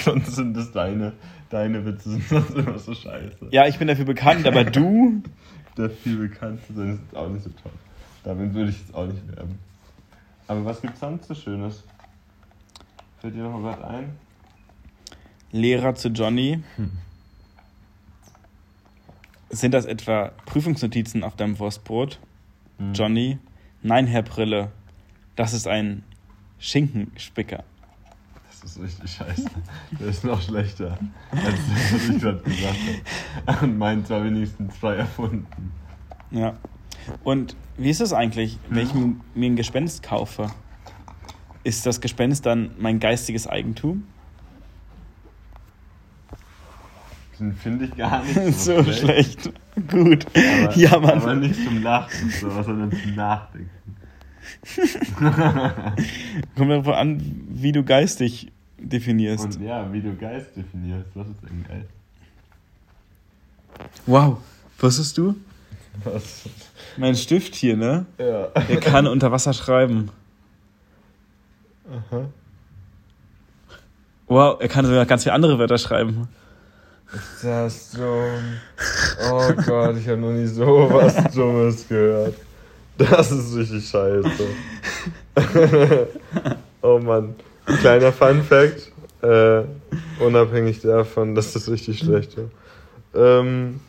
Sonst 0.05 0.37
sind 0.37 0.57
das 0.57 0.71
deine, 0.73 1.13
deine 1.51 1.85
Witze, 1.85 2.11
sind 2.11 2.29
sonst 2.29 2.55
immer 2.55 2.79
so 2.79 2.95
scheiße. 2.95 3.49
Ja, 3.51 3.67
ich 3.67 3.79
bin 3.79 3.89
dafür 3.89 4.05
bekannt, 4.05 4.47
aber 4.47 4.65
du, 4.65 5.23
Der 5.77 5.91
viel 5.91 6.17
bekannt 6.17 6.61
zu 6.67 6.75
sein, 6.75 6.95
ist 6.95 7.01
jetzt 7.03 7.17
auch 7.17 7.29
nicht 7.29 7.45
so 7.45 7.51
toll. 7.51 7.73
Damit 8.23 8.55
würde 8.55 8.71
ich 8.71 8.79
jetzt 8.79 8.95
auch 8.95 9.07
nicht 9.07 9.27
werben. 9.37 9.59
Aber 10.47 10.65
was 10.65 10.81
gibt's 10.81 11.01
sonst 11.01 11.27
so 11.27 11.35
Schönes? 11.35 11.85
Fällt 13.21 13.35
dir 13.35 13.43
noch 13.43 13.63
was 13.63 13.83
ein? 13.83 14.13
Lehrer 15.55 15.95
zu 15.95 16.09
Johnny. 16.09 16.61
Sind 19.51 19.73
das 19.73 19.85
etwa 19.85 20.33
Prüfungsnotizen 20.47 21.23
auf 21.23 21.37
deinem 21.37 21.61
Wurstbrot? 21.61 22.19
Hm. 22.79 22.93
Johnny? 22.93 23.39
Nein, 23.81 24.09
Herr 24.09 24.23
Brille. 24.23 24.73
Das 25.37 25.53
ist 25.53 25.69
ein 25.69 26.03
Schinkenspicker. 26.59 27.63
Das 28.51 28.65
ist 28.65 28.83
richtig 28.83 29.13
scheiße. 29.13 29.49
Der 30.01 30.09
ist 30.09 30.25
noch 30.25 30.43
schlechter, 30.43 30.99
als 31.31 31.45
das, 31.45 31.93
was 31.93 32.09
ich 32.09 32.21
gerade 32.21 32.43
gesagt 32.43 32.77
habe. 33.47 33.67
Und 33.67 33.79
meint 33.79 34.09
zwar 34.09 34.25
wenigstens 34.25 34.77
frei 34.77 34.97
erfunden. 34.97 35.73
Ja. 36.33 36.57
Und 37.23 37.55
wie 37.77 37.91
ist 37.91 38.01
es 38.01 38.13
eigentlich, 38.13 38.59
wenn 38.71 38.87
ich 38.87 38.93
mir 38.93 39.51
ein 39.51 39.55
Gespenst 39.55 40.03
kaufe? 40.03 40.51
Ist 41.63 41.87
das 41.87 42.01
Gespenst 42.01 42.45
dann 42.45 42.73
mein 42.77 42.99
geistiges 42.99 43.47
Eigentum? 43.47 44.05
Den 47.45 47.53
finde 47.53 47.85
ich 47.85 47.97
gar 47.97 48.23
nicht 48.25 48.35
so, 48.59 48.83
so 48.83 48.93
schlecht. 48.93 49.53
Gut. 49.91 50.27
Aber, 50.35 50.77
ja, 50.77 50.99
Mann. 50.99 51.21
aber 51.21 51.35
nicht 51.35 51.63
zum 51.63 51.83
Lachen, 51.83 52.31
so, 52.31 52.51
sondern 52.63 52.91
zum 52.91 53.15
Nachdenken. 53.15 53.71
Kommt 56.57 56.71
darauf 56.71 56.89
an, 56.89 57.21
wie 57.49 57.73
du 57.73 57.85
geistig 57.85 58.51
definierst. 58.79 59.45
Und 59.45 59.61
ja, 59.61 59.93
wie 59.93 60.01
du 60.01 60.17
Geist 60.17 60.57
definierst, 60.57 61.11
was 61.15 61.27
ist 61.29 61.43
denn 61.43 61.65
Geist? 61.69 61.89
wow. 64.07 64.39
Was 64.79 64.99
hast 64.99 65.19
du? 65.19 65.37
Was? 66.03 66.49
Mein 66.97 67.15
Stift 67.15 67.55
hier, 67.55 67.77
ne? 67.77 68.07
Ja. 68.19 68.49
Der 68.69 68.81
kann 68.81 69.07
unter 69.07 69.31
Wasser 69.33 69.53
schreiben. 69.53 70.11
Aha. 71.91 72.29
Wow, 74.27 74.61
er 74.61 74.69
kann 74.69 74.87
sogar 74.87 75.07
ganz 75.07 75.23
viele 75.23 75.35
andere 75.35 75.59
Wörter 75.59 75.79
schreiben. 75.79 76.29
Das 77.43 77.93
so. 77.93 78.25
Oh 79.31 79.53
Gott, 79.67 79.97
ich 79.97 80.09
habe 80.09 80.19
noch 80.19 80.33
nie 80.33 80.47
so 80.47 80.89
was 80.91 81.15
Dummes 81.35 81.87
gehört. 81.89 82.35
Das 82.99 83.31
ist 83.31 83.57
richtig 83.57 83.89
scheiße. 83.89 84.47
oh 86.83 86.99
Mann. 86.99 87.35
Kleiner 87.81 88.13
Fun 88.13 88.43
Fact. 88.43 88.93
Äh, 89.23 89.63
unabhängig 90.23 90.81
davon, 90.81 91.35
dass 91.35 91.53
das 91.55 91.69
richtig 91.69 91.99
schlecht 91.99 92.37
war. 92.37 93.41
Ähm, 93.41 93.81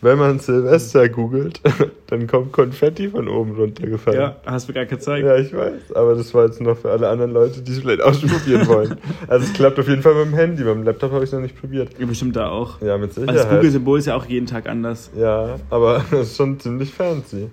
wenn 0.00 0.18
man 0.18 0.38
Silvester 0.38 1.08
googelt, 1.08 1.60
dann 2.06 2.26
kommt 2.26 2.52
Konfetti 2.52 3.08
von 3.08 3.28
oben 3.28 3.56
runtergefallen. 3.56 4.20
Ja, 4.20 4.36
hast 4.46 4.68
du 4.68 4.72
gerade 4.72 4.86
gezeigt. 4.86 5.26
Ja, 5.26 5.36
ich 5.36 5.52
weiß, 5.52 5.92
aber 5.94 6.14
das 6.14 6.32
war 6.34 6.46
jetzt 6.46 6.60
noch 6.60 6.76
für 6.78 6.90
alle 6.90 7.08
anderen 7.08 7.32
Leute, 7.32 7.60
die 7.62 7.72
es 7.72 7.78
vielleicht 7.80 8.00
ausprobieren 8.02 8.66
wollen. 8.68 8.96
Also 9.26 9.46
es 9.46 9.52
klappt 9.52 9.78
auf 9.78 9.88
jeden 9.88 10.02
Fall 10.02 10.14
mit 10.14 10.26
dem 10.26 10.34
Handy, 10.34 10.62
beim 10.62 10.82
Laptop 10.84 11.10
habe 11.12 11.24
ich 11.24 11.30
es 11.30 11.34
noch 11.34 11.40
nicht 11.40 11.58
probiert. 11.60 11.90
Ja, 11.98 12.06
bestimmt 12.06 12.36
da 12.36 12.48
auch. 12.48 12.80
Ja, 12.80 12.96
mit 12.96 13.10
Also 13.10 13.20
Sicherheit. 13.22 13.38
das 13.40 13.48
Google-Symbol 13.50 13.98
ist 13.98 14.06
ja 14.06 14.14
auch 14.16 14.26
jeden 14.26 14.46
Tag 14.46 14.68
anders. 14.68 15.10
Ja, 15.16 15.56
aber 15.70 16.04
das 16.10 16.28
ist 16.28 16.36
schon 16.36 16.58
ziemlich 16.60 16.92
fancy. 16.92 17.48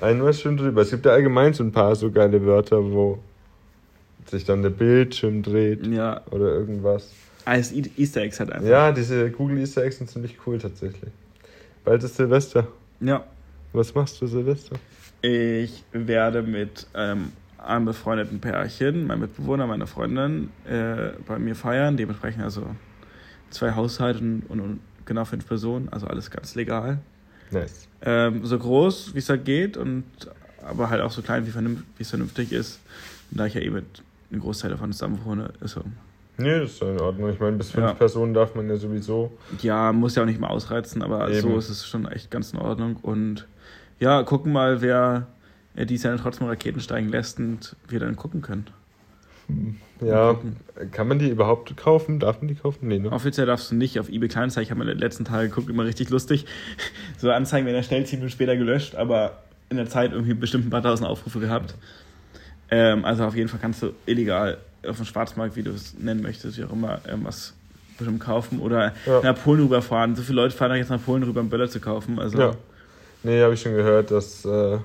Einmal 0.00 0.32
schön 0.34 0.56
drüber. 0.56 0.82
Es 0.82 0.90
gibt 0.90 1.06
ja 1.06 1.12
allgemein 1.12 1.52
so 1.54 1.64
ein 1.64 1.72
paar 1.72 1.96
so 1.96 2.10
geile 2.10 2.44
Wörter, 2.44 2.84
wo 2.84 3.18
sich 4.26 4.44
dann 4.44 4.62
der 4.62 4.70
Bildschirm 4.70 5.42
dreht 5.42 5.86
Ja, 5.86 6.20
oder 6.30 6.52
irgendwas. 6.52 7.10
als 7.46 7.72
E- 7.72 7.82
Easter 7.96 8.20
Eggs 8.20 8.38
hat 8.38 8.52
einfach. 8.52 8.68
Ja, 8.68 8.92
diese 8.92 9.30
Google 9.30 9.58
Easter 9.58 9.82
Eggs 9.82 9.98
sind 9.98 10.10
ziemlich 10.10 10.36
cool 10.46 10.58
tatsächlich. 10.58 11.10
Bald 11.84 12.02
ist 12.02 12.16
Silvester. 12.16 12.68
ja. 13.00 13.24
Was 13.72 13.94
machst 13.94 14.20
du 14.20 14.26
Silvester? 14.26 14.76
Ich 15.20 15.84
werde 15.92 16.42
mit 16.42 16.86
ähm, 16.94 17.32
einem 17.58 17.84
befreundeten 17.84 18.40
Pärchen, 18.40 19.06
meinem 19.06 19.20
Mitbewohner, 19.20 19.66
meiner 19.66 19.86
Freundin, 19.86 20.50
äh, 20.64 21.10
bei 21.26 21.38
mir 21.38 21.54
feiern. 21.54 21.96
Dementsprechend 21.96 22.42
also 22.42 22.74
zwei 23.50 23.72
Haushalte 23.72 24.20
und, 24.20 24.42
und, 24.48 24.80
genau 25.04 25.24
fünf 25.24 25.46
Personen, 25.46 25.88
also 25.90 26.06
alles 26.06 26.30
ganz 26.30 26.54
legal. 26.54 26.98
Nice. 27.50 27.88
Ähm, 28.02 28.44
so 28.44 28.58
groß, 28.58 29.14
wie 29.14 29.18
es 29.18 29.28
halt 29.28 29.44
geht, 29.44 29.76
und 29.76 30.04
aber 30.62 30.90
halt 30.90 31.00
auch 31.02 31.10
so 31.10 31.22
klein, 31.22 31.46
wie 31.46 32.02
es 32.02 32.10
vernünftig 32.10 32.52
ist. 32.52 32.80
Und 33.30 33.40
da 33.40 33.46
ich 33.46 33.54
ja 33.54 33.60
eh 33.60 33.70
mit 33.70 34.02
einem 34.30 34.40
Großteil 34.40 34.70
davon 34.70 34.92
zusammen 34.92 35.20
wohne, 35.24 35.50
ist 35.60 35.72
so. 35.72 35.82
Nee, 36.38 36.60
das 36.60 36.70
ist 36.70 36.80
ja 36.80 36.90
in 36.92 37.00
Ordnung. 37.00 37.30
Ich 37.30 37.40
meine, 37.40 37.56
bis 37.56 37.70
fünf 37.72 37.86
Ja. 37.88 37.94
Personen 37.94 38.32
darf 38.32 38.54
man 38.54 38.68
ja 38.68 38.76
sowieso. 38.76 39.32
Ja, 39.60 39.92
muss 39.92 40.14
ja 40.14 40.22
auch 40.22 40.26
nicht 40.26 40.40
mal 40.40 40.48
ausreizen, 40.48 41.02
aber 41.02 41.28
Eben. 41.30 41.40
so 41.42 41.58
ist 41.58 41.68
es 41.68 41.86
schon 41.86 42.06
echt 42.06 42.30
ganz 42.30 42.52
in 42.52 42.60
Ordnung. 42.60 42.96
Und 43.02 43.46
ja, 43.98 44.22
gucken 44.22 44.52
mal, 44.52 44.80
wer 44.80 45.26
dies 45.74 46.04
Jahr 46.04 46.16
trotzdem 46.16 46.46
Raketen 46.46 46.80
steigen 46.80 47.08
lässt 47.08 47.38
und 47.38 47.76
wir 47.88 47.98
dann 48.00 48.16
gucken 48.16 48.40
können. 48.40 48.66
Ja, 50.00 50.34
gucken. 50.34 50.56
kann 50.92 51.08
man 51.08 51.18
die 51.18 51.28
überhaupt 51.28 51.76
kaufen? 51.76 52.20
Darf 52.20 52.40
man 52.40 52.48
die 52.48 52.54
kaufen? 52.54 52.86
Nee, 52.88 52.98
ne? 52.98 53.10
Offiziell 53.10 53.46
darfst 53.46 53.70
du 53.70 53.74
nicht 53.74 53.98
auf 53.98 54.08
eBay 54.08 54.28
Kleinanzeigen. 54.28 54.64
Ich 54.64 54.70
habe 54.70 54.78
mir 54.78 54.90
in 54.90 54.96
den 54.96 55.00
letzten 55.00 55.24
Tagen 55.24 55.48
geguckt, 55.48 55.68
immer 55.68 55.84
richtig 55.84 56.10
lustig. 56.10 56.44
So 57.18 57.32
Anzeigen 57.32 57.66
werden 57.66 57.76
ja 57.76 57.82
schnell 57.82 58.02
Minuten 58.02 58.30
später 58.30 58.56
gelöscht, 58.56 58.94
aber 58.94 59.38
in 59.70 59.76
der 59.76 59.88
Zeit 59.88 60.12
irgendwie 60.12 60.34
bestimmt 60.34 60.66
ein 60.66 60.70
paar 60.70 60.82
tausend 60.84 61.08
Aufrufe 61.08 61.40
gehabt. 61.40 61.74
Ähm, 62.70 63.04
also 63.04 63.24
auf 63.24 63.34
jeden 63.34 63.48
Fall 63.48 63.58
kannst 63.60 63.82
du 63.82 63.92
illegal 64.06 64.58
auf 64.86 64.96
dem 64.96 65.04
Schwarzmarkt, 65.04 65.56
wie 65.56 65.62
du 65.62 65.70
es 65.70 65.94
nennen 65.98 66.22
möchtest, 66.22 66.58
wie 66.58 66.64
auch 66.64 66.72
immer, 66.72 67.00
ähm, 67.08 67.20
was 67.24 67.54
bestimmt 67.96 68.20
kaufen 68.20 68.60
oder 68.60 68.92
Ja. 69.06 69.20
nach 69.22 69.42
Polen 69.42 69.62
rüberfahren. 69.62 70.14
So 70.14 70.22
viele 70.22 70.42
Leute 70.42 70.54
fahren 70.56 70.76
jetzt 70.76 70.90
nach 70.90 71.04
Polen 71.04 71.22
rüber, 71.24 71.40
um 71.40 71.48
Böller 71.48 71.68
zu 71.68 71.80
kaufen. 71.80 72.18
Also 72.18 72.38
Ja. 72.38 72.54
Nee, 73.24 73.42
habe 73.42 73.54
ich 73.54 73.60
schon 73.62 73.74
gehört, 73.74 74.12
dass 74.12 74.44
äh, 74.44 74.78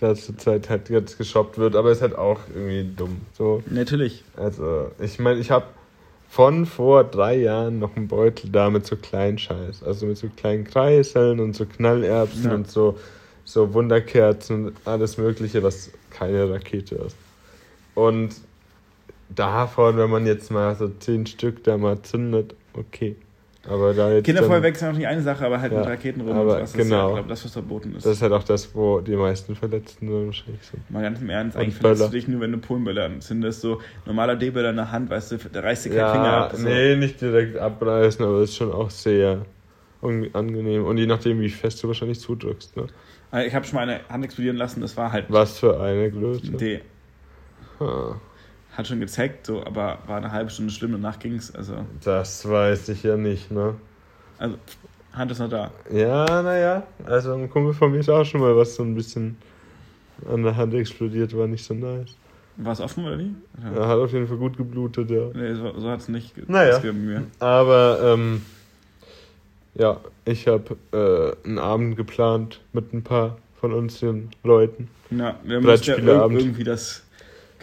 letzte 0.00 0.36
Zeit 0.36 0.68
halt 0.68 0.90
jetzt 0.90 1.16
geshoppt 1.16 1.56
wird, 1.56 1.74
aber 1.74 1.90
ist 1.90 2.02
halt 2.02 2.16
auch 2.16 2.40
irgendwie 2.54 2.84
dumm. 2.94 3.22
So, 3.32 3.62
natürlich. 3.70 4.22
also, 4.36 4.90
ich 5.00 5.18
meine, 5.18 5.40
ich 5.40 5.50
habe 5.50 5.64
von 6.28 6.66
vor 6.66 7.04
drei 7.04 7.36
Jahren 7.38 7.78
noch 7.78 7.96
einen 7.96 8.06
Beutel 8.06 8.50
da 8.50 8.68
mit 8.68 8.84
so 8.86 8.96
kleinen 8.96 9.38
Scheiß. 9.38 9.82
Also 9.82 10.04
mit 10.04 10.18
so 10.18 10.28
kleinen 10.36 10.64
Kreiseln 10.64 11.40
und 11.40 11.56
so 11.56 11.64
Knallerbsen 11.64 12.44
Ja. 12.50 12.54
und 12.54 12.70
so, 12.70 12.98
so 13.44 13.72
Wunderkerzen 13.72 14.66
und 14.66 14.76
alles 14.84 15.16
Mögliche, 15.16 15.62
was 15.62 15.90
keine 16.10 16.50
Rakete 16.50 16.96
ist. 16.96 17.16
Und 17.94 18.34
davon, 19.34 19.96
wenn 19.96 20.10
man 20.10 20.26
jetzt 20.26 20.50
mal 20.50 20.74
so 20.74 20.88
zehn 20.88 21.26
Stück 21.26 21.64
da 21.64 21.76
mal 21.76 22.00
zündet, 22.02 22.54
okay. 22.74 23.16
Aber 23.68 23.92
da 23.92 24.10
jetzt. 24.12 24.24
Kinderfeuerwerk 24.24 24.74
ist 24.74 24.80
ja 24.80 24.88
noch 24.90 24.96
nicht 24.96 25.06
eine 25.06 25.20
Sache, 25.20 25.44
aber 25.44 25.60
halt 25.60 25.72
Ja, 25.72 25.80
mit 25.80 25.88
Raketen 25.88 26.22
rum 26.22 26.30
aber 26.36 26.56
und 26.56 26.62
was 26.62 26.72
genau. 26.72 26.84
ist 26.84 26.90
ja, 26.90 27.14
glaub, 27.16 27.28
das, 27.28 27.44
was 27.44 27.52
verboten 27.52 27.94
ist. 27.96 28.06
Das 28.06 28.12
ist 28.14 28.22
halt 28.22 28.32
auch 28.32 28.44
das, 28.44 28.74
wo 28.74 29.00
die 29.00 29.16
meisten 29.16 29.54
Verletzten 29.56 30.06
dann 30.06 30.26
wahrscheinlich 30.26 30.62
sind. 30.62 30.90
Mal 30.90 31.02
ganz 31.02 31.20
im 31.20 31.28
Ernst, 31.28 31.56
Und 31.56 31.62
eigentlich 31.62 31.74
verletzt 31.74 32.06
du 32.06 32.08
dich 32.08 32.28
nur, 32.28 32.40
wenn 32.40 32.52
du 32.52 32.58
Polenböller 32.58 33.04
anzündest. 33.04 33.60
So 33.60 33.80
normaler 34.06 34.36
D-Böller 34.36 34.70
in 34.70 34.76
der 34.76 34.90
Hand, 34.90 35.10
weißt 35.10 35.32
du, 35.32 35.36
da 35.52 35.60
reißt 35.60 35.84
dir 35.86 35.90
kein 35.90 36.12
Finger 36.12 36.32
ab. 36.32 36.54
So. 36.54 36.66
nee, 36.66 36.96
nicht 36.96 37.20
direkt 37.20 37.58
abreißen, 37.58 38.24
aber 38.24 38.40
das 38.40 38.50
ist 38.50 38.56
schon 38.56 38.72
auch 38.72 38.90
sehr 38.90 39.44
angenehm. 40.32 40.84
Und 40.84 40.96
je 40.96 41.06
nachdem, 41.06 41.40
wie 41.40 41.50
fest 41.50 41.82
du 41.82 41.88
wahrscheinlich 41.88 42.20
zudrückst. 42.20 42.76
Ne? 42.76 42.86
Also 43.30 43.46
Ich 43.48 43.54
habe 43.54 43.66
schon 43.66 43.74
mal 43.74 43.82
eine 43.82 44.00
Hand 44.08 44.24
explodieren 44.24 44.56
lassen, 44.56 44.80
das 44.80 44.96
war 44.96 45.12
halt 45.12 45.26
Was 45.28 45.58
für 45.58 45.78
eine 45.80 46.10
Größe. 46.10 46.52
D. 46.52 46.80
Ah, 47.80 48.14
Hat 48.78 48.86
schon 48.86 49.00
gezeigt, 49.00 49.44
so, 49.44 49.60
aber 49.66 49.98
war 50.06 50.18
eine 50.18 50.30
halbe 50.30 50.50
Stunde 50.50 50.72
schlimm, 50.72 50.92
danach 50.92 51.18
ging's. 51.18 51.52
Also, 51.52 51.84
das 52.04 52.48
weiß 52.48 52.90
ich 52.90 53.02
ja 53.02 53.16
nicht, 53.16 53.50
ne? 53.50 53.74
also 54.38 54.56
Hand 55.12 55.32
ist 55.32 55.40
noch 55.40 55.48
da. 55.48 55.72
Ja, 55.90 56.42
naja. 56.42 56.84
Also 57.04 57.34
ein 57.34 57.50
Kumpel 57.50 57.74
von 57.74 57.90
mir 57.90 57.98
ist 57.98 58.08
auch 58.08 58.24
schon 58.24 58.40
mal 58.40 58.56
was 58.56 58.76
so 58.76 58.84
ein 58.84 58.94
bisschen 58.94 59.36
an 60.30 60.44
der 60.44 60.54
Hand 60.56 60.74
explodiert, 60.74 61.36
war 61.36 61.48
nicht 61.48 61.64
so 61.64 61.74
nice. 61.74 62.14
War 62.56 62.72
es 62.72 62.80
offen 62.80 63.04
oder 63.04 63.18
wie? 63.18 63.34
Er 63.74 63.88
hat 63.88 63.98
auf 63.98 64.12
jeden 64.12 64.28
Fall 64.28 64.36
gut 64.36 64.56
geblutet, 64.56 65.10
ja. 65.10 65.28
Nee, 65.34 65.54
so, 65.54 65.76
so 65.76 65.90
hat 65.90 65.98
es 65.98 66.06
nicht 66.08 66.36
ge- 66.36 66.44
Naja. 66.46 66.80
mir. 66.92 67.24
Aber 67.40 67.98
ähm, 68.00 68.42
ja, 69.74 69.98
ich 70.24 70.46
habe 70.46 70.76
äh, 70.92 71.48
einen 71.48 71.58
Abend 71.58 71.96
geplant 71.96 72.60
mit 72.72 72.92
ein 72.92 73.02
paar 73.02 73.38
von 73.60 73.72
unseren 73.72 74.30
Leuten. 74.44 74.88
Ja, 75.10 75.36
wir 75.42 75.60
müssen 75.60 75.84
ja 75.84 75.96
irgendwie 75.96 76.62
das 76.62 77.02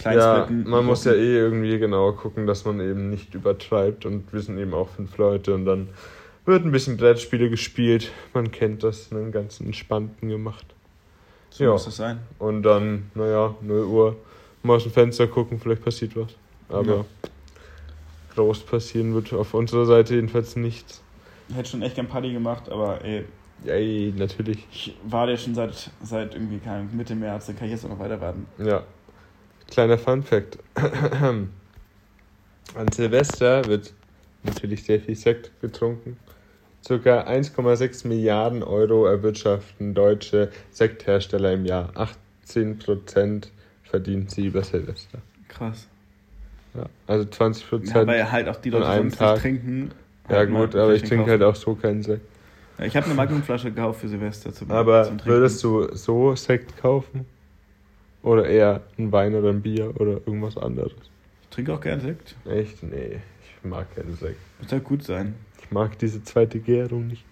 Ja, 0.03 0.12
Kleinsplitten. 0.12 0.69
man 0.69 0.86
muss 0.86 1.05
ja 1.05 1.13
eh 1.13 1.38
irgendwie 1.38 1.79
genauer 1.79 2.15
gucken, 2.17 2.47
dass 2.47 2.65
man 2.65 2.79
eben 2.79 3.10
nicht 3.10 3.34
übertreibt 3.34 4.05
und 4.05 4.31
wir 4.34 4.41
sind 4.41 4.58
eben 4.58 4.73
auch 4.73 4.89
fünf 4.89 5.17
Leute 5.17 5.53
und 5.53 5.65
dann 5.65 5.89
wird 6.45 6.65
ein 6.65 6.71
bisschen 6.71 6.97
Brettspiele 6.97 7.49
gespielt. 7.49 8.12
Man 8.34 8.51
kennt 8.51 8.84
das, 8.84 9.12
einen 9.12 9.31
ganz 9.31 9.60
entspannten 9.60 10.29
gemacht. 10.29 10.65
So 11.49 11.63
ja. 11.63 11.71
muss 11.71 11.86
das 11.86 11.95
sein. 11.95 12.19
Und 12.39 12.63
dann, 12.63 13.10
naja, 13.15 13.55
0 13.62 13.86
Uhr 13.86 14.15
mal 14.63 14.75
aus 14.75 14.84
dem 14.84 14.91
Fenster 14.91 15.27
gucken, 15.27 15.60
vielleicht 15.60 15.84
passiert 15.84 16.15
was. 16.15 16.36
Aber 16.69 16.97
Ja. 16.97 17.05
groß 18.36 18.60
passieren 18.62 19.13
wird 19.13 19.34
auf 19.34 19.53
unserer 19.53 19.86
Seite 19.86 20.15
jedenfalls 20.15 20.55
nichts. 20.55 21.01
Ich 21.47 21.55
hätte 21.55 21.69
schon 21.69 21.81
echt 21.81 21.95
gern 21.95 22.08
Party 22.08 22.34
gemacht, 22.34 22.69
aber 22.69 23.03
ey, 23.03 23.23
Ey, 23.65 24.13
natürlich. 24.15 24.67
ich 24.71 24.95
warte 25.08 25.31
ja 25.31 25.38
schon 25.38 25.55
seit, 25.55 25.89
seit 26.03 26.34
irgendwie 26.36 26.60
Mitte 26.91 27.15
März, 27.15 27.47
dann 27.47 27.55
kann 27.55 27.67
ich 27.67 27.71
jetzt 27.73 27.86
auch 27.86 27.89
noch 27.89 27.99
weiter 27.99 28.19
warten. 28.19 28.45
Ja. 28.58 28.84
Kleiner 29.69 29.97
Fun 29.97 30.23
Fact. 30.23 30.58
An 32.75 32.91
Silvester 32.91 33.65
wird 33.65 33.93
natürlich 34.43 34.84
sehr 34.84 34.99
viel 34.99 35.15
Sekt 35.15 35.51
getrunken. 35.62 36.17
Circa 36.86 37.21
1,6 37.21 38.08
Milliarden 38.08 38.62
Euro 38.62 39.06
erwirtschaften 39.08 39.95
deutsche 39.95 40.51
Sekthersteller 40.71 41.54
im 41.54 41.65
Jahr. 41.65 41.91
18% 42.56 43.47
verdienen 43.84 44.28
sie 44.28 44.47
über 44.47 44.63
Silvester. 44.63 45.19
Krass. 45.47 45.88
Ja, 46.75 46.86
also 47.08 47.28
20%. 47.28 47.88
Ja, 47.88 48.06
weil 48.06 48.32
halt 48.32 48.49
auch 48.49 48.58
die 48.58 48.69
Leute 48.69 48.86
sonst 48.86 49.17
Tag. 49.17 49.34
nicht 49.36 49.41
trinken. 49.41 49.91
ja 50.30 50.36
halt 50.36 50.51
gut, 50.51 50.75
aber 50.75 50.93
ich 50.93 51.04
trinke 51.04 51.32
halt 51.32 51.41
auch 51.43 51.56
so 51.56 51.75
keinen 51.75 52.04
Sekt. 52.04 52.21
Ja, 52.78 52.86
ich 52.86 52.95
habe 52.95 53.06
eine 53.06 53.15
Magnumflasche 53.15 53.71
gekauft 53.71 54.01
für 54.01 54.10
Silvester 54.10 54.54
zum, 54.54 54.69
Aber 54.69 55.06
zum 55.06 55.25
würdest 55.25 55.63
du 55.63 55.88
so 55.95 56.36
Sekt 56.36 56.78
kaufen? 56.78 57.25
Oder 58.25 58.49
eher 58.49 58.81
ein 58.97 59.11
Wein 59.11 59.35
oder 59.35 59.49
ein 59.49 59.61
Bier 59.61 59.93
oder 60.01 60.13
irgendwas 60.13 60.57
anderes? 60.57 60.93
Ich 61.43 61.49
trinke 61.51 61.75
auch 61.75 61.79
gern 61.79 62.01
Sekt. 62.01 62.35
Echt? 62.49 62.81
Nee, 62.81 63.19
ich 63.43 63.69
mag 63.69 63.93
keinen 63.95 64.15
Sekt. 64.15 64.39
Muss 64.59 64.71
halt 64.71 64.83
gut 64.83 65.03
sein. 65.03 65.35
Ich 65.61 65.69
mag 65.69 65.97
diese 65.99 66.23
zweite 66.23 66.59
Gärung 66.59 67.05
nicht. 67.05 67.23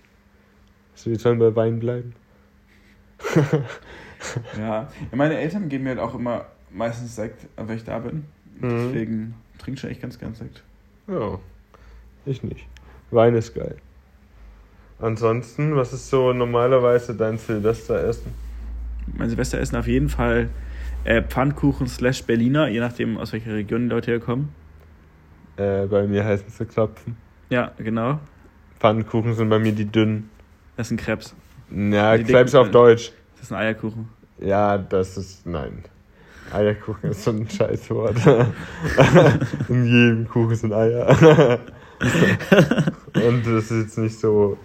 Also 0.93 1.09
wir 1.09 1.17
sollen 1.17 1.39
bei 1.39 1.55
Wein 1.55 1.79
bleiben. 1.79 2.13
Ja. 4.57 4.87
ja, 5.11 5.17
meine 5.17 5.37
Eltern 5.37 5.67
geben 5.67 5.83
mir 5.83 5.89
halt 5.89 5.99
auch 5.99 6.15
immer 6.15 6.45
meistens 6.71 7.13
Sekt, 7.13 7.45
wenn 7.57 7.75
ich 7.75 7.83
da 7.83 7.99
bin. 7.99 8.23
Mhm. 8.61 8.69
Deswegen 8.69 9.35
trinke 9.57 9.73
ich 9.73 9.79
schon 9.81 9.89
echt 9.89 10.01
ganz 10.01 10.17
gern 10.17 10.33
Sekt. 10.33 10.63
Ja, 11.09 11.39
ich 12.25 12.41
nicht. 12.41 12.65
Wein 13.11 13.35
ist 13.35 13.53
geil. 13.53 13.75
Ansonsten, 14.99 15.75
was 15.75 15.91
ist 15.91 16.09
so 16.09 16.31
normalerweise 16.31 17.13
dein 17.13 17.37
Silvesteressen? 17.37 18.31
Mein 19.17 19.27
Silvesteressen 19.27 19.77
auf 19.77 19.87
jeden 19.87 20.07
Fall 20.07 20.47
äh, 21.03 21.21
Pfannkuchen 21.21 21.87
slash 21.87 22.23
Berliner, 22.23 22.67
je 22.67 22.79
nachdem 22.79 23.17
aus 23.17 23.33
welcher 23.33 23.53
Region 23.53 23.83
die 23.83 23.89
Leute 23.89 24.11
herkommen. 24.11 24.49
Äh, 25.57 25.85
bei 25.85 26.07
mir 26.07 26.23
heißen 26.23 26.49
sie 26.49 26.65
Klopfen. 26.65 27.17
Ja, 27.49 27.71
genau. 27.77 28.19
Pfannkuchen 28.79 29.33
sind 29.35 29.49
bei 29.49 29.59
mir 29.59 29.71
die 29.71 29.85
dünnen. 29.85 30.29
Das 30.75 30.89
ein 30.91 30.97
Krebs. 30.97 31.35
Ja, 31.69 32.17
Die 32.17 32.23
Krebs 32.23 32.55
auf 32.55 32.71
Deutsch. 32.71 33.11
Das 33.35 33.43
ist 33.43 33.51
ein 33.51 33.59
Eierkuchen. 33.59 34.09
Ja, 34.39 34.77
das 34.77 35.17
ist. 35.17 35.45
Nein. 35.45 35.83
Eierkuchen 36.51 37.11
ist 37.11 37.23
so 37.23 37.31
ein 37.31 37.47
Scheißwort. 37.49 38.17
In 39.69 39.85
jedem 39.85 40.27
Kuchen 40.27 40.55
sind 40.55 40.73
Eier. 40.73 41.07
Und 43.13 43.45
das 43.45 43.71
ist 43.71 43.83
jetzt 43.83 43.97
nicht 43.97 44.19
so 44.19 44.57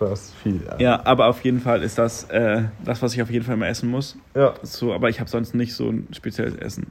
krass 0.00 0.32
viel. 0.42 0.60
Ja, 0.78 1.00
aber 1.04 1.26
auf 1.26 1.42
jeden 1.44 1.60
Fall 1.60 1.82
ist 1.82 1.98
das 1.98 2.24
äh, 2.24 2.62
das, 2.84 3.02
was 3.02 3.14
ich 3.14 3.22
auf 3.22 3.30
jeden 3.30 3.44
Fall 3.44 3.54
immer 3.54 3.68
essen 3.68 3.88
muss. 3.90 4.16
Ja. 4.34 4.54
So, 4.62 4.92
aber 4.92 5.08
ich 5.10 5.20
habe 5.20 5.30
sonst 5.30 5.54
nicht 5.54 5.74
so 5.74 5.88
ein 5.88 6.08
spezielles 6.12 6.56
Essen. 6.56 6.88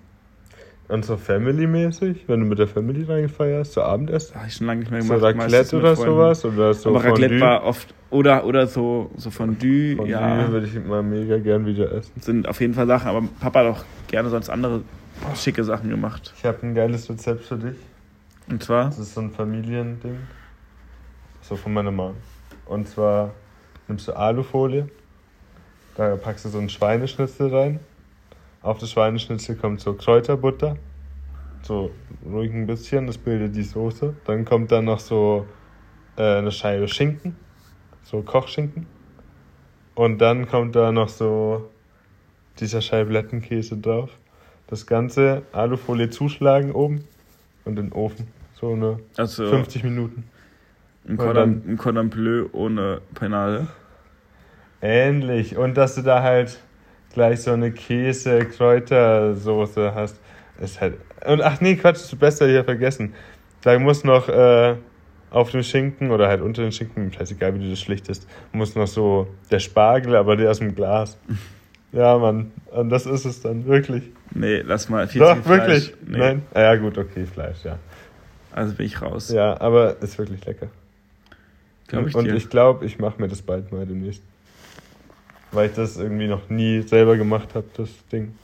Und 0.88 1.06
so 1.06 1.18
Family-mäßig, 1.18 2.24
wenn 2.28 2.40
du 2.40 2.46
mit 2.48 2.58
der 2.58 2.68
Family 2.68 3.04
reingefeierst, 3.04 3.74
so 3.74 3.84
Abendessen? 3.84 4.36
Habe 4.36 4.48
ich 4.48 4.56
schon 4.56 4.66
lange 4.66 4.80
nicht 4.80 4.92
mehr 4.92 5.04
So 5.04 5.14
gemacht. 5.16 5.36
meistens 5.36 5.54
Raclette 5.54 5.78
oder 5.78 5.96
Freunden. 5.96 6.12
sowas? 6.14 6.46
Oder 6.46 6.74
so 6.74 6.90
aber 6.90 7.00
Raclette 7.04 7.30
Fondue? 7.38 7.42
war 7.42 7.64
oft. 7.64 7.94
Oder, 8.10 8.46
oder 8.46 8.66
so, 8.66 9.12
so 9.16 9.30
Fondue, 9.30 9.96
Fondue 9.98 10.10
ja. 10.12 10.52
würde 10.52 10.66
ich 10.66 10.84
mal 10.84 11.04
mega 11.04 11.38
gern 11.38 11.68
wieder 11.68 11.92
essen. 11.92 12.12
Sind 12.20 12.48
auf 12.48 12.60
jeden 12.60 12.74
Fall 12.74 12.88
Sachen, 12.88 13.08
aber 13.08 13.22
Papa 13.40 13.60
hat 13.60 13.68
auch 13.68 13.84
gerne 14.08 14.30
sonst 14.30 14.50
andere 14.50 14.82
schicke 15.36 15.64
Sachen 15.64 15.92
gemacht. 15.92 16.34
Ich 16.36 16.44
habe 16.46 16.58
ein 16.64 16.74
geiles 16.74 17.08
Rezept 17.08 17.44
für 17.44 17.58
dich. 17.58 17.76
Und 18.50 18.64
zwar, 18.64 18.86
Das 18.86 18.98
ist 18.98 19.14
so 19.14 19.22
ein 19.22 19.30
Familiending. 19.30 20.18
So 21.42 21.56
von 21.56 21.72
meiner 21.72 21.92
Mom. 21.92 22.16
Und 22.70 22.88
zwar 22.88 23.34
nimmst 23.88 24.08
du 24.08 24.14
Alufolie, 24.14 24.88
da 25.96 26.16
packst 26.16 26.46
du 26.46 26.50
so 26.50 26.60
einen 26.60 26.70
Schweineschnitzel 26.70 27.54
rein. 27.54 27.80
Auf 28.62 28.78
das 28.78 28.92
Schweineschnitzel 28.92 29.56
kommt 29.56 29.82
so 29.82 29.96
Kräuterbutter. 29.96 30.78
So 31.64 31.90
ruhig 32.24 32.54
ein 32.54 32.68
bisschen, 32.68 33.08
das 33.08 33.18
bildet 33.18 33.56
die 33.56 33.64
Soße. 33.64 34.16
Dann 34.26 34.46
kommt 34.46 34.72
da 34.72 34.84
noch 34.84 35.00
so 35.00 35.48
äh, 36.16 36.38
eine 36.38 36.52
Scheibe 36.52 36.88
Schinken, 36.88 37.36
so 38.04 38.22
Kochschinken. 38.22 38.86
Und 39.96 40.20
dann 40.20 40.48
kommt 40.48 40.76
da 40.76 40.92
noch 40.92 41.10
so 41.10 41.72
dieser 42.60 42.82
Scheiblettenkäse 42.82 43.78
drauf. 43.78 44.12
Das 44.68 44.86
Ganze 44.86 45.42
Alufolie 45.54 46.12
zuschlagen 46.12 46.72
oben 46.72 47.04
und 47.66 47.80
in 47.80 47.88
den 47.88 47.94
Ofen. 47.94 48.28
So 48.54 48.74
eine 48.74 49.00
also 49.18 49.50
50 49.50 49.84
Minuten. 49.84 50.30
Ein 51.10 51.18
Cordon, 51.18 51.62
ein 51.68 51.78
Cordon 51.78 52.10
Bleu 52.10 52.46
ohne 52.54 53.02
Penade. 53.16 53.68
Ähnlich. 54.82 55.58
Und 55.58 55.76
dass 55.76 55.96
du 55.96 56.04
da 56.04 56.24
halt 56.24 56.58
gleich 57.14 57.42
so 57.42 57.52
eine 57.52 57.72
Käse-Kräutersoße 57.72 59.94
hast. 59.96 60.20
Ist 60.62 60.80
halt. 60.82 60.98
Und 61.26 61.42
ach 61.42 61.60
nee, 61.62 61.76
Quatsch, 61.76 61.96
ist 61.98 62.20
besser 62.20 62.48
hier 62.48 62.64
vergessen. 62.64 63.14
Da 63.62 63.78
muss 63.80 64.04
noch 64.04 64.30
äh, 64.30 64.76
auf 65.32 65.50
dem 65.52 65.64
Schinken 65.64 66.12
oder 66.12 66.28
halt 66.28 66.42
unter 66.42 66.62
den 66.62 66.72
Schinken, 66.72 67.12
scheißegal 67.12 67.56
wie 67.56 67.64
du 67.64 67.70
das 67.70 67.80
schlichtest, 67.80 68.28
muss 68.52 68.76
noch 68.76 68.88
so 68.88 69.28
der 69.52 69.60
Spargel, 69.60 70.16
aber 70.16 70.36
der 70.38 70.52
aus 70.52 70.60
dem 70.60 70.76
Glas. 70.76 71.18
Ja, 71.92 72.20
Mann. 72.20 72.52
Und 72.70 72.92
das 72.92 73.08
ist 73.08 73.26
es 73.26 73.42
dann, 73.42 73.66
wirklich. 73.66 74.04
Nee, 74.36 74.62
lass 74.64 74.90
mal. 74.90 75.08
Viel 75.08 75.22
Doch, 75.22 75.36
zu 75.38 75.42
viel 75.42 75.56
Fleisch. 75.56 75.88
wirklich. 75.88 75.96
Nee, 76.06 76.18
Nein? 76.20 76.44
Ah, 76.54 76.62
ja, 76.62 76.76
gut, 76.76 77.00
okay, 77.00 77.26
Fleisch, 77.26 77.64
ja. 77.64 77.80
Also 78.52 78.76
bin 78.76 78.86
ich 78.86 79.02
raus. 79.02 79.32
Ja, 79.32 79.60
aber 79.60 80.00
ist 80.00 80.20
wirklich 80.20 80.46
lecker. 80.46 80.68
Glaube 81.90 82.10
ich 82.10 82.16
Und 82.16 82.26
dir. 82.26 82.36
ich 82.36 82.50
glaube, 82.50 82.86
ich 82.86 83.00
mache 83.00 83.20
mir 83.22 83.28
das 83.28 83.42
bald 83.42 83.72
mal 83.72 83.86
demnächst. 83.86 84.24
Weil 85.52 85.70
ich 85.70 85.76
das 85.76 85.98
irgendwie 85.98 86.28
noch 86.28 86.50
nie 86.50 86.82
selber 86.84 87.18
gemacht 87.18 87.56
habe, 87.56 87.66
das 87.76 87.90
Ding. 88.12 88.36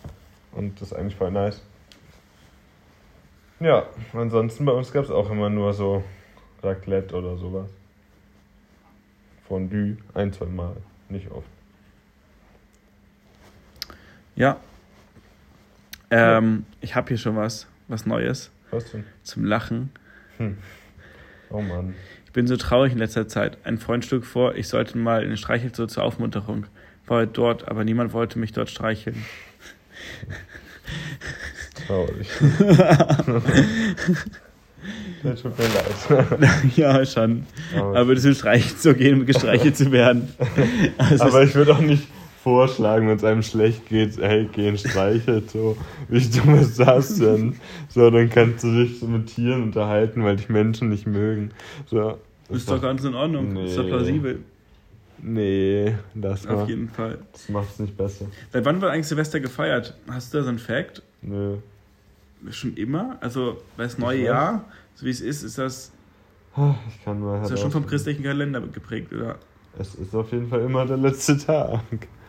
Und 0.51 0.81
das 0.81 0.91
ist 0.91 0.97
eigentlich 0.97 1.15
voll 1.15 1.31
nice. 1.31 1.62
Ja, 3.60 3.86
ansonsten 4.13 4.65
bei 4.65 4.71
uns 4.71 4.91
gab 4.91 5.05
es 5.05 5.12
auch 5.12 5.29
immer 5.29 5.49
nur 5.49 5.73
so 5.73 6.03
Raclette 6.62 7.15
oder 7.15 7.38
sowas. 7.38 7.69
Fondue, 9.47 9.97
ein, 10.13 10.34
zwei 10.34 10.47
Mal, 10.47 10.75
nicht 11.10 11.29
oft. 11.31 11.47
Ja. 14.36 14.58
Ähm, 16.10 16.65
ich 16.81 16.95
habe 16.95 17.10
hier 17.10 17.17
schon 17.17 17.36
was, 17.36 17.67
was 17.88 18.05
Neues 18.05 18.51
Was 18.71 18.91
denn? 18.91 19.05
zum 19.23 19.45
Lachen. 19.45 19.91
Oh 21.49 21.62
Mann. 21.62 21.95
Ich 22.36 22.38
bin 22.38 22.48
so 22.48 22.58
traurig 22.58 22.91
in 22.91 22.98
letzter 22.98 23.30
Zeit. 23.30 23.60
Ein 23.63 23.78
Freund 23.78 24.04
schlug 24.04 24.26
vor, 24.26 24.56
ich 24.56 24.67
sollte 24.67 24.98
mal 24.98 25.21
in 25.21 25.28
eine 25.28 25.38
Streichelzoo 25.38 25.86
zur 25.86 26.04
Aufmunterung. 26.04 26.65
War 27.08 27.26
dort, 27.26 27.69
aber 27.69 27.86
niemand 27.86 28.12
wollte 28.12 28.39
mich 28.39 28.52
dort 28.52 28.69
streicheln. 28.69 29.24
Traurig. 31.88 32.28
das 35.24 35.43
tut 35.43 35.58
mir 35.58 35.63
leid. 35.63 36.56
ja, 36.76 37.06
schon. 37.06 37.45
Aber, 37.74 38.00
Aber 38.00 38.13
das 38.13 38.26
ist 38.26 38.39
Streichelzoo 38.39 38.95
gehen, 38.95 39.21
um 39.21 39.26
gestreichelt 39.26 39.78
zu 39.78 39.93
werden. 39.93 40.28
Also 40.98 41.24
aber 41.24 41.43
ich 41.43 41.56
würde 41.56 41.74
auch 41.74 41.80
nicht 41.80 42.06
vorschlagen, 42.43 43.08
wenn 43.08 43.15
es 43.15 43.24
einem 43.24 43.43
schlecht 43.43 43.88
geht, 43.88 44.17
hey, 44.17 44.50
geh 44.52 44.67
in 44.67 44.78
Streichelt, 44.78 45.52
so. 45.52 45.78
Wie 46.10 46.19
dumm 46.19 46.56
ist 46.56 46.78
das 46.78 47.15
denn? 47.15 47.56
So, 47.88 48.12
dann 48.12 48.30
kannst 48.30 48.65
du 48.65 48.84
dich 48.84 49.00
so 49.00 49.08
mit 49.08 49.28
Tieren 49.28 49.63
unterhalten, 49.63 50.21
weil 50.26 50.36
dich 50.36 50.50
Menschen 50.50 50.89
nicht 50.89 51.08
mögen. 51.08 51.52
So. 51.89 52.19
Ist 52.49 52.69
doch 52.69 52.81
ganz 52.81 53.03
in 53.03 53.13
Ordnung. 53.15 53.55
Ist 53.58 53.77
doch 53.77 53.84
Nee. 53.84 53.89
plausibel. 53.89 54.39
Nee, 55.21 55.95
das 56.13 56.45
Auf 56.45 56.62
mal. 56.62 56.69
jeden 56.69 56.89
Fall. 56.89 57.17
Das 57.31 57.49
macht's 57.49 57.79
nicht 57.79 57.95
besser. 57.97 58.25
Seit 58.51 58.65
wann 58.65 58.81
wird 58.81 58.91
eigentlich 58.91 59.08
Silvester 59.08 59.39
gefeiert? 59.39 59.93
Hast 60.10 60.34
du 60.34 60.38
da 60.38 60.43
so 60.43 60.49
einen 60.49 60.60
Fact? 60.60 61.01
Nö. 61.21 61.58
Schon 62.51 62.75
immer? 62.75 63.17
Also, 63.21 63.58
das 63.77 63.97
neue 63.97 64.17
Ich 64.17 64.21
weiß. 64.23 64.27
Jahr, 64.27 64.65
so 64.95 65.05
wie 65.05 65.10
es 65.10 65.21
ist, 65.21 65.41
ist 65.43 65.58
das, 65.58 65.91
Ich 66.89 67.03
kann 67.03 67.21
mal 67.21 67.41
ist 67.41 67.49
das 67.51 67.60
schon 67.62 67.71
vom 67.71 67.88
christlichen 67.88 68.23
Kalender 68.23 68.62
geprägt, 68.62 69.12
oder? 69.13 69.38
Es 69.79 69.95
ist 69.95 70.13
auf 70.13 70.31
jeden 70.31 70.47
Fall 70.49 70.62
immer 70.62 70.86
der 70.86 70.97
letzte 70.97 71.38
Tag. 71.38 71.81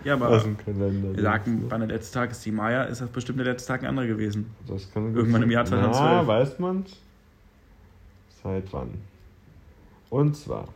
Ja, 0.05 0.15
aber 0.15 0.29
aus 0.31 0.45
dem 0.45 0.57
Kalender. 0.57 1.15
wir 1.17 1.23
sagen, 1.23 1.65
wann 1.69 1.81
der 1.81 1.89
letzte 1.89 2.15
Tag 2.15 2.31
ist 2.31 2.45
die 2.47 2.53
Maya, 2.53 2.85
ist 2.85 3.01
das 3.01 3.09
bestimmt 3.11 3.39
der 3.41 3.47
letzte 3.47 3.69
Tag 3.69 3.83
ein 3.83 3.89
anderer 3.89 4.07
gewesen. 4.07 4.47
Das 4.69 4.91
kann 4.93 5.15
Irgendwann 5.15 5.43
im. 5.43 5.51
Jahr 5.51 5.65
2012. 5.65 6.05
Ja, 6.13 6.27
weiß 6.27 6.59
man's? 6.61 6.91
Seit 8.43 8.73
wann? 8.73 8.91
Und 10.11 10.37
zwar. 10.37 10.69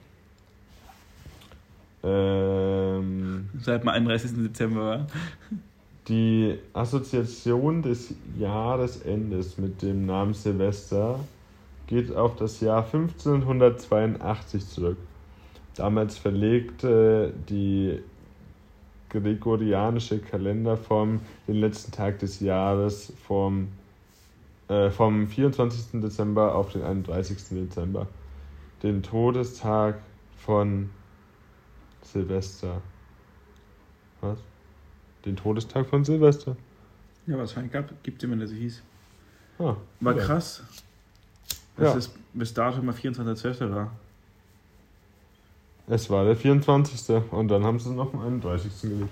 Ähm, 2.02 3.48
Seit 3.60 3.82
dem 3.82 3.88
31. 3.88 4.32
Dezember 4.34 5.06
die 6.10 6.58
Assoziation 6.72 7.82
des 7.82 8.12
Jahresendes 8.36 9.58
mit 9.58 9.80
dem 9.80 10.06
Namen 10.06 10.34
Silvester 10.34 11.20
geht 11.86 12.14
auf 12.14 12.34
das 12.34 12.60
Jahr 12.60 12.84
1582 12.84 14.66
zurück. 14.66 14.96
Damals 15.76 16.18
verlegte 16.18 17.32
die 17.48 18.00
gregorianische 19.08 20.18
Kalenderform 20.18 21.20
den 21.46 21.56
letzten 21.56 21.92
Tag 21.92 22.18
des 22.18 22.40
Jahres 22.40 23.12
vom, 23.26 23.68
äh, 24.68 24.90
vom 24.90 25.28
24. 25.28 26.00
Dezember 26.00 26.54
auf 26.54 26.72
den 26.72 26.82
31. 26.82 27.36
Dezember. 27.50 28.08
Den 28.82 29.02
Todestag 29.02 29.96
von 30.38 30.90
Silvester. 32.02 32.80
Was? 34.20 34.38
Den 35.24 35.36
Todestag 35.36 35.86
von 35.86 36.04
Silvester. 36.04 36.56
Ja, 37.26 37.36
was 37.38 37.52
für 37.52 37.60
einen 37.60 37.70
gab, 37.70 37.90
gibt 38.02 38.22
immer, 38.22 38.36
der 38.36 38.48
so 38.48 38.54
hieß. 38.54 38.82
Ah, 39.58 39.76
War 40.00 40.16
ja. 40.16 40.22
krass. 40.24 40.62
Dass 41.76 41.92
Ja. 41.92 41.98
es 41.98 42.10
bis 42.32 42.54
dato 42.54 42.82
mal 42.82 42.94
24.12. 42.94 43.70
war. 43.74 43.90
Es 45.86 46.08
war 46.08 46.24
der 46.24 46.36
24. 46.36 47.22
und 47.32 47.48
dann 47.48 47.64
haben 47.64 47.78
sie 47.78 47.90
es 47.90 47.94
noch 47.96 48.12
am 48.14 48.20
31. 48.20 48.80
gelegt. 48.82 49.10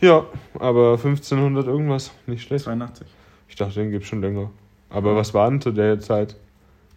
Ja, 0.00 0.24
aber 0.58 0.92
1500 0.98 1.66
irgendwas, 1.66 2.10
nicht 2.26 2.42
schlecht. 2.42 2.64
82. 2.64 3.06
Ich 3.48 3.56
dachte, 3.56 3.74
den 3.74 3.90
gibt 3.90 4.06
schon 4.06 4.20
länger. 4.20 4.50
Aber 4.90 5.14
was 5.16 5.34
war 5.34 5.48
denn 5.50 5.60
zu 5.60 5.70
der 5.70 6.00
Zeit? 6.00 6.36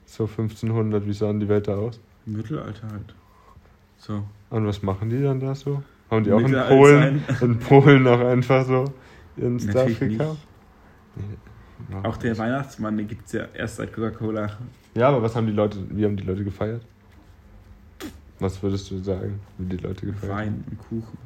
So 0.08 0.24
1500, 0.24 1.06
wie 1.06 1.14
sahen 1.14 1.40
die 1.40 1.48
Welt 1.48 1.68
da 1.68 1.76
aus? 1.76 2.00
Mittelalter 2.26 2.88
halt. 2.92 3.14
So. 3.98 4.24
Und 4.50 4.66
was 4.66 4.82
machen 4.82 5.10
die 5.10 5.22
dann 5.22 5.40
da 5.40 5.54
so? 5.54 5.84
Haben 6.10 6.24
die 6.24 6.32
auch 6.32 6.40
in 6.40 6.54
Polen, 6.54 7.24
in 7.42 7.60
Polen 7.60 8.08
auch 8.08 8.20
einfach 8.20 8.66
so 8.66 8.86
ihren 9.36 9.60
Stuff 9.60 9.76
Natürlich 9.76 10.02
nicht. 10.02 10.18
gekauft? 10.20 10.40
Nee. 11.16 11.98
Auch 12.04 12.18
der 12.18 12.38
Weihnachtsmann, 12.38 12.98
den 12.98 13.08
gibt 13.08 13.28
es 13.28 13.34
ja 13.34 13.46
erst 13.54 13.76
seit 13.76 13.94
Coca-Cola. 13.94 14.50
Ja, 14.96 15.10
aber 15.10 15.22
was 15.22 15.36
haben 15.36 15.46
die 15.46 15.54
Leute, 15.54 15.78
wie 15.90 16.06
haben 16.06 16.16
die 16.18 16.24
Leute 16.24 16.44
gefeiert? 16.44 16.82
Was 18.40 18.62
würdest 18.64 18.90
du 18.90 18.98
sagen, 19.00 19.40
wie 19.58 19.66
die 19.76 19.78
Leute 19.84 20.06
gefeiert 20.06 20.32
haben? 20.32 20.40
Wein 20.40 20.64
und 20.70 20.78
Kuchen. 20.80 21.18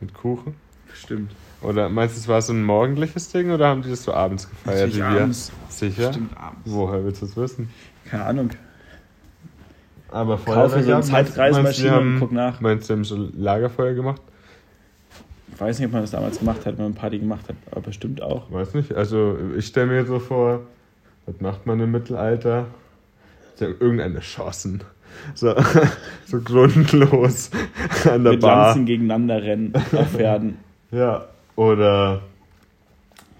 Mit 0.00 0.14
Kuchen? 0.14 0.54
Bestimmt. 0.88 1.32
Oder 1.62 1.88
meinst 1.88 2.16
du, 2.16 2.20
es 2.20 2.28
war 2.28 2.42
so 2.42 2.52
ein 2.52 2.62
morgendliches 2.64 3.30
Ding 3.30 3.50
oder 3.50 3.68
haben 3.68 3.82
die 3.82 3.90
das 3.90 4.04
so 4.04 4.12
abends 4.12 4.48
gefeiert 4.48 4.94
wir? 4.94 5.06
abends. 5.06 5.50
Sicher? 5.68 6.08
Bestimmt 6.08 6.36
abends. 6.36 6.60
Woher 6.64 7.04
willst 7.04 7.22
du 7.22 7.26
es 7.26 7.36
wissen? 7.36 7.70
Keine 8.12 8.26
Ahnung. 8.26 8.50
Aber 10.10 10.36
Kaufe 10.36 10.82
so 10.82 10.92
eine 10.92 11.00
Zeitreisemaschine 11.02 11.98
und 11.98 12.18
guck 12.20 12.32
nach. 12.32 12.60
Meinst 12.60 12.90
du, 12.90 12.92
haben 12.92 13.04
so 13.04 13.30
Lagerfeuer 13.34 13.94
gemacht? 13.94 14.20
Ich 15.54 15.58
weiß 15.58 15.78
nicht, 15.78 15.86
ob 15.86 15.92
man 15.92 16.02
das 16.02 16.10
damals 16.10 16.38
gemacht 16.38 16.66
hat, 16.66 16.76
wenn 16.76 16.84
man 16.84 16.94
Party 16.94 17.18
gemacht 17.18 17.48
hat, 17.48 17.56
aber 17.70 17.80
bestimmt 17.80 18.20
auch. 18.20 18.52
Weiß 18.52 18.74
nicht. 18.74 18.92
Also 18.94 19.38
ich 19.56 19.66
stelle 19.66 19.86
mir 19.86 20.04
so 20.04 20.18
vor, 20.18 20.60
was 21.24 21.40
macht 21.40 21.64
man 21.64 21.80
im 21.80 21.90
Mittelalter? 21.90 22.66
Ja, 23.58 23.68
irgendeine 23.68 24.20
Schossen. 24.20 24.82
So, 25.34 25.54
so 26.26 26.38
grundlos 26.42 27.50
an 28.04 28.24
der 28.24 28.32
Mit 28.34 28.42
Bar. 28.42 28.66
Lanzen 28.66 28.84
gegeneinander 28.84 29.42
rennen 29.42 29.72
auf 29.92 30.10
Pferden. 30.10 30.58
Ja. 30.90 31.24
Oder 31.56 32.20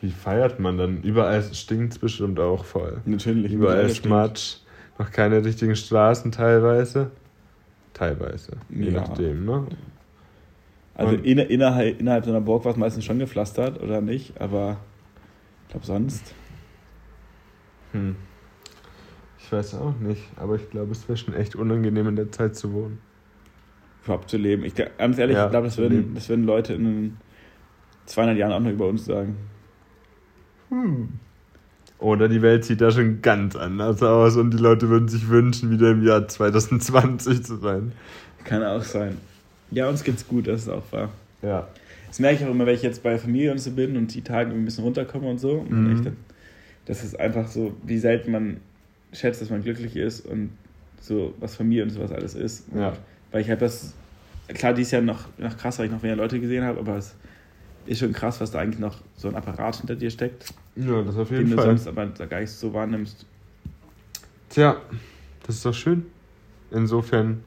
wie 0.03 0.11
feiert 0.11 0.59
man 0.59 0.79
dann? 0.79 1.03
Überall 1.03 1.43
stinkt 1.55 1.93
es 1.93 1.99
bestimmt 1.99 2.41
auch 2.41 2.65
voll. 2.65 3.01
Natürlich. 3.05 3.53
Überall 3.53 3.87
ist 3.87 3.99
stimmt. 3.99 4.15
Matsch. 4.15 4.57
Noch 5.03 5.11
keine 5.11 5.45
richtigen 5.45 5.75
Straßen 5.75 6.31
teilweise. 6.31 7.11
Teilweise. 7.93 8.53
Je 8.71 8.91
Ja. 8.91 9.01
nachdem, 9.01 9.45
ne? 9.45 9.67
Also 10.95 11.17
inner, 11.17 11.51
innerhalb, 11.51 11.99
innerhalb 11.99 12.25
so 12.25 12.31
einer 12.31 12.41
Burg 12.41 12.65
war 12.65 12.71
es 12.71 12.79
meistens 12.79 13.05
schon 13.05 13.19
gepflastert 13.19 13.83
oder 13.83 14.01
nicht, 14.01 14.41
aber 14.41 14.77
ich 15.65 15.71
glaube 15.73 15.87
sonst. 15.87 16.35
Hm. 17.91 18.15
Ich 19.41 19.51
weiß 19.51 19.75
auch 19.75 19.99
nicht, 19.99 20.23
aber 20.37 20.55
ich 20.55 20.71
glaube, 20.71 20.93
es 20.93 21.09
wäre 21.09 21.17
schon 21.17 21.35
echt 21.35 21.57
unangenehm 21.57 22.07
in 22.07 22.15
der 22.17 22.31
Zeit 22.31 22.55
zu 22.55 22.73
wohnen. 22.73 22.99
überhaupt 24.05 24.31
zu 24.31 24.37
leben. 24.37 24.65
Ich, 24.65 24.75
ganz 24.77 25.19
ehrlich, 25.19 25.37
Ja, 25.37 25.45
ich 25.47 25.51
glaube, 25.51 25.67
das, 25.67 25.79
würden- 25.79 26.15
das 26.15 26.29
würden 26.29 26.45
Leute 26.45 26.75
in 26.75 27.17
200 28.07 28.37
Jahren 28.37 28.53
auch 28.53 28.61
noch 28.61 28.71
über 28.71 28.87
uns 28.87 29.05
sagen. 29.05 29.37
Oder 32.03 32.29
die 32.29 32.43
Welt 32.43 32.65
sieht 32.65 32.81
da 32.81 32.91
schon 32.91 33.23
ganz 33.23 33.55
anders 33.55 34.03
aus 34.03 34.37
und 34.37 34.51
die 34.51 34.59
Leute 34.59 34.89
würden 34.89 35.07
sich 35.09 35.29
wünschen, 35.29 35.71
wieder 35.71 35.93
im 35.93 36.03
Jahr 36.05 36.27
2020 36.27 37.45
zu 37.45 37.57
sein. 37.57 37.93
Kann 38.45 38.63
auch 38.65 38.83
sein. 38.83 39.17
Ja, 39.71 39.89
uns 39.89 40.03
geht's 40.03 40.27
gut, 40.27 40.49
das 40.49 40.63
ist 40.63 40.69
auch 40.69 40.83
wahr. 40.91 41.11
Ja. 41.43 41.69
Das 42.09 42.19
merke 42.19 42.43
ich 42.43 42.45
auch 42.47 42.51
immer, 42.51 42.67
wenn 42.67 42.75
ich 42.75 42.83
jetzt 42.83 43.03
bei 43.03 43.17
Familie 43.19 43.53
und 43.53 43.59
so 43.59 43.71
bin 43.71 43.97
und 43.97 44.13
die 44.15 44.23
Tage 44.23 44.51
ein 44.51 44.65
bisschen 44.65 44.85
runterkomme 44.85 45.29
und 45.31 45.39
so. 45.39 45.53
Und 45.53 45.71
Mhm. 45.71 45.93
ich 45.97 46.01
dann, 46.03 46.17
das 46.87 47.05
ist 47.05 47.19
einfach 47.19 47.47
so, 47.49 47.73
wie 47.85 47.99
selten 47.99 48.33
man 48.33 48.57
schätzt, 49.13 49.41
dass 49.41 49.49
man 49.51 49.63
glücklich 49.63 49.97
ist 49.97 50.27
und 50.27 50.51
so, 51.01 51.35
was 51.41 51.55
Familie 51.57 51.85
und 51.85 51.91
sowas 51.91 52.11
alles 52.13 52.35
ist. 52.35 52.67
Und 52.73 52.81
Ja. 52.81 52.93
Weil 53.31 53.43
ich 53.43 53.51
habe 53.51 53.61
das, 53.61 53.95
klar, 54.49 54.75
dies 54.75 54.91
Jahr 54.91 55.03
noch, 55.03 55.27
noch 55.39 55.57
krass, 55.57 55.79
weil 55.79 55.87
ich 55.87 55.93
noch 55.93 56.03
mehr 56.03 56.17
Leute 56.17 56.39
gesehen 56.41 56.65
habe, 56.65 56.81
aber 56.81 56.97
es 56.97 57.15
ist 57.87 57.99
schon 58.01 58.13
krass, 58.13 58.41
was 58.41 58.51
da 58.51 58.61
eigentlich 58.61 58.79
noch 58.79 58.97
so 59.17 59.29
ein 59.29 59.35
Apparat 59.35 59.77
hinter 59.77 59.97
dir 59.97 60.11
steckt, 60.11 60.53
Ja, 60.77 61.03
das 61.03 61.17
auf 61.17 61.29
den 61.29 61.39
jeden 61.39 61.51
du 61.51 61.57
Fall. 61.57 61.67
sonst 61.67 61.87
aber 61.89 62.07
gar 62.07 62.41
nicht 62.41 62.51
so 62.51 62.73
wahrnimmst. 62.73 63.27
Tja, 64.49 64.77
das 65.47 65.57
ist 65.57 65.65
doch 65.67 65.75
schön. 65.75 66.07
Insofern 66.71 67.43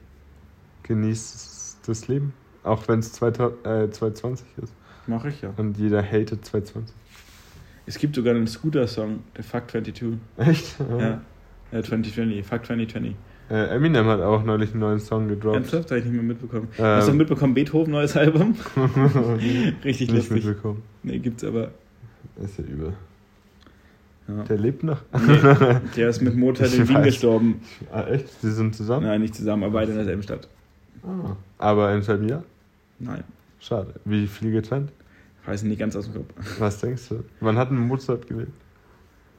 genießt 0.82 1.78
das 1.86 2.08
Leben. 2.08 2.32
Auch 2.62 2.86
wenn 2.88 2.98
es 2.98 3.12
2020 3.12 4.46
ist. 4.62 4.74
Mache 5.06 5.28
ich 5.28 5.40
ja. 5.42 5.52
Und 5.56 5.78
jeder 5.78 6.02
hatet 6.02 6.44
2020. 6.44 6.94
Es 7.86 7.98
gibt 7.98 8.16
sogar 8.16 8.34
einen 8.34 8.48
Scooter-Song, 8.48 9.20
der 9.36 9.44
Fuck 9.44 9.70
22. 9.70 10.18
Echt? 10.36 10.76
Ja. 10.80 11.20
Äh, 11.70 11.82
2020, 11.82 12.44
Fuck 12.44 12.66
2020. 12.66 13.14
Äh, 13.48 13.76
Eminem 13.76 14.06
hat 14.06 14.20
auch 14.20 14.42
neulich 14.44 14.72
einen 14.72 14.80
neuen 14.80 14.98
Song 14.98 15.28
gedroppt. 15.28 15.56
Ernsthaft? 15.56 15.90
Habe 15.90 15.98
ich 16.00 16.04
nicht 16.06 16.14
mehr 16.14 16.22
mitbekommen. 16.22 16.68
Ähm, 16.78 16.84
Hast 16.84 17.08
du 17.08 17.12
mitbekommen, 17.12 17.54
Beethoven 17.54 17.92
neues 17.92 18.16
Album? 18.16 18.56
Richtig 19.84 20.10
Nicht 20.10 20.28
lustig. 20.30 20.44
mitbekommen. 20.44 20.82
Nee, 21.02 21.18
gibt's 21.18 21.44
aber. 21.44 21.70
Ist 22.42 22.58
ja 22.58 22.64
übel. 22.64 22.92
Ja. 24.28 24.42
Der 24.42 24.58
lebt 24.58 24.82
noch. 24.82 25.00
Nee, 25.12 25.38
der 25.96 26.08
ist 26.08 26.20
mit 26.20 26.34
Mozart 26.36 26.74
in 26.74 26.88
Wien 26.88 27.02
gestorben. 27.04 27.60
Ah, 27.92 28.02
echt? 28.08 28.28
Sie 28.40 28.50
sind 28.50 28.74
zusammen? 28.74 29.06
Nein, 29.06 29.20
nicht 29.20 29.36
zusammen, 29.36 29.62
aber 29.62 29.74
beide 29.74 29.92
in 29.92 29.98
derselben 29.98 30.22
Stadt. 30.24 30.48
Ah. 31.04 31.36
Aber 31.58 31.94
im 31.94 32.02
selben 32.02 32.28
Jahr? 32.28 32.42
Nein, 32.98 33.22
Schade. 33.60 33.94
Wie 34.04 34.26
viel 34.26 34.50
getrennt? 34.50 34.90
weiß 35.44 35.62
nicht 35.62 35.78
ganz 35.78 35.94
aus 35.94 36.06
dem 36.10 36.14
Kopf. 36.14 36.26
Was 36.58 36.80
denkst 36.80 37.08
du? 37.10 37.22
Wann 37.38 37.56
hat 37.56 37.70
denn 37.70 37.78
Mozart 37.78 38.26
gelebt? 38.26 38.50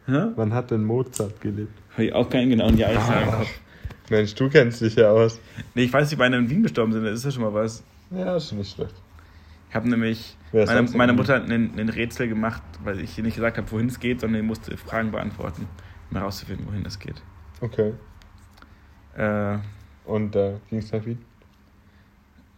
Hä? 0.06 0.28
Wann 0.38 0.54
hat 0.54 0.72
denn 0.72 0.86
Mozart 0.86 1.42
gelebt? 1.42 1.74
Habe 1.92 2.06
ich 2.06 2.14
auch 2.14 2.30
keinen 2.30 2.52
genauen 2.52 2.82
Ah. 2.82 3.40
Kopf. 3.40 3.48
Mensch, 4.10 4.36
du 4.36 4.50
kennst 4.50 4.82
dich 4.82 4.96
ja 4.96 5.10
aus. 5.10 5.40
Nee, 5.76 5.84
ich 5.84 5.94
weiß 5.94 6.10
nicht, 6.10 6.18
beide 6.18 6.38
in 6.38 6.50
Wien 6.50 6.64
gestorben 6.64 6.94
sind, 6.94 7.04
das 7.04 7.16
ist 7.20 7.26
ja 7.26 7.32
schon 7.32 7.44
mal 7.44 7.54
was. 7.54 7.84
Ja, 8.12 8.38
ist 8.38 8.50
schon 8.50 8.60
nicht 8.60 8.74
schlecht. 8.74 8.96
Ich 9.70 9.76
habe 9.76 9.90
nämlich 9.90 10.38
meine, 10.54 10.90
meine? 10.92 11.14
Mutter 11.14 11.44
ein, 11.44 11.78
ein 11.78 11.90
Rätsel 11.90 12.30
gemacht, 12.30 12.62
weil 12.84 13.02
ich 13.02 13.18
ihr 13.18 13.24
nicht 13.24 13.36
gesagt 13.36 13.58
habe, 13.58 13.70
wohin 13.72 13.88
es 13.88 14.00
geht, 14.00 14.22
sondern 14.22 14.42
ich 14.42 14.48
musste 14.48 14.78
Fragen 14.78 15.12
beantworten, 15.12 15.68
um 16.10 16.18
herauszufinden, 16.18 16.66
wohin 16.68 16.86
es 16.86 16.98
geht. 17.00 17.22
Okay. 17.60 17.94
Äh, 19.18 19.58
Und 20.06 20.34
da 20.36 20.60
ging 20.70 20.80
es 20.80 20.92
nach 20.92 21.06
Wien? 21.06 21.20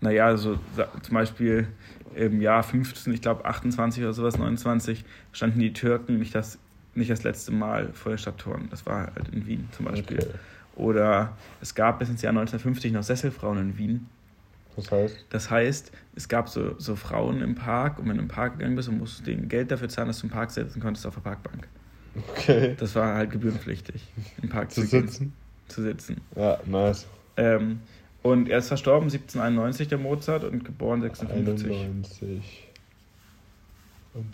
naja, 0.01 0.27
also 0.27 0.57
zum 1.01 1.13
Beispiel 1.13 1.67
im 2.15 2.41
Jahr 2.41 2.63
15, 2.63 3.13
ich 3.13 3.21
glaube 3.21 3.45
28 3.45 4.03
oder 4.03 4.13
sowas, 4.13 4.37
29, 4.37 5.03
standen 5.31 5.59
die 5.59 5.73
Türken 5.73 6.19
nicht 6.19 6.33
das, 6.33 6.57
nicht 6.95 7.11
das 7.11 7.23
letzte 7.23 7.51
Mal 7.51 7.91
vor 7.93 8.13
den 8.13 8.17
Stadttoren. 8.17 8.67
Das 8.69 8.85
war 8.85 9.13
halt 9.13 9.29
in 9.31 9.45
Wien 9.45 9.67
zum 9.71 9.85
Beispiel. 9.85 10.19
Okay. 10.19 10.29
Oder 10.79 11.37
es 11.61 11.75
gab 11.75 11.99
bis 11.99 12.09
ins 12.09 12.21
Jahr 12.21 12.31
1950 12.31 12.91
noch 12.91 13.03
Sesselfrauen 13.03 13.57
in 13.59 13.77
Wien. 13.77 14.07
Das 14.75 14.91
heißt? 14.91 15.25
Das 15.29 15.49
heißt, 15.51 15.91
es 16.15 16.29
gab 16.29 16.47
so, 16.47 16.75
so 16.79 16.95
Frauen 16.95 17.41
im 17.41 17.55
Park 17.55 17.99
und 17.99 18.07
wenn 18.07 18.15
du 18.15 18.23
im 18.23 18.29
Park 18.29 18.57
gegangen 18.57 18.75
bist 18.75 18.87
und 18.87 18.97
musst 18.97 19.27
denen 19.27 19.49
Geld 19.49 19.71
dafür 19.71 19.89
zahlen, 19.89 20.07
dass 20.07 20.19
du 20.19 20.27
im 20.27 20.31
Park 20.31 20.51
sitzen 20.51 20.79
konntest 20.81 21.05
auf 21.05 21.15
der 21.15 21.21
Parkbank. 21.21 21.67
Okay. 22.31 22.75
Das 22.79 22.95
war 22.95 23.15
halt 23.15 23.31
gebührenpflichtig, 23.31 24.01
im 24.41 24.49
Park 24.49 24.71
Zu 24.71 24.81
zu, 24.81 24.87
sitzen? 24.87 25.33
zu 25.67 25.81
sitzen. 25.81 26.21
Ja, 26.35 26.59
nice. 26.65 27.07
Ähm, 27.37 27.81
und 28.23 28.49
er 28.49 28.59
ist 28.59 28.67
verstorben 28.69 29.09
1791, 29.09 29.87
der 29.89 29.97
Mozart, 29.97 30.43
und 30.43 30.63
geboren 30.65 31.01
56. 31.01 31.67
91. 31.67 32.67
Und 34.13 34.33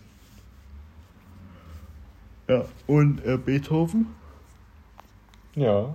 Ja, 2.48 2.66
und 2.88 3.26
äh, 3.26 3.38
Beethoven? 3.38 4.08
ja. 5.56 5.94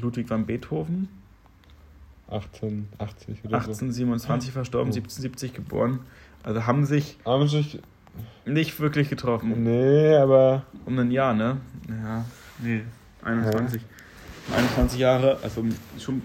Ludwig 0.00 0.28
van 0.30 0.46
Beethoven. 0.46 1.08
1880 2.28 3.40
oder 3.44 3.50
so. 3.50 3.56
1827 3.70 4.52
verstorben, 4.52 4.90
Oh. 4.90 4.94
1770 4.94 5.54
geboren. 5.54 6.00
Also 6.42 6.66
haben 6.66 6.84
sich 6.86 7.18
Aber 7.24 7.46
sich. 7.46 7.80
nicht 8.46 8.78
wirklich 8.80 9.08
getroffen. 9.10 9.62
Nee, 9.64 10.14
aber. 10.16 10.64
Um 10.86 10.98
ein 10.98 11.10
Jahr, 11.10 11.34
ne? 11.34 11.58
Ja, 11.88 12.24
nee, 12.62 12.82
21. 13.22 13.82
21 14.54 14.98
Jahre, 15.00 15.38
also 15.42 15.62
schon, 15.98 16.22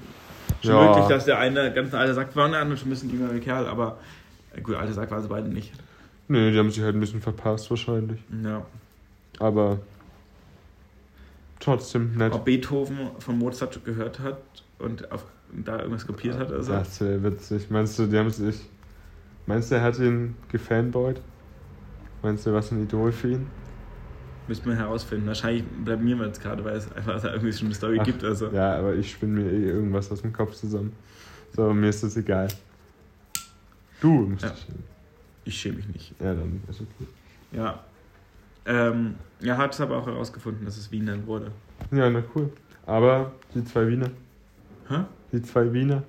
schon 0.62 0.71
Ja. 0.71 0.89
möglich, 0.89 1.05
dass 1.08 1.25
der 1.25 1.39
eine 1.39 1.71
ganz 1.73 1.93
ein 1.93 1.99
alter 1.99 2.13
Sack 2.13 2.36
war 2.36 2.45
und 2.45 2.51
der 2.51 2.62
andere 2.62 2.77
schon 2.77 2.88
ein 2.88 2.91
bisschen 2.91 3.10
jüngerer 3.10 3.39
Kerl, 3.39 3.65
aber 3.67 3.97
äh, 4.55 4.62
gut, 4.62 4.75
alter 4.75 4.93
Sack 4.93 5.10
waren 5.12 5.21
sie 5.21 5.29
beide 5.29 5.47
nicht. 5.47 5.71
Nee, 6.27 6.51
die 6.51 6.58
haben 6.60 6.69
sich 6.69 6.84
halt 6.84 6.95
ein 6.95 6.99
bisschen 6.99 7.21
verpasst 7.21 7.69
wahrscheinlich. 7.69 8.19
Ja. 8.43 8.65
Aber. 9.39 9.79
Trotzdem 11.59 12.15
nett. 12.15 12.33
Ob 12.33 12.45
Beethoven 12.45 12.97
von 13.19 13.37
Mozart 13.37 13.83
gehört 13.83 14.19
hat 14.19 14.41
und 14.77 15.11
auf, 15.11 15.25
da 15.51 15.79
irgendwas 15.79 16.07
kopiert 16.07 16.37
hat, 16.37 16.51
also. 16.51 16.71
Das 16.71 17.01
wäre 17.01 17.21
witzig. 17.23 17.69
Meinst 17.69 17.99
du, 17.99 18.07
die 18.07 18.17
haben 18.17 18.29
sich. 18.29 18.61
Meinst 19.45 19.71
du, 19.71 19.75
er 19.75 19.81
hat 19.81 19.99
ihn 19.99 20.35
gefanboyt? 20.51 21.21
Meinst 22.21 22.45
du, 22.45 22.53
was 22.53 22.71
ein 22.71 22.83
Idol 22.83 23.11
für 23.11 23.31
ihn? 23.31 23.47
Müsste 24.47 24.67
man 24.67 24.77
herausfinden. 24.77 25.27
Wahrscheinlich 25.27 25.63
blamieren 25.83 26.19
wir 26.19 26.27
uns 26.27 26.39
gerade, 26.39 26.63
weil 26.63 26.75
es 26.77 26.91
einfach 26.91 27.21
da 27.21 27.31
irgendwie 27.33 27.53
schon 27.53 27.67
eine 27.67 27.75
Story 27.75 27.97
Ach, 27.99 28.05
gibt. 28.05 28.23
Also. 28.23 28.47
Ja, 28.47 28.77
aber 28.77 28.95
ich 28.95 29.11
spinne 29.11 29.41
mir 29.41 29.51
eh 29.51 29.65
irgendwas 29.69 30.11
aus 30.11 30.21
dem 30.21 30.33
Kopf 30.33 30.53
zusammen. 30.55 30.93
So, 31.55 31.73
mir 31.73 31.89
ist 31.89 32.03
das 32.03 32.15
egal. 32.17 32.47
Du 34.01 34.11
musst 34.11 34.43
Ja. 34.43 34.49
dich. 34.49 34.67
Ich 35.45 35.55
schäme 35.59 35.77
mich 35.77 35.87
nicht. 35.89 36.13
Ja, 36.19 36.33
dann 36.33 36.61
ist 36.69 36.81
okay. 36.81 37.07
Ja. 37.51 37.83
Ähm, 38.69 39.15
er 39.41 39.58
hat 39.58 39.73
es 39.73 39.82
aber 39.82 39.97
auch 39.97 40.05
herausgefunden, 40.05 40.63
dass 40.63 40.77
es 40.77 40.91
Wien 40.91 41.08
dann 41.08 41.25
wurde. 41.25 41.51
Ja, 41.91 42.08
na 42.10 42.23
cool. 42.36 42.51
Aber 42.86 43.32
die 43.55 43.63
zwei 43.63 43.88
Wiener. 43.88 44.12
Hä? 44.88 45.05
Die 45.32 45.41
zwei 45.41 45.73
Wiener. 45.73 46.03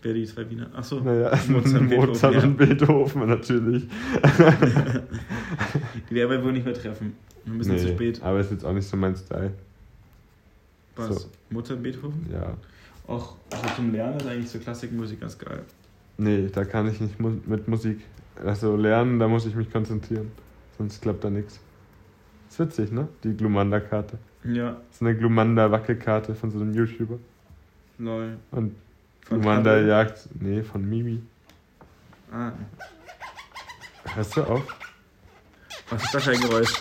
Wer 0.00 0.14
die 0.14 0.24
zwei 0.24 0.48
Wiener? 0.48 0.70
Achso. 0.74 1.00
Naja, 1.00 1.38
Mozart 1.48 1.80
und 1.80 1.88
Beethoven, 1.88 2.08
Mozart 2.08 2.34
ja. 2.34 2.42
und 2.42 2.56
Beethoven 2.56 3.28
natürlich. 3.28 3.86
Die 6.08 6.14
werden 6.14 6.30
wir 6.30 6.44
wohl 6.44 6.52
nicht 6.52 6.64
mehr 6.64 6.74
treffen. 6.74 7.14
Wir 7.44 7.54
müssen 7.54 7.72
Nee, 7.72 7.78
zu 7.78 7.88
spät. 7.88 8.22
Aber 8.22 8.40
ist 8.40 8.50
jetzt 8.50 8.64
auch 8.64 8.72
nicht 8.72 8.86
so 8.86 8.96
mein 8.96 9.16
Style. 9.16 9.52
Was? 10.94 11.22
so. 11.22 11.28
Mozart 11.50 11.78
und 11.78 11.82
Beethoven? 11.82 12.26
Ja. 12.32 12.56
Auch 13.06 13.36
also 13.50 13.66
zum 13.76 13.92
Lernen 13.92 14.18
ist 14.18 14.26
eigentlich 14.26 14.50
so 14.50 14.58
Klassikmusik 14.58 15.20
ganz 15.20 15.36
geil. 15.38 15.62
Nee, 16.18 16.48
da 16.52 16.64
kann 16.64 16.88
ich 16.88 17.00
nicht 17.00 17.18
mit 17.20 17.68
Musik. 17.68 18.00
Also 18.42 18.76
lernen, 18.76 19.18
da 19.18 19.28
muss 19.28 19.44
ich 19.44 19.54
mich 19.54 19.70
konzentrieren. 19.70 20.30
Sonst 20.78 21.02
klappt 21.02 21.24
da 21.24 21.30
nichts. 21.30 21.60
Ist 22.48 22.58
witzig, 22.58 22.92
ne? 22.92 23.08
Die 23.24 23.36
Glumanda-Karte. 23.36 24.18
Ja, 24.44 24.72
Das 24.88 24.96
ist 24.96 25.02
eine 25.02 25.16
Glumanda-Wackelkarte 25.16 26.34
von 26.34 26.50
so 26.50 26.60
einem 26.60 26.72
YouTuber. 26.74 27.18
lol. 27.98 28.36
Und 28.52 28.74
Von 29.22 29.40
Glumanda 29.40 29.70
Paddel? 29.72 29.88
jagt. 29.88 30.28
Nee, 30.40 30.62
von 30.62 30.88
Mimi. 30.88 31.20
Ah, 32.32 32.52
Hörst 34.14 34.36
du 34.36 34.42
auf? 34.44 34.62
was 35.90 36.02
ist 36.04 36.14
das 36.14 36.24
für 36.24 36.30
ein 36.32 36.40
Geräusch? 36.40 36.72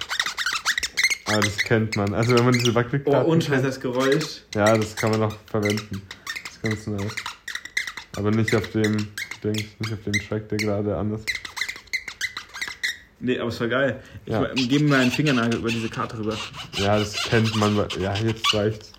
Ah, 1.28 1.40
das 1.40 1.58
kennt 1.58 1.96
man. 1.96 2.14
Also 2.14 2.36
wenn 2.38 2.46
man 2.46 2.54
diese 2.54 2.72
Oh, 2.72 2.76
Wackelkarten. 2.76 3.32
unscheiß 3.32 3.62
das 3.64 3.80
Geräusch. 3.80 4.44
Ja, 4.54 4.78
das 4.78 4.96
kann 4.96 5.12
man 5.12 5.24
auch 5.24 5.36
verwenden. 5.48 6.02
Das 6.44 6.52
ist 6.56 6.62
ganz 6.62 6.88
nice. 6.88 7.16
Aber 8.16 8.32
nicht 8.32 8.56
auf 8.56 8.70
dem 8.72 8.96
Ding, 9.44 9.54
nicht 9.56 9.94
auf 9.94 10.04
dem 10.04 10.14
Track, 10.14 10.48
der 10.50 10.58
gerade 10.60 10.96
an 10.96 11.14
ist. 11.16 11.28
Nee, 13.26 13.40
aber 13.40 13.50
es 13.50 13.60
war 13.60 13.68
geil. 13.68 14.00
Ich 14.26 14.32
Ja. 14.34 14.46
gebe 14.54 14.86
mir 14.86 14.98
einen 14.98 15.10
Fingernagel 15.12 15.60
über 15.60 15.70
diese 15.70 15.90
Karte 15.90 16.18
rüber. 16.20 16.36
Ja, 16.74 17.00
das 17.00 17.14
kennt 17.24 17.56
man. 17.56 17.76
Ja, 18.00 18.14
jetzt 18.16 18.54
reicht's. 18.54 18.92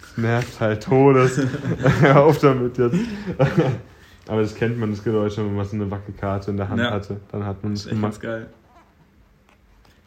Das 0.00 0.16
nervt 0.18 0.60
halt 0.60 0.82
Todes. 0.84 1.40
Hör 2.00 2.22
auf 2.22 2.38
damit 2.38 2.78
jetzt. 2.78 2.96
Aber 4.28 4.40
das 4.42 4.54
kennt 4.54 4.78
man, 4.78 4.90
das 4.92 5.02
Geräusch, 5.02 5.36
wenn 5.36 5.54
man 5.56 5.66
so 5.66 5.74
eine 5.74 5.90
Wackelkarte 5.90 6.52
in 6.52 6.56
der 6.58 6.68
Hand 6.68 6.80
Ja. 6.80 6.92
hatte. 6.92 7.20
Dann 7.32 7.44
hat 7.44 7.62
man 7.64 7.72
Das 7.72 7.80
es 7.80 7.86
ist 7.86 7.92
echt 7.92 8.02
ganz 8.02 8.20
gemacht. 8.20 8.38
geil. 8.40 8.46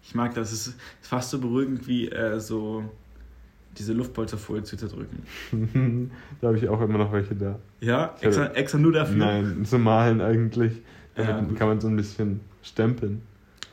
Ich 0.03 0.15
mag 0.15 0.33
das. 0.35 0.51
Es 0.53 0.67
ist 0.67 0.79
fast 1.01 1.31
so 1.31 1.39
beruhigend 1.39 1.85
wie 1.87 2.07
äh, 2.09 2.39
so 2.39 2.83
diese 3.77 3.91
Luftpolsterfolie 3.91 4.63
zu 4.63 4.77
zerdrücken. 4.77 5.21
da 6.39 6.47
habe 6.47 6.57
ich 6.57 6.69
auch 6.69 6.79
immer 6.79 6.97
noch 6.99 7.11
welche 7.11 7.35
da. 7.35 7.59
Ja, 7.81 8.15
extra, 8.21 8.45
extra 8.53 8.77
nur 8.77 8.93
dafür. 8.93 9.17
Nein, 9.17 9.65
zum 9.65 9.83
Malen 9.83 10.21
eigentlich. 10.21 10.81
Damit 11.15 11.51
Ja, 11.51 11.57
kann 11.57 11.67
man 11.67 11.81
so 11.81 11.87
ein 11.87 11.95
bisschen 11.97 12.39
stempeln. 12.61 13.21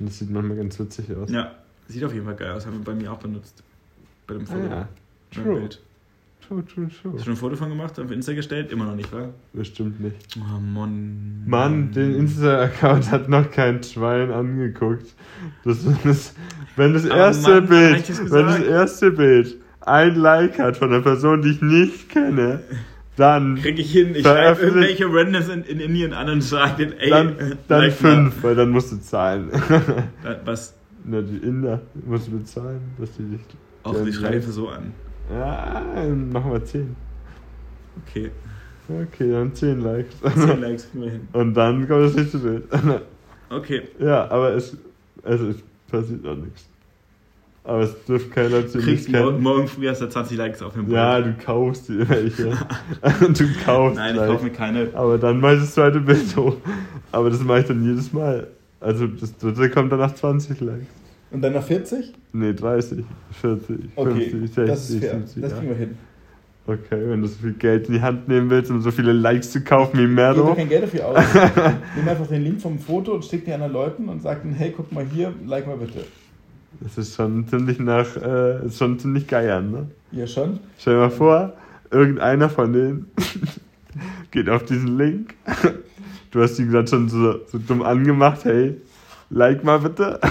Das 0.04 0.18
sieht 0.18 0.30
manchmal 0.30 0.56
ganz 0.56 0.78
witzig 0.78 1.06
aus. 1.16 1.30
Ja, 1.30 1.52
sieht 1.88 2.04
auf 2.04 2.12
jeden 2.12 2.24
Fall 2.24 2.36
geil 2.36 2.52
aus. 2.52 2.66
Haben 2.66 2.78
wir 2.78 2.84
bei 2.84 2.94
mir 2.94 3.12
auch 3.12 3.18
benutzt. 3.18 3.62
Bei 4.26 4.34
dem 4.34 4.42
Ah, 4.44 4.46
Foto. 4.46 4.66
ja. 4.66 4.88
Beim 5.34 5.44
True. 5.44 5.58
Bild. 5.60 5.82
True, 6.46 6.64
true, 6.66 6.88
true. 6.88 7.12
Hast 7.12 7.20
du 7.20 7.24
schon 7.24 7.32
ein 7.34 7.36
Foto 7.36 7.56
von 7.56 7.68
gemacht, 7.68 7.98
auf 8.00 8.10
Insta 8.10 8.32
gestellt? 8.34 8.72
Immer 8.72 8.86
noch 8.86 8.96
nicht, 8.96 9.12
wa? 9.12 9.28
Bestimmt 9.52 10.00
nicht. 10.00 10.36
Oh 10.38 10.58
Mann. 10.60 11.44
Mann, 11.46 11.92
den 11.92 12.14
Insta-Account 12.16 13.10
hat 13.12 13.28
noch 13.28 13.50
kein 13.50 13.82
Schwein 13.82 14.30
angeguckt. 14.32 15.14
Das 15.64 15.84
ist, 15.84 16.34
wenn 16.76 16.94
das 16.94 17.04
erste 17.04 17.60
Mann, 17.60 17.68
Bild, 17.68 18.08
das 18.08 18.30
wenn 18.30 18.46
das 18.46 18.60
erste 18.60 19.12
Bild 19.12 19.56
ein 19.80 20.16
Like 20.16 20.58
hat 20.58 20.76
von 20.76 20.92
einer 20.92 21.02
Person, 21.02 21.42
die 21.42 21.50
ich 21.50 21.62
nicht 21.62 22.08
kenne, 22.08 22.60
dann, 23.16 23.56
Krieg 23.56 23.78
ich 23.78 23.92
hin. 23.92 24.14
Ich 24.14 24.22
schreibe 24.22 24.60
irgendwelche 24.62 25.06
Randoms 25.06 25.48
in, 25.48 25.64
in 25.64 25.80
Indien 25.80 26.12
an 26.12 26.30
und 26.30 26.40
sage 26.40 26.86
denen, 26.86 26.98
ey, 26.98 27.10
dann, 27.10 27.36
dann 27.68 27.80
like 27.80 28.02
mal. 28.02 28.14
fünf, 28.14 28.42
weil 28.42 28.54
dann 28.54 28.70
musst 28.70 28.92
du 28.92 29.00
zahlen. 29.00 29.50
Was? 30.44 30.74
Na, 31.04 31.20
die 31.20 31.36
Inder 31.36 31.80
musst 32.06 32.28
du 32.28 32.38
bezahlen, 32.38 32.80
dass 32.98 33.12
die 33.16 33.24
dich. 33.24 33.40
Auch 33.82 33.96
die 34.04 34.12
schreibe 34.12 34.40
so 34.40 34.68
an. 34.68 34.92
Ja, 35.30 35.82
machen 36.32 36.52
wir 36.52 36.64
zehn. 36.64 36.96
Okay. 38.06 38.30
Okay, 38.88 39.30
dann 39.30 39.54
zehn 39.54 39.80
Likes. 39.80 40.16
10 40.20 40.60
Likes 40.60 40.90
kriegen 40.90 41.04
wir 41.04 41.10
hin. 41.10 41.28
Und 41.32 41.54
dann 41.54 41.86
kommt 41.88 42.04
das 42.04 42.14
nächste 42.14 42.38
Bild. 42.38 42.64
Okay. 43.50 43.82
Ja, 43.98 44.30
aber 44.30 44.54
es, 44.54 44.74
also 45.22 45.48
es 45.48 45.56
passiert 45.90 46.22
noch 46.22 46.36
nichts. 46.36 46.70
Aber 47.64 47.80
es 47.80 48.04
dürfen 48.04 48.30
keine 48.30 48.48
Leute 48.48 48.68
Du 48.72 48.78
nicht 48.78 48.86
kriegst 48.86 49.08
morgen, 49.10 49.40
morgen 49.40 49.68
früh 49.68 49.88
hast 49.88 50.02
du 50.02 50.08
20 50.08 50.36
Likes 50.36 50.62
auf 50.62 50.72
dem 50.74 50.86
Bild. 50.86 50.96
Ja, 50.96 51.20
du 51.20 51.32
kaufst 51.34 51.88
dir 51.88 52.08
welche. 52.08 52.44
du 53.02 53.44
kaufst 53.64 53.96
Nein, 53.96 54.16
ich 54.16 54.20
kaufe 54.20 54.44
mir 54.44 54.50
keine. 54.50 54.88
Aber 54.94 55.16
dann 55.16 55.38
mach 55.40 55.52
ich 55.52 55.60
das 55.60 55.74
zweite 55.74 56.00
Bild 56.00 56.36
hoch. 56.36 56.56
Aber 57.12 57.30
das 57.30 57.40
mache 57.40 57.60
ich 57.60 57.66
dann 57.66 57.84
jedes 57.84 58.12
Mal. 58.12 58.48
Also 58.80 59.06
das 59.06 59.36
dritte 59.36 59.70
kommt 59.70 59.92
dann 59.92 60.00
nach 60.00 60.14
20 60.14 60.60
Likes. 60.60 60.86
Und 61.30 61.40
dann 61.40 61.52
nach 61.52 61.62
40? 61.62 62.12
Nee, 62.32 62.52
30, 62.52 63.04
40, 63.40 63.76
Okay, 63.94 64.30
50, 64.30 64.54
60, 64.54 64.66
das 64.66 64.90
ist 64.90 64.98
fair. 65.00 65.10
70. 65.20 65.42
Das 65.42 65.52
kriegen 65.56 65.68
wir 65.68 65.76
hin. 65.76 65.98
Okay, 66.66 67.08
wenn 67.08 67.22
du 67.22 67.28
so 67.28 67.38
viel 67.40 67.54
Geld 67.54 67.88
in 67.88 67.94
die 67.94 68.02
Hand 68.02 68.28
nehmen 68.28 68.50
willst, 68.50 68.70
um 68.70 68.80
so 68.80 68.90
viele 68.90 69.12
Likes 69.12 69.50
zu 69.50 69.62
kaufen 69.62 69.98
wie 69.98 70.02
Gib 70.02 70.14
Mero. 70.14 70.50
mir 70.50 70.56
kein 70.56 70.68
Geld 70.68 70.82
dafür 70.84 71.08
aus. 71.08 71.18
Nimm 71.96 72.08
einfach 72.08 72.26
den 72.26 72.42
Link 72.42 72.60
vom 72.60 72.78
Foto 72.78 73.14
und 73.14 73.24
schick 73.24 73.44
den 73.44 73.54
anderen 73.54 73.72
Leuten 73.72 74.08
und 74.08 74.20
sag 74.22 74.42
denen, 74.42 74.54
hey, 74.54 74.72
guck 74.76 74.92
mal 74.92 75.04
hier, 75.04 75.32
like 75.46 75.66
mal 75.66 75.76
bitte. 75.76 76.04
Das 76.80 76.98
ist 76.98 77.14
schon 77.14 77.46
ziemlich 77.48 77.78
nach, 77.78 78.16
äh, 78.16 78.66
ist 78.66 78.78
schon 78.78 78.98
ziemlich 78.98 79.26
geiern, 79.28 79.70
ne? 79.70 79.86
Ja, 80.12 80.26
schon? 80.26 80.58
Stell 80.78 80.94
dir 80.94 81.00
mal 81.00 81.10
vor, 81.10 81.52
irgendeiner 81.90 82.48
von 82.48 82.72
denen 82.72 83.10
geht 84.30 84.48
auf 84.48 84.64
diesen 84.64 84.98
Link. 84.98 85.34
Du 86.30 86.40
hast 86.42 86.58
ihn 86.58 86.70
gerade 86.70 86.88
schon 86.88 87.08
so, 87.08 87.40
so 87.46 87.58
dumm 87.58 87.82
angemacht, 87.82 88.44
hey, 88.44 88.76
like 89.30 89.64
mal 89.64 89.78
bitte. 89.78 90.18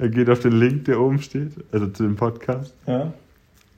Er 0.00 0.08
geht 0.10 0.30
auf 0.30 0.38
den 0.38 0.52
Link, 0.52 0.84
der 0.84 1.00
oben 1.00 1.20
steht, 1.20 1.50
also 1.72 1.88
zu 1.88 2.04
dem 2.04 2.14
Podcast, 2.14 2.72
Ja. 2.86 3.12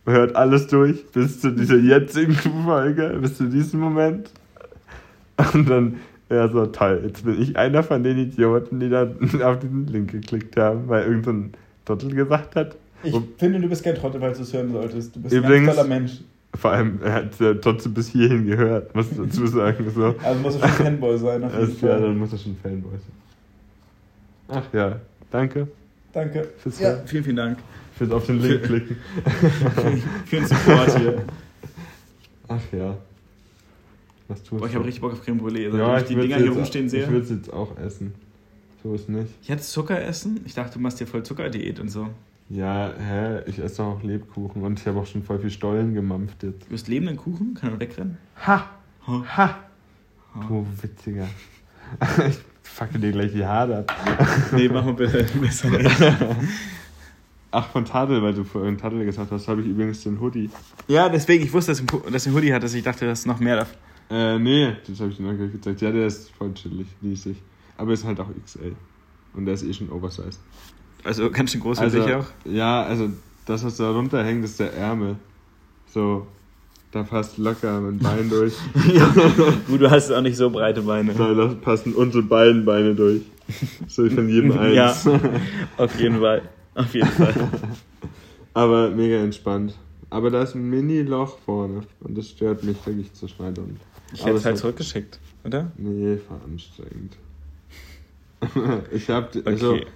hört 0.05 0.37
alles 0.37 0.67
durch 0.67 1.07
bis 1.13 1.41
zu 1.41 1.51
dieser 1.51 1.77
jetzigen 1.79 2.35
Folge, 2.35 3.17
bis 3.23 3.39
zu 3.39 3.45
diesem 3.49 3.81
Moment. 3.81 4.31
Und 5.55 5.71
dann, 5.71 5.95
ja, 6.29 6.47
so 6.49 6.67
toll, 6.67 7.01
jetzt 7.07 7.25
bin 7.25 7.41
ich 7.41 7.57
einer 7.57 7.83
von 7.83 8.03
den 8.03 8.19
Idioten, 8.19 8.81
die 8.81 8.91
da 8.91 9.05
auf 9.45 9.61
diesen 9.61 9.87
Link 9.87 10.13
geklickt 10.13 10.59
haben, 10.59 10.89
weil 10.89 11.05
irgendein 11.07 11.53
Trottel 11.99 12.15
gesagt 12.17 12.57
hat. 12.57 12.77
Ich 13.03 13.13
Wo- 13.13 13.23
finde, 13.39 13.61
du 13.61 13.69
bist 13.69 13.83
kein 13.83 13.95
Trottel, 13.95 14.21
weil 14.21 14.33
du 14.33 14.43
es 14.43 14.53
hören 14.53 14.71
solltest. 14.73 15.17
Du 15.17 15.21
bist 15.23 15.35
ein 15.35 15.39
Übrigens- 15.43 15.67
ganz 15.67 15.77
toller 15.79 15.89
Mensch. 15.89 16.21
Vor 16.55 16.73
allem, 16.73 16.99
er 17.03 17.13
hat 17.13 17.39
ja 17.39 17.55
trotzdem 17.55 17.95
bis 17.95 18.09
hierhin 18.09 18.45
gehört, 18.47 18.93
muss 18.95 19.11
ich 19.13 19.17
dazu 19.17 19.47
sagen. 19.47 19.89
So. 19.95 20.15
Also 20.23 20.41
muss 20.41 20.57
er 20.57 20.69
schon 20.69 20.85
Fanboy 20.85 21.17
sein, 21.17 21.45
auf 21.45 21.53
jeden 21.57 21.69
Erst, 21.71 21.81
ja, 21.83 21.89
Fall. 21.91 22.01
dann 22.03 22.19
muss 22.19 22.33
er 22.33 22.39
schon 22.39 22.57
Fanboy 22.61 22.91
sein. 22.93 23.13
Ach 24.49 24.75
ja, 24.75 25.01
danke 25.31 25.69
Danke. 26.13 26.49
fürs, 26.59 26.81
Ja, 26.81 26.97
vielen, 27.07 27.23
vielen 27.23 27.37
Dank 27.37 27.59
fürs 27.97 28.11
auf 28.11 28.27
den 28.27 28.41
Link 28.43 28.65
klicken. 28.65 28.97
für 30.27 30.37
den 30.37 30.47
Support 30.47 30.99
hier. 30.99 31.23
Ach 32.49 32.61
ja. 32.73 32.97
Was 34.27 34.43
tust 34.43 34.51
Boah, 34.61 34.67
ich 34.67 34.73
du? 34.73 34.79
habe 34.79 34.87
richtig 34.89 35.01
Bock 35.01 35.13
auf 35.13 35.25
Creme 35.25 35.41
Brûlée. 35.41 35.67
Also, 35.67 35.79
ja, 35.79 35.89
wenn 35.89 35.97
ich 35.97 36.03
ich 36.03 36.09
die 36.09 36.15
Dinger 36.21 36.37
hier 36.39 36.51
rumstehen 36.51 36.89
sehe. 36.89 37.05
Ich 37.05 37.11
würde 37.11 37.23
es 37.25 37.31
jetzt 37.31 37.53
auch 37.53 37.79
essen. 37.79 38.13
So 38.83 38.95
ist 38.95 39.09
nicht. 39.09 39.29
Ich 39.43 39.51
hatte 39.51 39.63
Zucker 39.63 40.03
essen. 40.03 40.41
Ich 40.45 40.55
dachte, 40.55 40.75
du 40.75 40.81
machst 40.81 41.01
dir 41.01 41.07
voll 41.07 41.23
Zuckerdiät 41.23 41.81
und 41.81 41.89
so. 41.89 42.09
Ja, 42.49 42.93
hä, 42.99 43.43
ich 43.47 43.59
esse 43.59 43.83
auch 43.83 44.03
Lebkuchen 44.03 44.63
und 44.63 44.81
ich 44.81 44.87
habe 44.87 44.99
auch 44.99 45.07
schon 45.07 45.23
voll 45.23 45.39
viel 45.39 45.51
Stollen 45.51 45.95
gemampft 45.95 46.43
jetzt. 46.43 46.63
Du 46.65 46.71
bist 46.71 46.89
lebenden 46.89 47.17
Kuchen? 47.17 47.55
Kann 47.55 47.71
er 47.73 47.81
wegrennen? 47.81 48.19
Ha! 48.47 48.69
Ha. 49.07 49.25
Ha! 49.37 49.59
Du 50.49 50.67
witziger. 50.83 51.29
Ich 52.29 52.39
facke 52.63 53.01
dir 53.01 53.11
gleich 53.11 53.33
die 53.33 53.45
Haare 53.45 53.79
ab. 53.79 53.93
Nee, 54.53 54.69
mach 54.69 54.85
mal 54.85 54.95
bitte 54.95 55.25
besser. 55.41 55.69
Ach, 57.51 57.69
von 57.71 57.85
Tadel, 57.85 58.23
weil 58.23 58.33
du 58.33 58.45
vorhin 58.45 58.79
Tadel 58.79 59.05
gesagt 59.05 59.31
hast, 59.33 59.49
habe 59.49 59.61
ich 59.61 59.67
übrigens 59.67 60.05
den 60.05 60.21
Hoodie. 60.21 60.51
Ja, 60.87 61.09
deswegen, 61.09 61.45
ich 61.45 61.53
wusste, 61.53 61.73
dass 61.73 61.85
du 61.85 62.31
einen 62.31 62.37
Hoodie 62.37 62.53
hattest. 62.55 62.77
Ich 62.77 62.85
dachte, 62.85 63.07
das 63.07 63.21
ist 63.21 63.27
noch 63.27 63.41
mehr 63.41 63.57
davon. 63.57 63.77
Äh, 64.09 64.39
nee, 64.39 64.77
das 64.87 65.01
habe 65.01 65.11
ich 65.11 65.17
dir 65.17 65.25
noch 65.25 65.33
gar 65.33 65.45
nicht 65.45 65.53
gezeigt. 65.53 65.81
Ja, 65.81 65.91
der 65.91 66.07
ist 66.07 66.31
voll 66.31 66.55
chillig, 66.55 66.87
riesig. 67.03 67.37
Aber 67.81 67.95
ist 67.95 68.05
halt 68.05 68.21
auch 68.21 68.29
XL. 68.45 68.77
Und 69.33 69.47
der 69.47 69.55
ist 69.55 69.63
eh 69.63 69.73
schon 69.73 69.91
oversized. 69.91 70.39
Also 71.03 71.31
ganz 71.31 71.51
schön 71.51 71.63
groß 71.63 71.79
für 71.79 71.85
also, 71.85 72.05
dich 72.05 72.15
auch? 72.15 72.27
Ja, 72.45 72.83
also 72.83 73.09
das, 73.47 73.65
was 73.65 73.79
da 73.79 73.91
runterhängt, 73.91 74.45
ist 74.45 74.61
der 74.61 74.75
Ärmel. 74.75 75.17
So, 75.87 76.27
da 76.93 77.05
passt 77.05 77.39
locker 77.39 77.81
mein 77.81 77.99
Bein 77.99 78.29
durch. 78.29 78.53
ja, 78.93 79.07
gut, 79.67 79.81
du 79.81 79.91
hast 79.91 80.13
auch 80.13 80.21
nicht 80.21 80.37
so 80.37 80.51
breite 80.51 80.83
Beine. 80.83 81.15
Da 81.15 81.55
passen 81.55 81.95
unsere 81.95 82.23
beiden 82.23 82.67
Beine 82.67 82.95
durch. 82.95 83.23
So 83.89 84.09
von 84.11 84.29
jedem 84.29 84.53
eins. 84.59 84.75
ja, 84.75 84.95
auf 85.79 85.99
jeden 85.99 86.21
Fall. 86.21 86.43
Auf 86.75 86.95
jeden 86.95 87.09
Fall. 87.09 87.35
Aber 88.53 88.91
mega 88.91 89.17
entspannt. 89.17 89.75
Aber 90.11 90.31
da 90.31 90.43
ist 90.43 90.55
ein 90.55 90.69
Mini-Loch 90.69 91.39
vorne 91.47 91.81
und 92.01 92.19
das 92.19 92.29
stört 92.29 92.63
mich 92.63 92.77
wirklich 92.85 93.11
zur 93.15 93.31
Schneidung. 93.31 93.77
Ich 94.13 94.23
hätte 94.23 94.37
es 94.37 94.45
halt 94.45 94.59
zurückgeschickt, 94.59 95.19
oder? 95.45 95.73
Nee, 95.79 96.19
war 96.29 96.41
anstrengend. 96.45 97.17
ich 98.93 99.09
habe 99.11 99.43
also, 99.45 99.75
okay. 99.75 99.87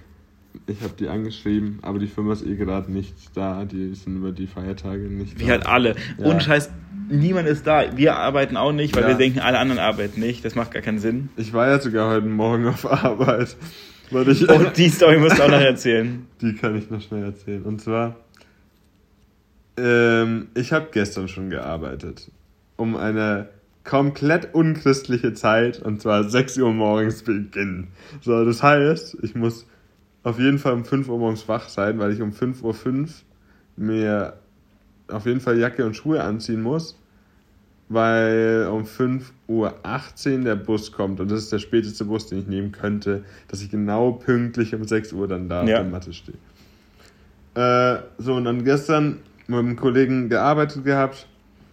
ich 0.67 0.81
hab 0.81 0.97
die 0.97 1.07
angeschrieben, 1.07 1.79
aber 1.81 1.99
die 1.99 2.07
Firma 2.07 2.33
ist 2.33 2.45
eh 2.45 2.55
gerade 2.55 2.91
nicht 2.91 3.15
da. 3.35 3.65
Die 3.65 3.93
sind 3.93 4.17
über 4.17 4.31
die 4.31 4.47
Feiertage 4.47 5.03
nicht 5.03 5.39
Wie 5.39 5.45
da. 5.45 5.51
halt 5.51 5.67
alle. 5.67 5.95
Ja. 6.17 6.25
Und 6.25 6.43
Scheiß, 6.43 6.69
niemand 7.09 7.47
ist 7.47 7.65
da. 7.65 7.97
Wir 7.97 8.15
arbeiten 8.15 8.57
auch 8.57 8.71
nicht, 8.71 8.95
weil 8.95 9.03
ja. 9.03 9.09
wir 9.09 9.15
denken, 9.15 9.39
alle 9.39 9.59
anderen 9.59 9.79
arbeiten 9.79 10.19
nicht. 10.19 10.45
Das 10.45 10.55
macht 10.55 10.71
gar 10.71 10.81
keinen 10.81 10.99
Sinn. 10.99 11.29
Ich 11.37 11.53
war 11.53 11.67
ja 11.67 11.79
sogar 11.79 12.09
heute 12.09 12.27
Morgen 12.27 12.67
auf 12.67 12.85
Arbeit. 12.85 13.55
Weil 14.11 14.29
ich, 14.29 14.47
Und 14.47 14.77
die 14.77 14.89
Story 14.89 15.17
musst 15.17 15.39
du 15.39 15.43
auch 15.43 15.49
noch 15.49 15.59
erzählen. 15.59 16.27
Die 16.41 16.53
kann 16.53 16.75
ich 16.75 16.91
noch 16.91 17.01
schnell 17.01 17.23
erzählen. 17.23 17.63
Und 17.63 17.81
zwar 17.81 18.15
ähm, 19.77 20.47
ich 20.53 20.71
habe 20.71 20.87
gestern 20.91 21.27
schon 21.27 21.49
gearbeitet. 21.49 22.31
Um 22.77 22.95
eine 22.95 23.49
komplett 23.85 24.53
unchristliche 24.53 25.33
Zeit, 25.33 25.81
und 25.81 26.01
zwar 26.01 26.27
6 26.27 26.57
Uhr 26.57 26.73
morgens 26.73 27.23
beginnen. 27.23 27.89
So, 28.21 28.43
das 28.43 28.61
heißt, 28.61 29.17
ich 29.21 29.35
muss 29.35 29.67
auf 30.23 30.39
jeden 30.39 30.57
Fall 30.57 30.73
um 30.73 30.83
5 30.83 31.07
Uhr 31.07 31.19
morgens 31.19 31.47
wach 31.47 31.69
sein, 31.69 31.99
weil 31.99 32.11
ich 32.11 32.21
um 32.21 32.31
5.05 32.31 32.63
Uhr 32.63 33.07
mir 33.77 34.33
auf 35.07 35.25
jeden 35.27 35.39
Fall 35.39 35.59
Jacke 35.59 35.85
und 35.85 35.95
Schuhe 35.95 36.23
anziehen 36.23 36.63
muss, 36.63 36.99
weil 37.89 38.67
um 38.71 38.83
5.18 38.83 39.19
Uhr 39.47 40.43
der 40.43 40.55
Bus 40.55 40.91
kommt 40.91 41.19
und 41.19 41.29
das 41.29 41.43
ist 41.43 41.51
der 41.51 41.59
späteste 41.59 42.05
Bus, 42.05 42.27
den 42.27 42.39
ich 42.39 42.47
nehmen 42.47 42.71
könnte, 42.71 43.23
dass 43.47 43.61
ich 43.61 43.69
genau 43.69 44.13
pünktlich 44.13 44.73
um 44.73 44.83
6 44.83 45.13
Uhr 45.13 45.27
dann 45.27 45.47
da 45.47 45.63
ja. 45.63 45.75
auf 45.75 45.81
der 45.83 45.91
Matte 45.91 46.13
stehe. 46.13 46.37
Äh, 47.53 48.01
so, 48.17 48.33
und 48.33 48.45
dann 48.45 48.63
gestern 48.63 49.19
mit 49.45 49.59
einem 49.59 49.75
Kollegen 49.75 50.27
gearbeitet 50.27 50.83
gehabt. 50.83 51.27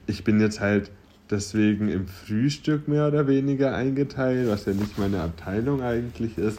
Ich 0.06 0.24
bin 0.24 0.40
jetzt 0.40 0.60
halt 0.60 0.90
deswegen 1.30 1.88
im 1.88 2.06
Frühstück 2.06 2.88
mehr 2.88 3.08
oder 3.08 3.26
weniger 3.26 3.74
eingeteilt, 3.74 4.48
was 4.48 4.66
ja 4.66 4.72
nicht 4.72 4.98
meine 4.98 5.20
Abteilung 5.20 5.82
eigentlich 5.82 6.38
ist. 6.38 6.58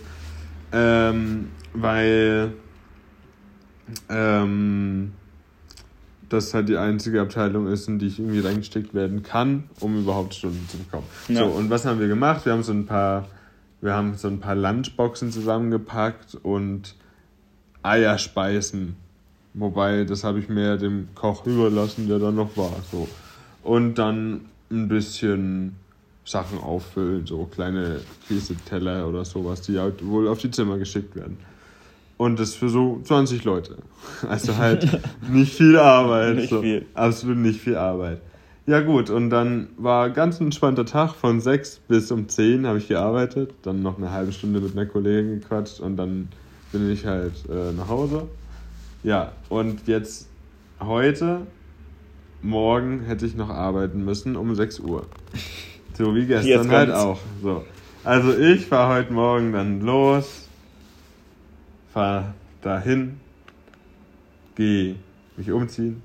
Ähm, 0.72 1.50
weil 1.74 2.54
ähm, 4.10 5.12
das 6.30 6.54
halt 6.54 6.70
die 6.70 6.78
einzige 6.78 7.22
Abteilung 7.22 7.68
ist, 7.68 7.88
in 7.88 8.00
die 8.00 8.08
ich 8.08 8.20
irgendwie 8.20 8.40
reingesteckt 8.40 8.94
werden 8.94 9.22
kann, 9.22 9.66
um 9.80 10.00
überhaupt 10.00 10.34
Stunden 10.34 10.68
zu 10.68 10.78
bekommen. 10.78 11.06
Ja. 11.28 11.42
So, 11.42 11.46
und 11.46 11.70
was 11.70 11.86
haben 11.86 12.00
wir 12.00 12.08
gemacht? 12.08 12.46
Wir 12.46 12.54
haben 12.54 12.64
so 12.64 12.74
ein 12.74 12.86
paar, 12.86 13.28
wir 13.82 13.94
haben 13.94 14.16
so 14.16 14.28
ein 14.28 14.40
paar 14.40 14.56
Lunchboxen 14.56 15.32
zusammengepackt 15.32 16.36
und 16.42 16.96
Eierspeisen 17.84 18.96
Wobei, 19.54 20.04
das 20.04 20.24
habe 20.24 20.40
ich 20.40 20.50
mehr 20.50 20.78
dem 20.78 21.10
Koch 21.14 21.46
überlassen, 21.46 22.08
der 22.08 22.18
dann 22.20 22.36
noch 22.36 22.58
war. 22.58 22.74
So. 22.92 23.08
Und 23.62 23.96
dann 23.96 24.46
ein 24.74 24.88
bisschen 24.88 25.76
Sachen 26.26 26.60
auffüllen, 26.60 27.26
so 27.26 27.46
kleine 27.46 28.00
Käseteller 28.28 29.08
oder 29.08 29.26
sowas, 29.26 29.62
die 29.62 29.78
halt 29.80 30.06
wohl 30.06 30.28
auf 30.28 30.40
die 30.40 30.52
Zimmer 30.52 30.78
geschickt 30.78 31.16
werden. 31.16 31.38
Und 32.18 32.40
das 32.40 32.56
für 32.56 32.70
so 32.70 33.02
20 33.04 33.44
Leute. 33.44 33.78
Also 34.30 34.58
halt 34.58 34.88
nicht 35.30 35.54
viel 35.54 35.78
Arbeit. 35.78 36.36
nicht 36.36 36.50
so. 36.50 36.62
viel. 36.62 36.86
Absolut 36.94 37.38
nicht 37.38 37.60
viel 37.60 37.76
Arbeit. 37.76 38.22
Ja 38.66 38.80
gut, 38.80 39.10
und 39.10 39.30
dann 39.30 39.68
war 39.78 40.10
ganz 40.10 40.40
entspannter 40.40 40.86
Tag. 40.86 41.16
Von 41.16 41.42
6 41.42 41.82
bis 41.88 42.12
um 42.12 42.30
10 42.30 42.66
habe 42.66 42.78
ich 42.78 42.88
gearbeitet. 42.88 43.54
Dann 43.64 43.82
noch 43.82 43.98
eine 43.98 44.12
halbe 44.12 44.32
Stunde 44.32 44.62
mit 44.62 44.72
einer 44.72 44.86
Kollegin 44.86 45.42
gequatscht 45.42 45.82
und 45.82 45.98
dann 45.98 46.30
bin 46.72 46.90
ich 46.90 47.06
halt 47.06 47.34
äh, 47.50 47.74
nach 47.74 47.90
Hause. 47.90 48.28
Ja, 49.04 49.34
und 49.50 49.86
jetzt 49.88 50.30
heute, 50.80 51.42
morgen 52.44 53.02
hätte 53.02 53.26
ich 53.26 53.36
noch 53.36 53.50
arbeiten 53.50 54.04
müssen 54.04 54.36
um 54.36 54.54
6 54.54 54.80
Uhr. 54.80 55.08
So 55.98 56.16
wie 56.16 56.26
gestern 56.26 56.70
halt 56.72 56.92
auch. 56.92 57.20
So. 57.42 57.64
Also 58.04 58.38
ich 58.38 58.66
fahre 58.66 58.96
heute 58.96 59.14
Morgen 59.14 59.54
dann 59.54 59.82
los, 59.82 60.50
fahre 61.94 62.34
dahin, 62.62 63.20
gehe 64.56 64.96
mich 65.38 65.52
umziehen, 65.52 66.02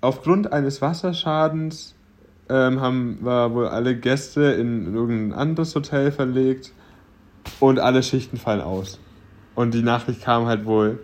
aufgrund 0.00 0.52
eines 0.52 0.80
Wasserschadens 0.80 1.94
ähm, 2.48 2.80
haben 2.80 3.18
wir 3.22 3.52
wohl 3.52 3.68
alle 3.68 3.96
Gäste 3.96 4.42
in 4.52 4.94
irgendein 4.94 5.38
anderes 5.38 5.74
Hotel 5.74 6.12
verlegt 6.12 6.72
und 7.60 7.78
alle 7.78 8.02
Schichten 8.02 8.36
fallen 8.36 8.60
aus. 8.60 8.98
Und 9.54 9.74
die 9.74 9.82
Nachricht 9.82 10.22
kam 10.22 10.46
halt 10.46 10.66
wohl 10.66 11.00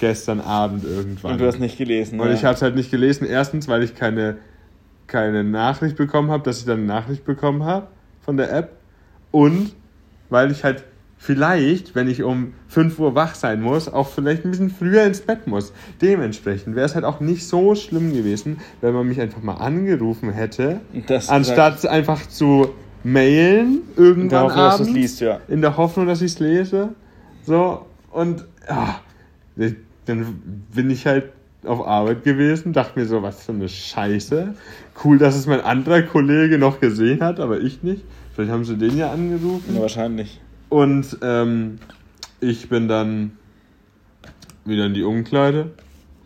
gestern 0.00 0.40
Abend 0.40 0.84
irgendwann. 0.84 1.32
Und 1.32 1.40
du 1.40 1.46
hast 1.46 1.60
nicht 1.60 1.78
gelesen. 1.78 2.18
Und 2.18 2.28
ja. 2.28 2.34
ich 2.34 2.44
habe 2.44 2.54
es 2.54 2.62
halt 2.62 2.74
nicht 2.74 2.90
gelesen. 2.90 3.26
Erstens, 3.26 3.68
weil 3.68 3.82
ich 3.82 3.94
keine, 3.94 4.38
keine 5.06 5.44
Nachricht 5.44 5.96
bekommen 5.96 6.30
habe, 6.30 6.42
dass 6.42 6.58
ich 6.58 6.64
dann 6.64 6.78
eine 6.78 6.86
Nachricht 6.86 7.24
bekommen 7.24 7.64
habe 7.64 7.86
von 8.24 8.36
der 8.36 8.52
App 8.52 8.72
und 9.30 9.72
weil 10.30 10.50
ich 10.50 10.64
halt 10.64 10.84
vielleicht, 11.24 11.94
wenn 11.94 12.08
ich 12.08 12.22
um 12.22 12.52
5 12.68 12.98
Uhr 12.98 13.14
wach 13.14 13.34
sein 13.34 13.62
muss, 13.62 13.88
auch 13.88 14.08
vielleicht 14.08 14.44
ein 14.44 14.50
bisschen 14.50 14.70
früher 14.70 15.04
ins 15.04 15.22
Bett 15.22 15.46
muss. 15.46 15.72
Dementsprechend 16.02 16.76
wäre 16.76 16.84
es 16.84 16.94
halt 16.94 17.04
auch 17.04 17.20
nicht 17.20 17.46
so 17.46 17.74
schlimm 17.74 18.12
gewesen, 18.12 18.58
wenn 18.82 18.92
man 18.92 19.08
mich 19.08 19.20
einfach 19.20 19.42
mal 19.42 19.54
angerufen 19.54 20.30
hätte, 20.30 20.80
das 21.06 21.30
anstatt 21.30 21.76
gesagt. 21.76 21.94
einfach 21.94 22.28
zu 22.28 22.74
mailen 23.04 23.82
irgendwann 23.96 24.22
in 24.22 24.28
der 24.28 24.42
Hoffnung, 24.42 24.64
abends, 24.64 24.78
dass 24.78 24.94
liest, 24.94 25.20
ja. 25.20 25.40
in 25.48 25.60
der 25.62 25.76
Hoffnung, 25.76 26.06
dass 26.06 26.20
ich 26.20 26.32
es 26.32 26.40
lese. 26.40 26.90
So 27.46 27.86
und 28.10 28.44
ja, 28.68 29.00
dann 30.04 30.42
bin 30.74 30.90
ich 30.90 31.06
halt 31.06 31.32
auf 31.66 31.86
Arbeit 31.86 32.24
gewesen, 32.24 32.72
dachte 32.72 32.98
mir 32.98 33.06
so, 33.06 33.22
was 33.22 33.44
für 33.44 33.52
eine 33.52 33.68
Scheiße. 33.68 34.54
Cool, 35.04 35.18
dass 35.18 35.36
es 35.36 35.46
mein 35.46 35.60
anderer 35.60 36.02
Kollege 36.02 36.58
noch 36.58 36.80
gesehen 36.80 37.22
hat, 37.22 37.40
aber 37.40 37.60
ich 37.60 37.82
nicht. 37.82 38.02
Vielleicht 38.34 38.50
haben 38.50 38.64
sie 38.64 38.76
den 38.76 38.96
ja 38.96 39.12
angerufen. 39.12 39.74
Ja, 39.74 39.82
wahrscheinlich. 39.82 40.40
Und 40.68 41.18
ähm, 41.22 41.78
ich 42.40 42.68
bin 42.68 42.88
dann 42.88 43.32
wieder 44.64 44.86
in 44.86 44.94
die 44.94 45.02
Umkleide 45.02 45.70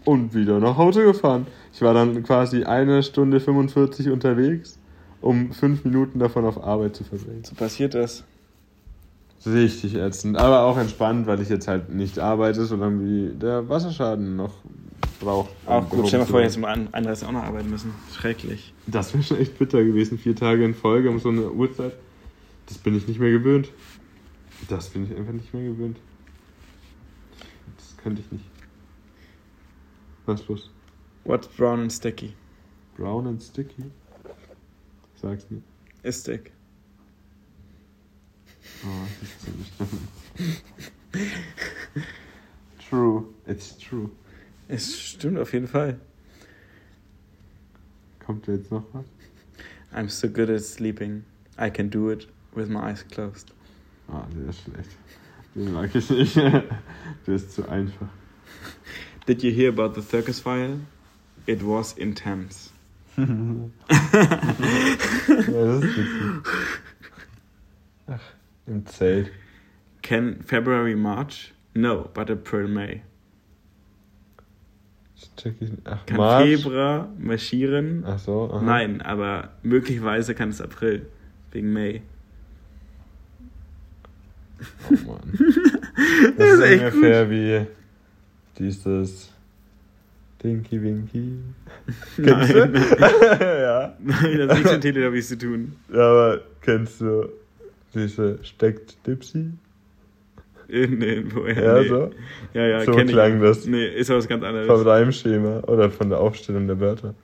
und 0.05 0.35
wieder 0.35 0.59
nach 0.59 0.77
Hause 0.77 1.05
gefahren. 1.05 1.47
Ich 1.73 1.83
war 1.83 1.95
dann 1.95 2.23
quasi 2.23 2.65
eine 2.65 3.03
Stunde 3.03 3.41
45 3.41 4.09
unterwegs, 4.11 4.79
um 5.21 5.53
fünf 5.53 5.85
Minuten 5.85 6.19
davon 6.19 6.45
auf 6.45 6.63
Arbeit 6.63 6.97
zu 6.97 7.05
verbringen. 7.05 7.45
So 7.45 7.55
passiert 7.55 7.95
das. 7.95 8.25
Richtig 9.47 9.95
ätzend, 9.95 10.37
aber 10.37 10.63
auch 10.63 10.77
entspannt, 10.77 11.27
weil 11.27 11.41
ich 11.41 11.49
jetzt 11.49 11.69
halt 11.69 11.91
nicht 11.91 12.19
arbeite, 12.19 12.65
solange 12.65 13.05
wie 13.05 13.35
der 13.35 13.69
Wasserschaden 13.69 14.37
noch 14.37 14.55
braucht. 15.21 15.51
Auch 15.67 15.85
um 15.85 15.89
gut, 15.91 16.09
stell 16.09 16.21
mal 16.21 16.27
vor, 16.27 16.41
jetzt 16.41 16.57
im 16.57 16.65
An- 16.65 16.89
auch 16.93 17.33
noch 17.33 17.45
arbeiten 17.45 17.71
müssen. 17.71 17.95
Schrecklich. 18.13 18.75
Das 18.87 19.15
wäre 19.15 19.23
schon 19.23 19.39
echt 19.39 19.57
bitter 19.59 19.83
gewesen, 19.85 20.19
vier 20.19 20.35
Tage 20.35 20.65
in 20.65 20.75
Folge 20.75 21.09
um 21.09 21.21
so 21.21 21.29
eine 21.29 21.51
Uhrzeit. 21.51 21.93
Das 22.67 22.79
bin 22.79 22.97
ich 22.97 23.07
nicht 23.07 23.21
mehr 23.21 23.31
gewöhnt. 23.31 23.71
Das 24.69 24.89
bin 24.89 25.05
ich 25.05 25.17
einfach 25.17 25.33
nicht 25.33 25.55
mehr 25.55 25.65
gewöhnt. 25.65 25.99
Das 27.77 27.97
könnte 28.03 28.23
ich 28.23 28.33
nicht. 28.33 28.45
Was 30.27 30.41
ist 30.41 30.49
los? 30.49 30.71
What's 31.25 31.47
brown 31.49 31.81
and 31.81 31.93
sticky? 31.93 32.35
Brown 32.97 33.27
and 33.27 33.43
sticky? 33.43 33.85
Sag's 35.23 35.47
mir. 35.49 35.63
Ist 36.03 36.23
stick. 36.23 36.51
Oh, 36.51 36.51
das 36.51 36.53
ist 36.53 36.55
so 38.51 38.55
nicht. 38.55 38.68
true. 42.89 43.35
It's 43.47 43.77
true. 43.79 44.11
Es 44.69 45.01
stimmt 45.01 45.39
auf 45.39 45.53
jeden 45.53 45.69
Fall. 45.69 45.99
Kommt 48.25 48.47
jetzt 48.47 48.71
noch 48.71 48.85
was? 48.93 49.05
I'm 49.93 50.09
so 50.09 50.29
good 50.29 50.51
at 50.51 50.63
sleeping. 50.63 51.25
I 51.59 51.71
can 51.71 51.89
do 51.89 52.11
it 52.11 52.29
with 52.55 52.69
my 52.69 52.91
eyes 52.91 53.03
closed. 53.03 53.53
Ah, 54.09 54.27
der 54.35 54.51
ist 54.51 54.63
schlecht. 54.63 54.91
Den 55.55 55.73
mag 55.73 55.95
ich 55.95 56.11
nicht. 56.11 56.37
der 56.37 56.65
ist 57.27 57.53
zu 57.53 57.67
einfach. 57.69 58.09
Did 59.27 59.43
you 59.43 59.51
hear 59.51 59.71
about 59.71 59.95
the 59.95 60.03
circus 60.03 60.41
fire? 60.41 60.79
It 61.47 61.63
was 61.63 61.95
intense. 61.95 62.71
ja, 63.17 63.25
das 64.15 65.85
ist 65.85 65.97
witzig. 65.97 66.43
Im 68.69 68.85
Zelt. 68.87 69.31
Can 70.03 70.43
February 70.43 70.95
March? 70.95 71.53
No, 71.75 72.09
but 72.15 72.31
April 72.31 72.69
May. 72.69 73.03
Check 75.37 75.55
ich. 75.61 75.71
Ach, 75.85 76.05
Kann 76.07 76.17
March? 76.17 76.45
Februar 76.63 77.09
marschieren? 77.19 78.05
Ach 78.07 78.19
so. 78.19 78.51
aha. 78.53 78.63
Nein, 78.65 79.03
aber 79.03 79.51
möglicherweise 79.63 80.35
kann 80.35 80.51
es 80.51 80.61
April. 80.61 81.07
Wegen 81.53 81.73
May. 81.73 82.03
Oh 84.91 84.95
Mann. 85.07 85.21
Das, 86.37 86.37
Das 86.37 86.49
ist 86.51 86.61
ist 86.71 86.95
ungefähr 86.95 87.31
wie 87.31 87.67
dieses 88.59 89.33
Dinky 90.43 90.81
Winky. 90.81 91.39
Nein. 92.17 92.25
Kennst 92.25 92.55
du? 92.55 92.61
ja. 93.41 93.95
Nein, 93.99 94.39
das 94.39 94.49
hat 94.51 94.57
nichts 94.59 94.73
mit 94.73 94.81
Teletubbies 94.83 95.29
zu 95.29 95.39
tun. 95.39 95.77
ja. 95.93 95.99
Aber 95.99 96.41
kennst 96.61 97.01
du 97.01 97.29
diese 97.99 98.43
Steckt 98.43 99.07
Dipsy? 99.07 99.53
In, 100.69 101.01
in, 101.01 101.35
woher? 101.35 101.63
Ja, 101.63 101.81
nee. 101.81 101.89
so. 101.89 102.11
Ja, 102.53 102.67
ja, 102.67 102.85
so 102.85 102.93
kenn 102.93 103.09
ich. 103.09 103.15
klang 103.15 103.41
das. 103.41 103.67
Nee, 103.67 103.87
ist 103.87 104.11
aber 104.11 104.19
was 104.19 104.29
ganz 104.29 104.45
anderes. 104.45 104.67
Vom 104.67 104.87
Reimschema 104.87 105.61
oder 105.61 105.91
von 105.91 106.11
der 106.11 106.21
Aufstellung 106.21 106.67
der 106.67 106.79
Wörter. 106.79 107.15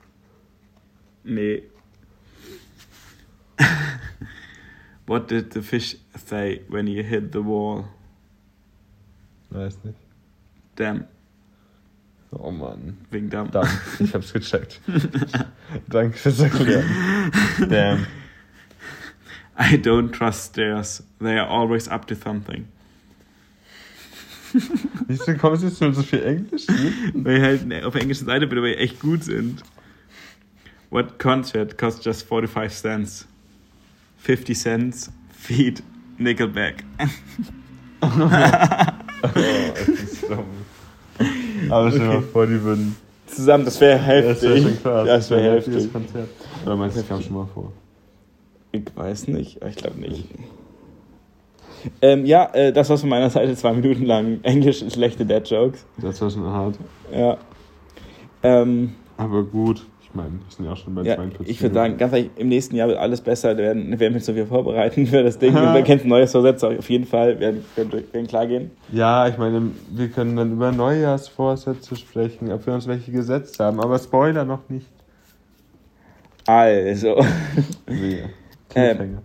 Nee. 1.23 1.63
What 5.05 5.29
did 5.29 5.53
the 5.53 5.61
fish 5.61 5.97
say 6.25 6.61
when 6.69 6.87
he 6.87 7.03
hit 7.03 7.31
the 7.33 7.43
wall? 7.43 7.85
Weiß 9.51 9.83
nicht. 9.83 9.99
Damn. 10.75 11.05
Oh 12.31 12.51
Mann. 12.51 12.97
Wegen 13.11 13.29
Damm. 13.29 13.51
Dampf. 13.51 13.99
Ich 13.99 14.13
hab's 14.13 14.33
gecheckt. 14.33 14.81
Danke 15.87 16.17
fürs 16.17 16.39
Erklären. 16.39 16.85
Damn. 17.69 18.07
I 19.57 19.77
don't 19.77 20.11
trust 20.11 20.45
stairs. 20.53 21.03
They 21.19 21.37
are 21.37 21.47
always 21.47 21.87
up 21.87 22.05
to 22.07 22.15
something. 22.15 22.67
Wieso 25.07 25.33
kommst 25.35 25.63
du 25.63 25.67
jetzt 25.67 25.81
mit 25.81 25.95
so 25.95 26.01
viel 26.03 26.23
Englisch? 26.23 26.65
Weil 27.13 27.41
halt 27.41 27.65
ne, 27.65 27.85
auf 27.85 27.93
der 27.93 28.01
englischen 28.01 28.25
Seite 28.25 28.47
bin, 28.47 28.57
aber 28.57 28.77
echt 28.77 28.99
gut 28.99 29.23
sind. 29.23 29.63
What 30.89 31.19
concert 31.19 31.77
costs 31.77 32.03
just 32.05 32.27
45 32.27 32.71
cents? 32.81 33.27
50 34.19 34.57
cents, 34.57 35.11
feed, 35.31 35.83
Nickelback. 36.17 36.83
Oh, 38.01 38.07
es 39.23 39.87
ist 39.87 40.23
dumm. 40.29 40.45
Aber 41.71 41.89
stell 41.89 42.01
dir 42.01 42.13
mal 42.15 42.21
vor, 42.21 42.45
die 42.45 42.61
würden. 42.61 42.95
Zusammen, 43.25 43.65
das 43.65 43.79
wäre 43.81 43.97
Das 43.97 44.43
wäre 44.43 44.53
heftig. 44.55 44.63
schon 44.63 44.83
krass. 44.83 45.07
Das 45.07 45.29
wäre 45.31 45.55
heftiges 45.55 45.83
heftig. 45.85 45.93
Konzert. 45.93 46.29
Oder 46.65 46.75
meinst 46.75 46.95
du, 46.97 46.99
das 46.99 47.09
kam 47.09 47.21
schon 47.21 47.33
mal 47.33 47.47
vor? 47.51 47.73
Ich 48.75 48.95
weiß 48.95 49.27
nicht, 49.29 49.63
ich 49.63 49.75
glaube 49.75 49.99
nicht. 49.99 50.25
Ähm, 52.01 52.25
ja, 52.25 52.49
äh, 52.53 52.73
das 52.73 52.89
war's 52.89 53.01
von 53.01 53.09
meiner 53.09 53.29
Seite, 53.29 53.55
zwei 53.55 53.73
Minuten 53.73 54.05
lang 54.05 54.39
Englisch 54.43 54.83
schlechte 54.91 55.25
Dad-Jokes. 55.25 55.85
Das 55.97 56.21
war 56.21 56.29
schon 56.29 56.45
hart. 56.45 56.75
Ja. 57.13 57.37
Ähm, 58.43 58.93
Aber 59.17 59.43
gut. 59.43 59.85
Ich 60.01 60.13
meine, 60.15 60.31
wir 60.31 60.39
sind 60.49 60.65
ja 60.65 60.71
auch 60.71 60.77
schon 60.77 60.95
bei 60.95 61.01
ja 61.03 61.15
42 61.15 61.49
ich 61.49 61.61
würde 61.61 61.75
sagen, 61.75 61.97
ganz 61.97 62.13
ehrlich, 62.13 62.31
im 62.37 62.47
nächsten 62.47 62.75
Jahr 62.75 62.87
wird 62.87 62.97
alles 62.97 63.19
besser. 63.21 63.57
Wir 63.57 63.65
werden, 63.65 63.91
wir 63.91 63.99
werden 63.99 64.13
uns 64.15 64.25
so 64.25 64.33
viel 64.33 64.45
vorbereiten 64.45 65.05
für 65.05 65.23
das 65.23 65.37
Ding. 65.37 65.53
Wir 65.73 65.81
kennen 65.83 66.07
neues 66.07 66.31
Vorsätze 66.31 66.69
auf 66.69 66.89
jeden 66.89 67.05
Fall. 67.05 67.39
Werden, 67.39 67.65
werden, 67.75 68.03
werden 68.11 68.27
klar 68.27 68.47
gehen. 68.47 68.71
Ja, 68.91 69.27
ich 69.27 69.37
meine, 69.37 69.71
wir 69.91 70.07
können 70.07 70.37
dann 70.37 70.53
über 70.53 70.71
Neujahrsvorsätze 70.71 71.97
sprechen, 71.97 72.51
ob 72.51 72.65
wir 72.65 72.73
uns 72.73 72.87
welche 72.87 73.11
gesetzt 73.11 73.59
haben. 73.59 73.81
Aber 73.81 73.99
Spoiler 73.99 74.45
noch 74.45 74.69
nicht. 74.69 74.87
Also, 76.47 77.17
Wehe. 78.75 78.91
Ähm, 78.91 78.97
Cliffhanger. 78.97 79.21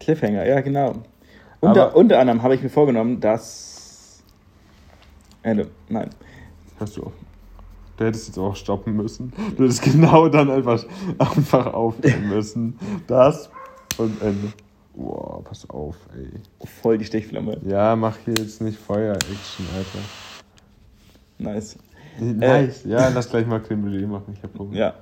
Cliffhanger, 0.00 0.46
ja, 0.46 0.60
genau. 0.60 0.94
Unter, 1.60 1.88
Aber- 1.88 1.96
unter 1.96 2.18
anderem 2.18 2.42
habe 2.42 2.54
ich 2.54 2.62
mir 2.62 2.70
vorgenommen, 2.70 3.20
dass. 3.20 4.22
Äh, 5.42 5.64
nein. 5.88 6.10
Hast 6.78 6.96
du 6.96 7.04
auch. 7.04 7.12
Du 7.96 8.06
hättest 8.06 8.28
jetzt 8.28 8.38
auch 8.38 8.56
stoppen 8.56 8.96
müssen. 8.96 9.32
Du 9.56 9.64
hättest 9.64 9.82
genau 9.82 10.28
dann 10.28 10.50
einfach, 10.50 10.82
einfach 11.18 11.66
aufnehmen 11.74 12.30
müssen. 12.30 12.78
Das 13.06 13.50
und 13.98 14.20
Ende. 14.22 14.52
Boah, 14.94 15.44
pass 15.44 15.68
auf, 15.68 15.96
ey. 16.16 16.30
Voll 16.82 16.96
die 16.98 17.04
Stichflamme. 17.04 17.58
Ja, 17.66 17.94
mach 17.96 18.16
hier 18.24 18.34
jetzt 18.34 18.60
nicht 18.62 18.78
Feuer-Action, 18.78 19.66
Alter. 19.76 19.98
Nice. 21.38 21.76
Nice. 22.18 22.84
ja, 22.84 23.08
lass 23.08 23.28
gleich 23.30 23.46
mal 23.46 23.60
Creme 23.60 23.84
Brûlée 23.86 24.06
machen. 24.06 24.34
Ich 24.36 24.42
hab 24.42 24.58
Hunger. 24.58 24.74
Äh. 24.74 24.78
Ja. 24.78 24.94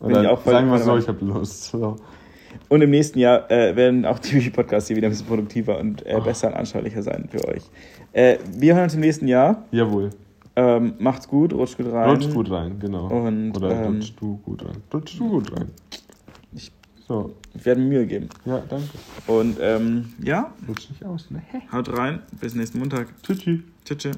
Oder 0.00 0.14
bin 0.14 0.22
ich 0.24 0.28
auch 0.28 0.40
voll 0.40 0.52
sagen 0.52 0.70
wir 0.70 0.78
so, 0.80 0.96
ich 0.96 1.08
hab 1.08 1.20
Lust. 1.20 1.64
So. 1.70 1.96
Und 2.68 2.82
im 2.82 2.90
nächsten 2.90 3.18
Jahr 3.18 3.50
äh, 3.50 3.74
werden 3.76 4.04
auch 4.06 4.18
die 4.18 4.50
Podcasts 4.50 4.88
hier 4.88 4.96
wieder 4.96 5.08
ein 5.08 5.10
bisschen 5.10 5.26
produktiver 5.26 5.78
und 5.78 6.04
äh, 6.06 6.14
Oh. 6.16 6.20
besser 6.22 6.48
und 6.48 6.54
anschaulicher 6.54 7.02
sein 7.02 7.28
für 7.30 7.46
euch. 7.48 7.62
Äh, 8.12 8.38
wir 8.56 8.74
hören 8.74 8.84
uns 8.84 8.94
im 8.94 9.00
nächsten 9.00 9.28
Jahr. 9.28 9.64
Jawohl. 9.70 10.10
Ähm, 10.54 10.94
macht's 10.98 11.26
gut, 11.28 11.52
rutscht 11.54 11.78
gut 11.78 11.90
rein. 11.92 12.10
Rutscht 12.10 12.34
gut 12.34 12.50
rein, 12.50 12.78
genau. 12.78 13.06
Und, 13.08 13.56
Oder 13.56 13.84
ähm, 13.86 13.94
rutschst 13.94 14.14
du 14.20 14.36
gut 14.44 14.64
rein. 14.64 14.76
Rutschst 14.92 15.18
du 15.18 15.28
gut 15.30 15.52
rein. 15.56 15.68
Ich- 16.54 16.70
So, 17.08 17.34
Wir 17.54 17.64
werden 17.64 17.88
Mühe 17.88 18.06
geben. 18.06 18.28
ja, 18.44 18.62
danke. 18.68 18.88
Und 19.26 19.56
ähm, 19.60 20.12
ja, 20.22 20.52
Rutsch 20.68 20.88
nicht 20.90 21.04
aus, 21.04 21.30
ne? 21.30 21.42
haut 21.72 21.88
rein. 21.96 22.20
Bis 22.40 22.54
nächsten 22.54 22.78
Montag. 22.78 23.08
Tschüss. 23.22 23.38
tschüss. 23.84 24.12